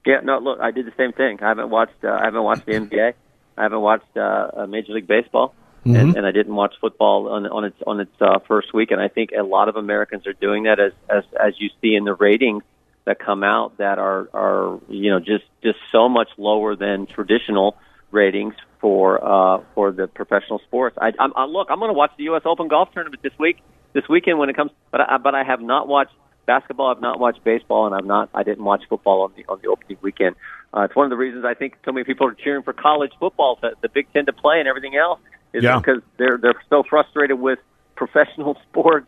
Yeah, 0.03 0.21
no, 0.23 0.39
look, 0.39 0.59
I 0.59 0.71
did 0.71 0.87
the 0.87 0.93
same 0.97 1.13
thing. 1.13 1.37
I 1.43 1.47
haven't 1.49 1.69
watched. 1.69 2.03
Uh, 2.03 2.07
I 2.09 2.25
haven't 2.25 2.43
watched 2.43 2.65
the 2.65 2.73
NBA. 2.73 3.13
I 3.55 3.61
haven't 3.61 3.81
watched 3.81 4.17
uh, 4.17 4.47
uh, 4.57 4.65
Major 4.67 4.93
League 4.93 5.05
Baseball, 5.07 5.53
and, 5.85 6.17
and 6.17 6.25
I 6.25 6.31
didn't 6.31 6.55
watch 6.55 6.75
football 6.79 7.29
on, 7.29 7.45
on 7.45 7.65
its 7.65 7.77
on 7.85 7.99
its 7.99 8.11
uh, 8.21 8.39
first 8.47 8.73
week. 8.73 8.91
And 8.91 9.01
I 9.01 9.07
think 9.07 9.31
a 9.37 9.43
lot 9.43 9.69
of 9.69 9.75
Americans 9.75 10.25
are 10.27 10.33
doing 10.33 10.63
that, 10.63 10.79
as 10.79 10.93
as 11.09 11.23
as 11.39 11.53
you 11.59 11.69
see 11.81 11.95
in 11.95 12.05
the 12.05 12.13
ratings 12.13 12.63
that 13.05 13.19
come 13.19 13.43
out 13.43 13.77
that 13.77 13.99
are 13.99 14.29
are 14.33 14.79
you 14.87 15.11
know 15.11 15.19
just 15.19 15.45
just 15.61 15.77
so 15.91 16.07
much 16.07 16.29
lower 16.37 16.75
than 16.75 17.05
traditional 17.05 17.75
ratings 18.11 18.53
for 18.79 19.23
uh, 19.23 19.63
for 19.75 19.91
the 19.91 20.07
professional 20.07 20.59
sports. 20.59 20.97
I, 21.01 21.11
I'm, 21.19 21.33
I 21.35 21.45
look, 21.45 21.67
I'm 21.69 21.79
going 21.79 21.89
to 21.89 21.97
watch 21.97 22.11
the 22.17 22.25
U.S. 22.25 22.43
Open 22.45 22.67
golf 22.67 22.89
tournament 22.93 23.21
this 23.21 23.37
week, 23.39 23.57
this 23.93 24.07
weekend 24.07 24.39
when 24.39 24.49
it 24.49 24.55
comes. 24.55 24.71
But 24.91 25.01
I, 25.01 25.17
but 25.17 25.35
I 25.35 25.43
have 25.43 25.61
not 25.61 25.87
watched 25.87 26.13
basketball. 26.45 26.91
I've 26.91 27.01
not 27.01 27.19
watched 27.19 27.43
baseball, 27.43 27.85
and 27.85 27.95
I've 27.95 28.05
not. 28.05 28.29
I 28.33 28.43
didn't 28.43 28.63
watch 28.63 28.83
football 28.87 29.23
on 29.23 29.33
the 29.35 29.45
on 29.49 29.59
the 29.61 29.67
opening 29.67 29.97
weekend. 30.01 30.35
Uh, 30.73 30.81
it's 30.81 30.95
one 30.95 31.05
of 31.05 31.09
the 31.09 31.17
reasons 31.17 31.45
I 31.45 31.53
think 31.53 31.75
so 31.85 31.91
many 31.91 32.03
people 32.03 32.27
are 32.27 32.33
cheering 32.33 32.63
for 32.63 32.73
college 32.73 33.11
football, 33.19 33.57
to, 33.57 33.71
the 33.81 33.89
Big 33.89 34.11
Ten 34.13 34.25
to 34.25 34.33
play, 34.33 34.59
and 34.59 34.67
everything 34.67 34.95
else 34.95 35.19
is 35.53 35.63
Yeah. 35.63 35.77
because 35.77 36.01
they're 36.17 36.37
they're 36.37 36.61
so 36.69 36.83
frustrated 36.83 37.39
with 37.39 37.59
professional 37.95 38.57
sports. 38.69 39.07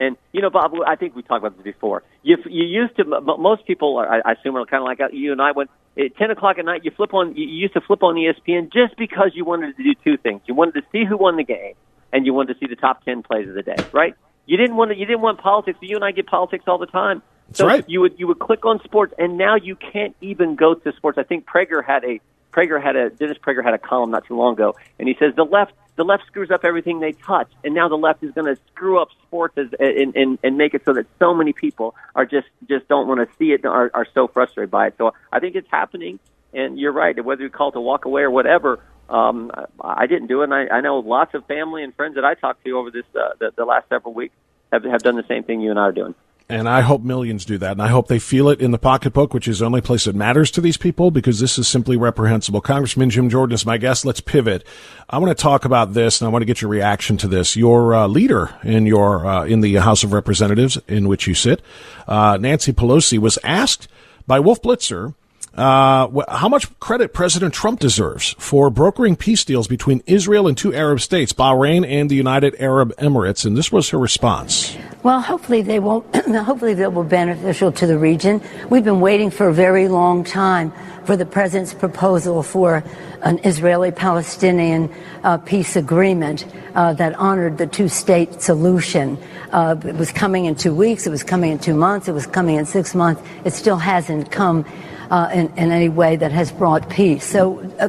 And 0.00 0.16
you 0.32 0.42
know, 0.42 0.50
Bob, 0.50 0.72
I 0.86 0.96
think 0.96 1.14
we 1.14 1.22
talked 1.22 1.44
about 1.44 1.56
this 1.56 1.64
before. 1.64 2.02
You 2.22 2.36
you 2.46 2.64
used 2.64 2.96
to 2.96 3.04
most 3.04 3.64
people, 3.66 3.96
are, 3.98 4.22
I 4.26 4.32
assume, 4.32 4.56
are 4.56 4.66
kind 4.66 4.82
of 4.82 4.86
like 4.86 4.98
you 5.12 5.32
and 5.32 5.40
I. 5.40 5.52
When 5.52 5.68
at 5.96 6.16
ten 6.16 6.30
o'clock 6.32 6.58
at 6.58 6.64
night, 6.64 6.84
you 6.84 6.90
flip 6.90 7.14
on, 7.14 7.36
you 7.36 7.46
used 7.46 7.74
to 7.74 7.80
flip 7.80 8.02
on 8.02 8.16
ESPN 8.16 8.72
just 8.72 8.96
because 8.96 9.30
you 9.34 9.44
wanted 9.44 9.76
to 9.76 9.82
do 9.82 9.94
two 10.02 10.16
things. 10.16 10.42
You 10.46 10.54
wanted 10.54 10.74
to 10.74 10.82
see 10.90 11.04
who 11.04 11.16
won 11.16 11.36
the 11.36 11.44
game, 11.44 11.74
and 12.12 12.26
you 12.26 12.34
wanted 12.34 12.54
to 12.54 12.58
see 12.60 12.66
the 12.66 12.76
top 12.76 13.04
ten 13.04 13.22
plays 13.22 13.48
of 13.48 13.54
the 13.54 13.62
day. 13.62 13.76
Right? 13.92 14.14
You 14.46 14.56
didn't 14.56 14.76
want 14.76 14.90
to, 14.90 14.96
you 14.96 15.06
didn't 15.06 15.22
want 15.22 15.38
politics. 15.38 15.78
You 15.80 15.94
and 15.94 16.04
I 16.04 16.10
get 16.10 16.26
politics 16.26 16.64
all 16.66 16.78
the 16.78 16.86
time. 16.86 17.22
That's 17.46 17.58
so 17.58 17.66
right. 17.66 17.84
you 17.88 18.00
would 18.00 18.18
you 18.18 18.26
would 18.26 18.40
click 18.40 18.64
on 18.66 18.82
sports, 18.82 19.14
and 19.16 19.38
now 19.38 19.54
you 19.54 19.76
can't 19.76 20.16
even 20.20 20.56
go 20.56 20.74
to 20.74 20.92
sports. 20.96 21.18
I 21.18 21.22
think 21.22 21.46
Prager 21.46 21.84
had 21.84 22.04
a 22.04 22.20
Prager 22.52 22.82
had 22.82 22.96
a 22.96 23.10
Dennis 23.10 23.38
Prager 23.38 23.62
had 23.62 23.74
a 23.74 23.78
column 23.78 24.10
not 24.10 24.26
too 24.26 24.36
long 24.36 24.54
ago, 24.54 24.74
and 24.98 25.08
he 25.08 25.14
says 25.20 25.34
the 25.36 25.44
left 25.44 25.72
the 25.96 26.04
left 26.04 26.26
screws 26.26 26.50
up 26.50 26.64
everything 26.64 27.00
they 27.00 27.12
touch, 27.12 27.50
and 27.62 27.74
now 27.74 27.88
the 27.88 27.96
left 27.96 28.22
is 28.22 28.32
going 28.32 28.46
to 28.46 28.60
screw 28.72 29.00
up 29.00 29.08
sports 29.22 29.56
as, 29.56 29.68
and, 29.78 30.14
and 30.16 30.38
and 30.42 30.58
make 30.58 30.74
it 30.74 30.82
so 30.84 30.92
that 30.94 31.06
so 31.18 31.34
many 31.34 31.52
people 31.52 31.94
are 32.14 32.26
just 32.26 32.48
just 32.68 32.88
don't 32.88 33.06
want 33.06 33.20
to 33.20 33.36
see 33.36 33.52
it 33.52 33.64
are, 33.64 33.90
are 33.94 34.06
so 34.14 34.26
frustrated 34.26 34.70
by 34.70 34.88
it. 34.88 34.94
So 34.98 35.14
I 35.32 35.40
think 35.40 35.54
it's 35.54 35.70
happening, 35.70 36.18
and 36.52 36.78
you're 36.78 36.92
right. 36.92 37.22
Whether 37.24 37.42
you 37.42 37.50
call 37.50 37.68
it 37.68 37.72
to 37.72 37.80
walk 37.80 38.04
away 38.04 38.22
or 38.22 38.30
whatever, 38.30 38.80
um, 39.08 39.52
I, 39.80 40.02
I 40.02 40.06
didn't 40.06 40.26
do 40.26 40.40
it. 40.40 40.44
And 40.44 40.54
I, 40.54 40.66
I 40.66 40.80
know 40.80 40.98
lots 40.98 41.34
of 41.34 41.46
family 41.46 41.84
and 41.84 41.94
friends 41.94 42.16
that 42.16 42.24
I 42.24 42.34
talked 42.34 42.64
to 42.64 42.70
over 42.72 42.90
this 42.90 43.06
uh, 43.14 43.30
the, 43.38 43.52
the 43.54 43.64
last 43.64 43.88
several 43.88 44.14
weeks 44.14 44.34
have 44.72 44.84
have 44.84 45.02
done 45.02 45.16
the 45.16 45.26
same 45.28 45.44
thing 45.44 45.60
you 45.60 45.70
and 45.70 45.78
I 45.78 45.82
are 45.82 45.92
doing. 45.92 46.14
And 46.46 46.68
I 46.68 46.82
hope 46.82 47.02
millions 47.02 47.46
do 47.46 47.56
that. 47.58 47.72
And 47.72 47.80
I 47.80 47.88
hope 47.88 48.08
they 48.08 48.18
feel 48.18 48.50
it 48.50 48.60
in 48.60 48.70
the 48.70 48.78
pocketbook, 48.78 49.32
which 49.32 49.48
is 49.48 49.60
the 49.60 49.64
only 49.64 49.80
place 49.80 50.04
that 50.04 50.14
matters 50.14 50.50
to 50.52 50.60
these 50.60 50.76
people 50.76 51.10
because 51.10 51.40
this 51.40 51.58
is 51.58 51.66
simply 51.66 51.96
reprehensible. 51.96 52.60
Congressman 52.60 53.08
Jim 53.08 53.30
Jordan 53.30 53.54
is 53.54 53.64
my 53.64 53.78
guest. 53.78 54.04
Let's 54.04 54.20
pivot. 54.20 54.62
I 55.08 55.16
want 55.16 55.36
to 55.36 55.42
talk 55.42 55.64
about 55.64 55.94
this 55.94 56.20
and 56.20 56.28
I 56.28 56.30
want 56.30 56.42
to 56.42 56.46
get 56.46 56.60
your 56.60 56.70
reaction 56.70 57.16
to 57.18 57.28
this. 57.28 57.56
Your 57.56 57.94
uh, 57.94 58.06
leader 58.08 58.54
in 58.62 58.84
your, 58.84 59.26
uh, 59.26 59.44
in 59.46 59.62
the 59.62 59.76
House 59.76 60.04
of 60.04 60.12
Representatives 60.12 60.78
in 60.86 61.08
which 61.08 61.26
you 61.26 61.34
sit, 61.34 61.62
uh, 62.06 62.36
Nancy 62.38 62.74
Pelosi 62.74 63.18
was 63.18 63.38
asked 63.42 63.88
by 64.26 64.38
Wolf 64.38 64.60
Blitzer, 64.60 65.14
uh, 65.56 66.08
how 66.28 66.48
much 66.48 66.78
credit 66.80 67.12
President 67.12 67.54
Trump 67.54 67.80
deserves 67.80 68.34
for 68.38 68.70
brokering 68.70 69.16
peace 69.16 69.44
deals 69.44 69.68
between 69.68 70.02
Israel 70.06 70.48
and 70.48 70.56
two 70.56 70.74
Arab 70.74 71.00
states, 71.00 71.32
Bahrain 71.32 71.86
and 71.86 72.10
the 72.10 72.16
United 72.16 72.56
Arab 72.58 72.94
Emirates. 72.96 73.44
And 73.44 73.56
this 73.56 73.70
was 73.70 73.90
her 73.90 73.98
response. 73.98 74.76
Well, 75.02 75.20
hopefully 75.20 75.62
they 75.62 75.78
won't. 75.78 76.04
hopefully 76.26 76.74
they 76.74 76.86
will 76.86 77.04
be 77.04 77.10
beneficial 77.10 77.70
to 77.72 77.86
the 77.86 77.98
region. 77.98 78.40
We've 78.70 78.84
been 78.84 79.00
waiting 79.00 79.30
for 79.30 79.48
a 79.48 79.52
very 79.52 79.86
long 79.88 80.24
time 80.24 80.72
for 81.04 81.16
the 81.16 81.26
president's 81.26 81.74
proposal 81.74 82.42
for 82.42 82.82
an 83.22 83.38
Israeli-Palestinian 83.44 84.92
uh, 85.22 85.38
peace 85.38 85.76
agreement 85.76 86.46
uh, 86.74 86.94
that 86.94 87.14
honored 87.16 87.58
the 87.58 87.66
two-state 87.66 88.40
solution. 88.40 89.18
Uh, 89.52 89.76
it 89.84 89.94
was 89.96 90.10
coming 90.10 90.46
in 90.46 90.54
two 90.54 90.74
weeks. 90.74 91.06
It 91.06 91.10
was 91.10 91.22
coming 91.22 91.52
in 91.52 91.58
two 91.58 91.74
months. 91.74 92.08
It 92.08 92.12
was 92.12 92.26
coming 92.26 92.56
in 92.56 92.64
six 92.64 92.94
months. 92.94 93.22
It 93.44 93.52
still 93.52 93.76
hasn't 93.76 94.32
come 94.32 94.64
uh, 95.10 95.30
in, 95.32 95.48
in 95.56 95.70
any 95.72 95.88
way 95.88 96.16
that 96.16 96.32
has 96.32 96.52
brought 96.52 96.88
peace. 96.90 97.24
So. 97.24 97.58
Uh, 97.78 97.88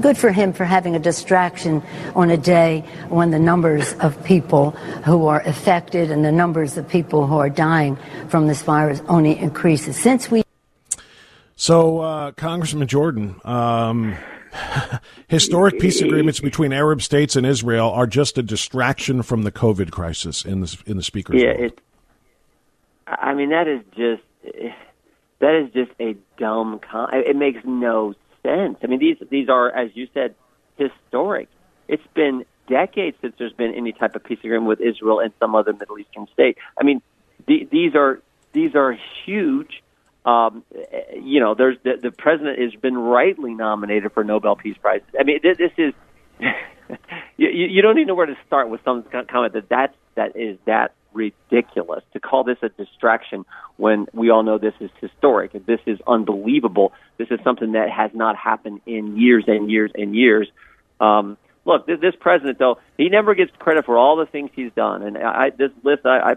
good 0.00 0.16
for 0.16 0.30
him 0.30 0.52
for 0.52 0.64
having 0.64 0.94
a 0.94 1.00
distraction 1.00 1.82
on 2.14 2.30
a 2.30 2.36
day 2.36 2.84
when 3.08 3.32
the 3.32 3.40
numbers 3.40 3.92
of 3.94 4.22
people 4.24 4.70
who 5.04 5.26
are 5.26 5.40
affected 5.40 6.12
and 6.12 6.24
the 6.24 6.30
numbers 6.30 6.76
of 6.78 6.88
people 6.88 7.26
who 7.26 7.36
are 7.38 7.50
dying 7.50 7.98
from 8.28 8.46
this 8.46 8.62
virus 8.62 9.02
only 9.08 9.36
increases. 9.36 9.96
Since 9.96 10.30
we 10.30 10.42
So, 11.56 11.98
uh, 11.98 12.32
Congressman 12.32 12.86
Jordan, 12.86 13.40
um, 13.44 14.16
historic 15.28 15.80
peace 15.80 16.00
agreements 16.00 16.40
between 16.40 16.72
Arab 16.72 17.02
states 17.02 17.34
and 17.36 17.44
Israel 17.44 17.90
are 17.90 18.06
just 18.06 18.38
a 18.38 18.42
distraction 18.42 19.22
from 19.22 19.42
the 19.42 19.52
COVID 19.52 19.90
crisis 19.90 20.44
in 20.44 20.60
the 20.60 20.78
in 20.86 20.96
the 20.96 21.02
speaker's 21.02 21.42
Yeah, 21.42 21.48
world. 21.48 21.72
it. 21.72 21.80
I 23.08 23.34
mean, 23.34 23.50
that 23.50 23.66
is 23.66 23.80
just 23.96 24.22
that 25.40 25.54
is 25.54 25.72
just 25.72 25.92
a 26.00 26.16
dumb. 26.36 26.80
Con- 26.80 27.10
it 27.12 27.36
makes 27.36 27.60
no 27.64 28.14
sense. 28.42 28.78
I 28.82 28.86
mean, 28.86 28.98
these 28.98 29.16
these 29.30 29.48
are, 29.48 29.70
as 29.70 29.90
you 29.94 30.08
said, 30.14 30.34
historic. 30.76 31.48
It's 31.86 32.06
been 32.14 32.44
decades 32.68 33.16
since 33.20 33.34
there's 33.38 33.52
been 33.52 33.74
any 33.74 33.92
type 33.92 34.14
of 34.14 34.24
peace 34.24 34.38
agreement 34.40 34.66
with 34.66 34.80
Israel 34.80 35.20
and 35.20 35.32
some 35.40 35.54
other 35.54 35.72
Middle 35.72 35.98
Eastern 35.98 36.26
state. 36.32 36.58
I 36.78 36.84
mean, 36.84 37.02
the, 37.46 37.66
these 37.70 37.94
are 37.94 38.20
these 38.52 38.74
are 38.74 38.96
huge. 39.24 39.82
Um, 40.24 40.64
you 41.18 41.40
know, 41.40 41.54
there's 41.54 41.78
the, 41.82 41.96
the 42.00 42.10
president 42.10 42.58
has 42.58 42.74
been 42.74 42.98
rightly 42.98 43.54
nominated 43.54 44.12
for 44.12 44.24
Nobel 44.24 44.56
Peace 44.56 44.76
Prize. 44.76 45.00
I 45.18 45.22
mean, 45.22 45.40
this, 45.42 45.56
this 45.56 45.72
is 45.78 45.94
you, 47.36 47.48
you 47.48 47.82
don't 47.82 47.96
even 47.98 48.08
know 48.08 48.14
where 48.14 48.26
to 48.26 48.36
start 48.46 48.68
with 48.68 48.82
some 48.84 49.04
comment 49.30 49.54
that 49.54 49.68
that 49.70 49.94
that 50.16 50.36
is 50.36 50.58
that 50.66 50.92
ridiculous 51.12 52.04
to 52.12 52.20
call 52.20 52.44
this 52.44 52.58
a 52.62 52.68
distraction 52.68 53.44
when 53.76 54.06
we 54.12 54.30
all 54.30 54.42
know 54.42 54.58
this 54.58 54.74
is 54.80 54.90
historic 55.00 55.52
this 55.66 55.80
is 55.86 55.98
unbelievable. 56.06 56.92
This 57.16 57.28
is 57.30 57.40
something 57.42 57.72
that 57.72 57.90
has 57.90 58.10
not 58.14 58.36
happened 58.36 58.80
in 58.86 59.16
years 59.16 59.44
and 59.46 59.70
years 59.70 59.90
and 59.94 60.14
years. 60.14 60.48
Um, 61.00 61.36
look, 61.64 61.86
this, 61.86 62.00
this 62.00 62.14
president 62.18 62.58
though 62.58 62.78
he 62.96 63.08
never 63.08 63.34
gets 63.34 63.50
credit 63.58 63.84
for 63.84 63.96
all 63.96 64.16
the 64.16 64.26
things 64.26 64.50
he's 64.54 64.72
done, 64.72 65.02
and 65.02 65.18
I, 65.18 65.50
this 65.50 65.70
list 65.82 66.04
I. 66.04 66.32
I 66.32 66.36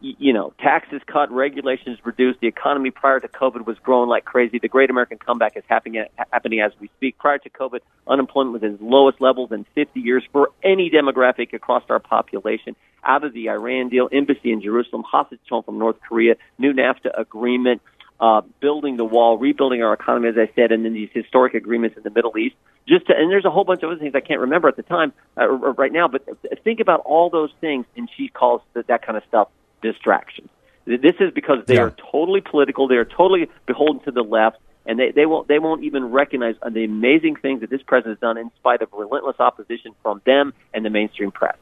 you 0.00 0.32
know, 0.32 0.52
taxes 0.58 1.00
cut, 1.06 1.30
regulations 1.30 1.98
reduced. 2.04 2.40
The 2.40 2.46
economy 2.46 2.90
prior 2.90 3.20
to 3.20 3.28
COVID 3.28 3.66
was 3.66 3.78
growing 3.78 4.08
like 4.08 4.24
crazy. 4.24 4.58
The 4.58 4.68
Great 4.68 4.90
American 4.90 5.18
Comeback 5.18 5.56
is 5.56 5.64
happening 5.66 6.04
happening 6.32 6.60
as 6.60 6.72
we 6.80 6.88
speak. 6.96 7.18
Prior 7.18 7.38
to 7.38 7.50
COVID, 7.50 7.80
unemployment 8.06 8.52
was 8.52 8.62
at 8.62 8.72
its 8.72 8.82
lowest 8.82 9.20
levels 9.20 9.52
in 9.52 9.64
50 9.74 10.00
years 10.00 10.22
for 10.32 10.50
any 10.62 10.90
demographic 10.90 11.52
across 11.52 11.82
our 11.88 11.98
population. 11.98 12.76
Out 13.04 13.24
of 13.24 13.32
the 13.32 13.48
Iran 13.50 13.88
deal, 13.88 14.08
embassy 14.12 14.52
in 14.52 14.60
Jerusalem, 14.60 15.04
hostage 15.04 15.40
home 15.48 15.62
from 15.62 15.78
North 15.78 15.96
Korea, 16.06 16.34
new 16.58 16.72
NAFTA 16.72 17.18
agreement, 17.18 17.80
uh, 18.20 18.42
building 18.60 18.96
the 18.96 19.04
wall, 19.04 19.38
rebuilding 19.38 19.82
our 19.82 19.92
economy, 19.92 20.28
as 20.28 20.36
I 20.36 20.50
said, 20.54 20.72
and 20.72 20.84
then 20.84 20.92
these 20.92 21.10
historic 21.12 21.54
agreements 21.54 21.96
in 21.96 22.02
the 22.02 22.10
Middle 22.10 22.36
East. 22.36 22.56
Just 22.88 23.06
to, 23.06 23.16
and 23.16 23.30
there's 23.30 23.44
a 23.44 23.50
whole 23.50 23.64
bunch 23.64 23.82
of 23.82 23.90
other 23.90 24.00
things 24.00 24.14
I 24.14 24.20
can't 24.20 24.40
remember 24.40 24.66
at 24.66 24.76
the 24.76 24.82
time 24.82 25.12
uh, 25.36 25.46
right 25.46 25.92
now, 25.92 26.08
but 26.08 26.26
think 26.64 26.80
about 26.80 27.00
all 27.00 27.30
those 27.30 27.50
things, 27.60 27.86
and 27.96 28.08
she 28.16 28.28
calls 28.28 28.62
that, 28.72 28.88
that 28.88 29.06
kind 29.06 29.16
of 29.16 29.22
stuff 29.28 29.48
distractions. 29.82 30.48
This 30.84 31.14
is 31.20 31.32
because 31.34 31.64
they 31.66 31.74
Yeah. 31.74 31.82
are 31.82 31.94
totally 32.10 32.40
political. 32.40 32.88
They 32.88 32.96
are 32.96 33.04
totally 33.04 33.48
beholden 33.66 34.02
to 34.04 34.10
the 34.10 34.22
left, 34.22 34.56
and 34.86 34.98
they, 34.98 35.10
they 35.10 35.26
won't 35.26 35.46
they 35.46 35.58
won't 35.58 35.84
even 35.84 36.06
recognize 36.06 36.54
the 36.66 36.84
amazing 36.84 37.36
things 37.36 37.60
that 37.60 37.68
this 37.70 37.82
president 37.82 38.16
has 38.16 38.20
done 38.20 38.38
in 38.38 38.50
spite 38.58 38.80
of 38.80 38.88
relentless 38.92 39.38
opposition 39.38 39.92
from 40.02 40.22
them 40.24 40.54
and 40.72 40.84
the 40.84 40.90
mainstream 40.90 41.30
press. 41.30 41.56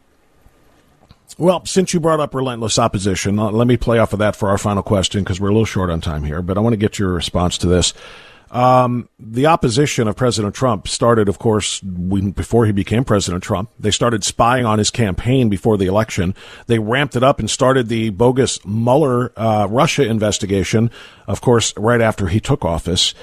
Well, 1.39 1.67
since 1.67 1.93
you 1.93 1.99
brought 2.01 2.21
up 2.21 2.35
relentless 2.35 2.79
opposition, 2.79 3.39
uh, 3.39 3.51
let 3.51 3.67
me 3.67 3.77
play 3.77 3.99
off 3.99 4.13
of 4.13 4.21
that 4.21 4.37
for 4.37 4.49
our 4.49 4.59
final 4.59 4.83
question 4.83 5.23
because 5.25 5.41
we're 5.41 5.49
a 5.49 5.53
little 5.53 5.65
short 5.67 5.91
on 5.91 6.01
time 6.01 6.23
here. 6.23 6.41
But 6.41 6.57
I 6.57 6.61
want 6.61 6.73
to 6.75 6.79
get 6.79 6.99
your 6.99 7.13
response 7.13 7.59
to 7.59 7.67
this. 7.67 7.93
Um, 8.51 9.09
the 9.19 9.47
opposition 9.47 10.07
of 10.07 10.17
President 10.17 10.55
Trump 10.55 10.87
started, 10.89 11.29
of 11.29 11.39
course, 11.39 11.83
when, 11.83 12.31
before 12.31 12.67
he 12.67 12.73
became 12.73 13.05
President 13.05 13.43
Trump. 13.43 13.71
They 13.79 13.91
started 13.91 14.23
spying 14.25 14.65
on 14.65 14.79
his 14.79 14.91
campaign 14.91 15.49
before 15.49 15.77
the 15.77 15.87
election. 15.87 16.35
They 16.67 16.79
ramped 16.79 17.17
it 17.17 17.25
up 17.25 17.39
and 17.41 17.51
started 17.51 17.89
the 17.89 18.11
bogus 18.11 18.65
Mueller 18.65 19.33
uh, 19.37 19.67
Russia 19.69 20.05
investigation, 20.05 20.91
of 21.27 21.41
course, 21.41 21.77
right 21.77 22.01
after 22.01 22.29
he 22.29 22.41
took 22.41 22.65
office. 22.65 23.15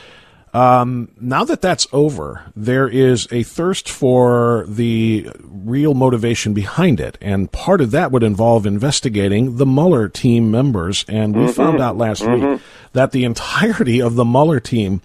Um, 0.53 1.09
now 1.19 1.43
that 1.45 1.61
that's 1.61 1.87
over, 1.91 2.43
there 2.55 2.87
is 2.87 3.27
a 3.31 3.41
thirst 3.41 3.89
for 3.89 4.65
the 4.67 5.31
real 5.39 5.95
motivation 5.95 6.53
behind 6.53 6.99
it. 6.99 7.17
And 7.21 7.51
part 7.51 7.81
of 7.81 7.89
that 7.91 8.11
would 8.11 8.21
involve 8.21 8.67
investigating 8.67 9.57
the 9.57 9.65
Mueller 9.65 10.07
team 10.07 10.51
members. 10.51 11.05
And 11.07 11.35
we 11.35 11.51
found 11.51 11.81
out 11.81 11.97
last 11.97 12.25
week 12.27 12.61
that 12.93 13.11
the 13.11 13.23
entirety 13.23 13.99
of 13.99 14.13
the 14.13 14.25
Mueller 14.25 14.59
team 14.59 15.01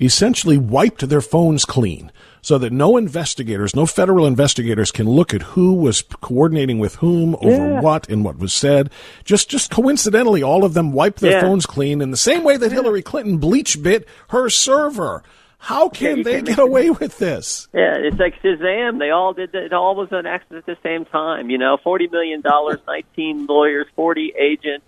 essentially 0.00 0.58
wiped 0.58 1.08
their 1.08 1.20
phones 1.20 1.64
clean 1.64 2.12
so 2.44 2.58
that 2.58 2.74
no 2.74 2.98
investigators, 2.98 3.74
no 3.74 3.86
federal 3.86 4.26
investigators 4.26 4.90
can 4.92 5.08
look 5.08 5.32
at 5.32 5.40
who 5.40 5.72
was 5.72 6.02
coordinating 6.20 6.78
with 6.78 6.96
whom 6.96 7.34
over 7.40 7.80
what 7.80 8.06
and 8.10 8.22
what 8.22 8.38
was 8.38 8.52
said. 8.52 8.90
Just, 9.24 9.48
just 9.48 9.70
coincidentally, 9.70 10.42
all 10.42 10.62
of 10.62 10.74
them 10.74 10.92
wiped 10.92 11.20
their 11.20 11.32
Yeah. 11.32 11.40
phones 11.40 11.64
clean 11.64 12.02
in 12.02 12.10
the 12.10 12.18
same 12.18 12.44
way 12.44 12.58
that 12.58 12.70
Hillary 12.70 13.00
Clinton 13.00 13.38
bleach 13.38 13.82
bit 13.82 14.06
her 14.28 14.50
server. 14.50 15.22
How 15.56 15.88
can 15.88 16.22
they 16.22 16.42
get 16.42 16.58
away 16.58 16.90
with 16.90 17.16
this? 17.16 17.66
Yeah, 17.72 17.94
it's 17.96 18.18
like 18.18 18.34
Shazam. 18.42 18.98
They 18.98 19.08
all 19.08 19.32
did. 19.32 19.54
It 19.54 19.72
all 19.72 19.94
was 19.96 20.08
an 20.12 20.26
accident 20.26 20.64
at 20.68 20.76
the 20.76 20.76
same 20.86 21.06
time. 21.06 21.48
You 21.48 21.56
know, 21.56 21.78
forty 21.82 22.06
million 22.08 22.42
dollars, 22.42 22.80
nineteen 22.86 23.46
lawyers, 23.46 23.86
forty 23.96 24.34
agents, 24.38 24.84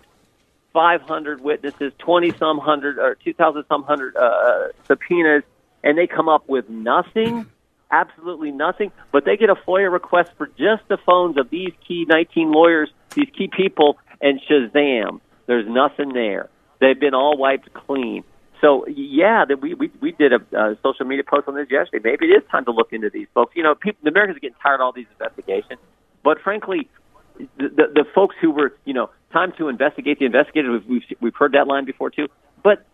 five 0.73 1.01
hundred 1.01 1.41
witnesses, 1.41 1.93
twenty 1.97 2.31
some 2.37 2.59
hundred 2.59 2.99
or 2.99 3.15
two 3.15 3.33
thousand 3.33 3.63
some 3.67 3.81
hundred 3.81 4.15
uh, 4.15 4.67
subpoenas, 4.85 5.41
and 5.87 5.97
they 5.97 6.05
come 6.05 6.27
up 6.27 6.49
with 6.49 6.69
nothing, 6.69 7.45
absolutely 7.91 8.51
nothing. 8.51 8.91
But 9.13 9.23
they 9.23 9.37
get 9.37 9.49
a 9.49 9.55
FOIA 9.55 9.91
request 9.91 10.31
for 10.37 10.47
just 10.47 10.85
the 10.89 10.97
phones 11.05 11.37
of 11.37 11.49
these 11.49 11.71
key 11.87 12.05
nineteen 12.07 12.51
lawyers, 12.51 12.89
these 13.15 13.29
key 13.35 13.49
people, 13.55 13.97
and 14.21 14.41
Shazam, 14.41 15.21
there's 15.45 15.65
nothing 15.67 16.13
there. 16.13 16.49
They've 16.79 16.99
been 16.99 17.13
all 17.13 17.37
wiped 17.37 17.73
clean. 17.73 18.25
So 18.59 18.85
yeah, 18.87 19.45
that 19.47 19.61
we, 19.61 19.75
we 19.75 19.89
we 20.01 20.11
did 20.11 20.33
a 20.33 20.41
uh, 20.57 20.75
social 20.83 21.05
media 21.05 21.23
post 21.23 21.47
on 21.47 21.55
this 21.55 21.67
yesterday. 21.71 22.11
Maybe 22.11 22.25
it 22.25 22.43
is 22.43 22.43
time 22.51 22.65
to 22.65 22.71
look 22.71 22.91
into 22.91 23.09
these 23.09 23.27
folks. 23.33 23.55
You 23.55 23.63
know, 23.63 23.75
people, 23.75 23.99
the 24.03 24.09
Americans 24.09 24.37
are 24.37 24.41
getting 24.41 24.57
tired 24.61 24.75
of 24.75 24.81
all 24.81 24.91
these 24.91 25.07
investigations. 25.17 25.79
But 26.21 26.41
frankly, 26.41 26.89
the, 27.37 27.69
the 27.69 27.83
the 27.93 28.05
folks 28.13 28.35
who 28.41 28.51
were 28.51 28.75
you 28.83 28.93
know 28.93 29.09
time 29.31 29.53
to 29.57 29.69
investigate 29.69 30.19
the 30.19 30.25
investigators. 30.25 30.83
We've 30.87 31.01
we've, 31.07 31.17
we've 31.21 31.35
heard 31.35 31.53
that 31.53 31.67
line 31.67 31.85
before 31.85 32.09
too. 32.09 32.27
But 32.63 32.85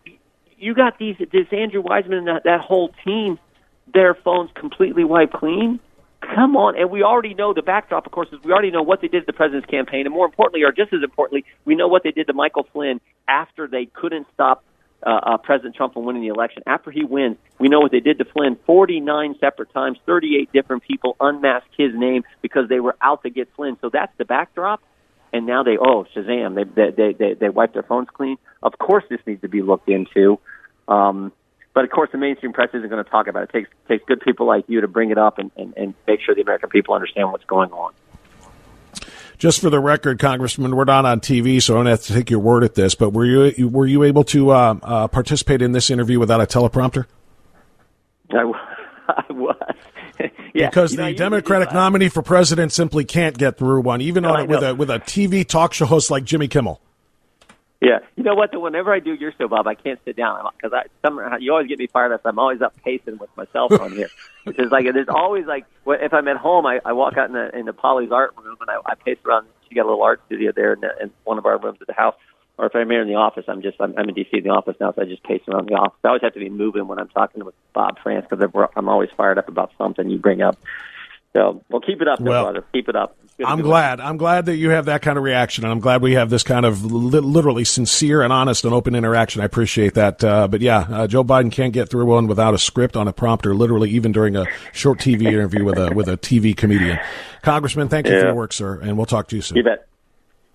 you 0.58 0.74
got 0.74 0.98
these 0.98 1.16
this 1.18 1.46
Andrew 1.52 1.82
Weissmann 1.82 2.18
and 2.18 2.28
that, 2.28 2.44
that 2.44 2.60
whole 2.60 2.90
team, 3.04 3.38
their 3.92 4.14
phones 4.14 4.50
completely 4.54 5.04
wiped 5.04 5.34
clean. 5.34 5.80
Come 6.20 6.56
on, 6.56 6.78
and 6.78 6.90
we 6.90 7.02
already 7.02 7.34
know 7.34 7.52
the 7.52 7.62
backdrop. 7.62 8.06
Of 8.06 8.12
course, 8.12 8.28
is 8.32 8.38
we 8.42 8.52
already 8.52 8.70
know 8.70 8.82
what 8.82 9.02
they 9.02 9.08
did 9.08 9.20
to 9.20 9.26
the 9.26 9.34
president's 9.34 9.66
campaign, 9.66 10.06
and 10.06 10.14
more 10.14 10.24
importantly, 10.24 10.62
or 10.62 10.72
just 10.72 10.92
as 10.94 11.02
importantly, 11.02 11.44
we 11.66 11.74
know 11.74 11.86
what 11.86 12.02
they 12.02 12.12
did 12.12 12.28
to 12.28 12.32
Michael 12.32 12.66
Flynn 12.72 13.00
after 13.28 13.66
they 13.66 13.86
couldn't 13.86 14.26
stop 14.32 14.64
uh, 15.04 15.10
uh, 15.10 15.36
President 15.36 15.74
Trump 15.74 15.92
from 15.92 16.04
winning 16.04 16.22
the 16.22 16.28
election. 16.28 16.62
After 16.66 16.90
he 16.90 17.04
wins, 17.04 17.36
we 17.58 17.68
know 17.68 17.80
what 17.80 17.92
they 17.92 18.00
did 18.00 18.18
to 18.18 18.24
Flynn 18.24 18.56
49 18.64 19.36
separate 19.38 19.72
times, 19.72 19.98
38 20.06 20.50
different 20.52 20.82
people 20.82 21.16
unmasked 21.20 21.74
his 21.76 21.94
name 21.94 22.24
because 22.40 22.68
they 22.68 22.80
were 22.80 22.96
out 23.02 23.22
to 23.24 23.30
get 23.30 23.48
Flynn. 23.54 23.76
So 23.82 23.90
that's 23.90 24.12
the 24.16 24.24
backdrop. 24.24 24.82
And 25.34 25.46
now 25.46 25.64
they, 25.64 25.76
oh, 25.76 26.06
Shazam, 26.14 26.54
they, 26.54 26.62
they, 26.62 26.90
they, 26.92 27.12
they, 27.12 27.34
they 27.34 27.48
wiped 27.48 27.74
their 27.74 27.82
phones 27.82 28.06
clean. 28.14 28.36
Of 28.62 28.78
course, 28.78 29.02
this 29.10 29.18
needs 29.26 29.40
to 29.40 29.48
be 29.48 29.62
looked 29.62 29.88
into. 29.88 30.38
Um, 30.86 31.32
but 31.74 31.82
of 31.82 31.90
course, 31.90 32.08
the 32.12 32.18
mainstream 32.18 32.52
press 32.52 32.68
isn't 32.72 32.88
going 32.88 33.02
to 33.02 33.10
talk 33.10 33.26
about 33.26 33.42
it. 33.42 33.50
It 33.50 33.52
takes, 33.52 33.70
takes 33.88 34.04
good 34.06 34.20
people 34.20 34.46
like 34.46 34.66
you 34.68 34.80
to 34.80 34.86
bring 34.86 35.10
it 35.10 35.18
up 35.18 35.40
and, 35.40 35.50
and, 35.56 35.74
and 35.76 35.94
make 36.06 36.20
sure 36.20 36.36
the 36.36 36.42
American 36.42 36.68
people 36.70 36.94
understand 36.94 37.32
what's 37.32 37.44
going 37.46 37.72
on. 37.72 37.92
Just 39.36 39.60
for 39.60 39.70
the 39.70 39.80
record, 39.80 40.20
Congressman, 40.20 40.76
we're 40.76 40.84
not 40.84 41.04
on 41.04 41.18
TV, 41.18 41.60
so 41.60 41.74
I 41.74 41.78
don't 41.78 41.86
have 41.86 42.02
to 42.02 42.14
take 42.14 42.30
your 42.30 42.38
word 42.38 42.62
at 42.62 42.76
this. 42.76 42.94
But 42.94 43.10
were 43.10 43.24
you 43.24 43.68
were 43.68 43.86
you 43.86 44.04
able 44.04 44.22
to 44.24 44.50
uh, 44.50 44.78
uh, 44.80 45.08
participate 45.08 45.62
in 45.62 45.72
this 45.72 45.90
interview 45.90 46.20
without 46.20 46.40
a 46.40 46.46
teleprompter? 46.46 47.06
I, 48.30 48.36
I 49.08 49.32
was. 49.32 49.56
Yeah, 50.54 50.68
because 50.68 50.92
you 50.92 50.98
know, 50.98 51.06
the 51.06 51.14
Democratic 51.14 51.72
nominee 51.72 52.08
for 52.08 52.22
president 52.22 52.72
simply 52.72 53.04
can't 53.04 53.36
get 53.36 53.58
through 53.58 53.80
one, 53.80 54.00
even 54.00 54.22
No, 54.22 54.34
on 54.34 54.40
it 54.40 54.48
with 54.48 54.62
a 54.62 54.74
with 54.74 54.90
a 54.90 54.98
TV 55.00 55.46
talk 55.46 55.72
show 55.72 55.86
host 55.86 56.10
like 56.10 56.24
Jimmy 56.24 56.48
Kimmel. 56.48 56.80
Yeah, 57.80 57.98
you 58.16 58.22
know 58.22 58.34
what? 58.34 58.50
Though, 58.52 58.60
Whenever 58.60 58.94
I 58.94 59.00
do 59.00 59.12
your 59.12 59.32
show, 59.38 59.46
Bob, 59.46 59.66
I 59.66 59.74
can't 59.74 60.00
sit 60.04 60.16
down 60.16 60.48
because 60.56 60.72
I 60.72 60.84
somehow 61.02 61.36
you 61.36 61.52
always 61.52 61.68
get 61.68 61.78
me 61.78 61.86
fired 61.86 62.12
up. 62.12 62.22
I'm 62.24 62.38
always 62.38 62.62
up 62.62 62.74
pacing 62.82 63.18
with 63.18 63.30
my 63.36 63.46
cell 63.52 63.68
phone 63.68 63.92
here. 63.92 64.08
It's 64.46 64.58
just 64.58 64.72
like 64.72 64.84
there's 64.92 65.08
always 65.08 65.46
like 65.46 65.64
if 65.86 66.12
I'm 66.12 66.28
at 66.28 66.36
home, 66.36 66.66
I, 66.66 66.78
I 66.84 66.92
walk 66.92 67.16
out 67.16 67.28
in 67.28 67.32
the 67.32 67.56
in 67.56 67.64
the 67.64 67.72
Polly's 67.72 68.12
art 68.12 68.34
room 68.36 68.56
and 68.60 68.68
I, 68.68 68.76
I 68.84 68.94
pace 68.94 69.16
around. 69.24 69.46
She 69.66 69.74
got 69.74 69.86
a 69.86 69.88
little 69.88 70.02
art 70.02 70.20
studio 70.26 70.52
there 70.54 70.74
in, 70.74 70.80
the, 70.80 70.90
in 71.00 71.10
one 71.24 71.38
of 71.38 71.46
our 71.46 71.58
rooms 71.58 71.78
at 71.80 71.86
the 71.86 71.94
house. 71.94 72.14
Or 72.56 72.66
if 72.66 72.76
I'm 72.76 72.88
here 72.88 73.02
in 73.02 73.08
the 73.08 73.16
office, 73.16 73.44
I'm 73.48 73.62
just 73.62 73.80
I'm, 73.80 73.94
I'm 73.98 74.08
in 74.08 74.14
DC 74.14 74.32
in 74.32 74.44
the 74.44 74.50
office 74.50 74.76
now, 74.80 74.92
so 74.92 75.02
I 75.02 75.06
just 75.06 75.24
pace 75.24 75.42
around 75.48 75.68
the 75.68 75.74
office. 75.74 75.98
I 76.04 76.08
always 76.08 76.22
have 76.22 76.34
to 76.34 76.40
be 76.40 76.50
moving 76.50 76.86
when 76.86 77.00
I'm 77.00 77.08
talking 77.08 77.44
with 77.44 77.54
Bob 77.72 77.98
Frantz 78.00 78.28
because 78.30 78.48
I'm 78.76 78.88
always 78.88 79.10
fired 79.16 79.38
up 79.38 79.48
about 79.48 79.72
something 79.76 80.08
you 80.08 80.18
bring 80.18 80.40
up. 80.40 80.56
So, 81.34 81.62
well, 81.68 81.80
keep 81.80 82.00
it 82.00 82.06
up, 82.06 82.20
there, 82.20 82.28
Well, 82.28 82.44
brother. 82.44 82.64
Keep 82.72 82.88
it 82.90 82.94
up. 82.94 83.16
It's 83.24 83.34
good 83.38 83.42
to 83.42 83.48
I'm 83.48 83.60
glad. 83.60 83.98
I'm 83.98 84.16
glad 84.18 84.46
that 84.46 84.54
you 84.54 84.70
have 84.70 84.84
that 84.84 85.02
kind 85.02 85.18
of 85.18 85.24
reaction, 85.24 85.64
and 85.64 85.72
I'm 85.72 85.80
glad 85.80 86.00
we 86.00 86.12
have 86.12 86.30
this 86.30 86.44
kind 86.44 86.64
of 86.64 86.84
li- 86.84 87.18
literally 87.18 87.64
sincere 87.64 88.22
and 88.22 88.32
honest 88.32 88.64
and 88.64 88.72
open 88.72 88.94
interaction. 88.94 89.42
I 89.42 89.44
appreciate 89.44 89.94
that. 89.94 90.22
Uh, 90.22 90.46
but 90.46 90.60
yeah, 90.60 90.86
uh, 90.88 91.06
Joe 91.08 91.24
Biden 91.24 91.50
can't 91.50 91.72
get 91.72 91.88
through 91.88 92.04
one 92.04 92.28
without 92.28 92.54
a 92.54 92.58
script 92.58 92.96
on 92.96 93.08
a 93.08 93.12
prompter. 93.12 93.52
Literally, 93.52 93.90
even 93.90 94.12
during 94.12 94.36
a 94.36 94.46
short 94.72 95.00
TV 95.00 95.22
interview 95.26 95.64
with 95.64 95.76
a 95.76 95.92
with 95.92 96.08
a 96.08 96.16
TV 96.16 96.56
comedian. 96.56 97.00
Congressman, 97.42 97.88
thank 97.88 98.06
you 98.06 98.12
for 98.12 98.26
your 98.26 98.34
work, 98.34 98.52
sir, 98.52 98.78
and 98.78 98.96
we'll 98.96 99.04
talk 99.04 99.26
to 99.28 99.36
you 99.36 99.42
soon. 99.42 99.56
You 99.56 99.64
bet. 99.64 99.88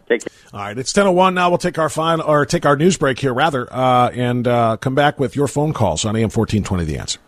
Take 0.09 0.21
care. 0.21 0.33
All 0.53 0.59
right, 0.59 0.77
it's 0.77 0.91
ten 0.91 1.05
oh 1.07 1.11
one 1.11 1.35
now. 1.35 1.49
We'll 1.49 1.59
take 1.59 1.77
our 1.77 1.89
final 1.89 2.25
or 2.25 2.45
take 2.45 2.65
our 2.65 2.75
news 2.75 2.97
break 2.97 3.19
here 3.19 3.33
rather, 3.33 3.71
uh, 3.71 4.09
and 4.09 4.47
uh, 4.47 4.77
come 4.77 4.95
back 4.95 5.19
with 5.19 5.35
your 5.35 5.47
phone 5.47 5.71
calls 5.71 6.03
on 6.03 6.15
AM 6.15 6.29
fourteen 6.29 6.63
twenty. 6.63 6.83
The 6.83 6.97
answer. 6.97 7.19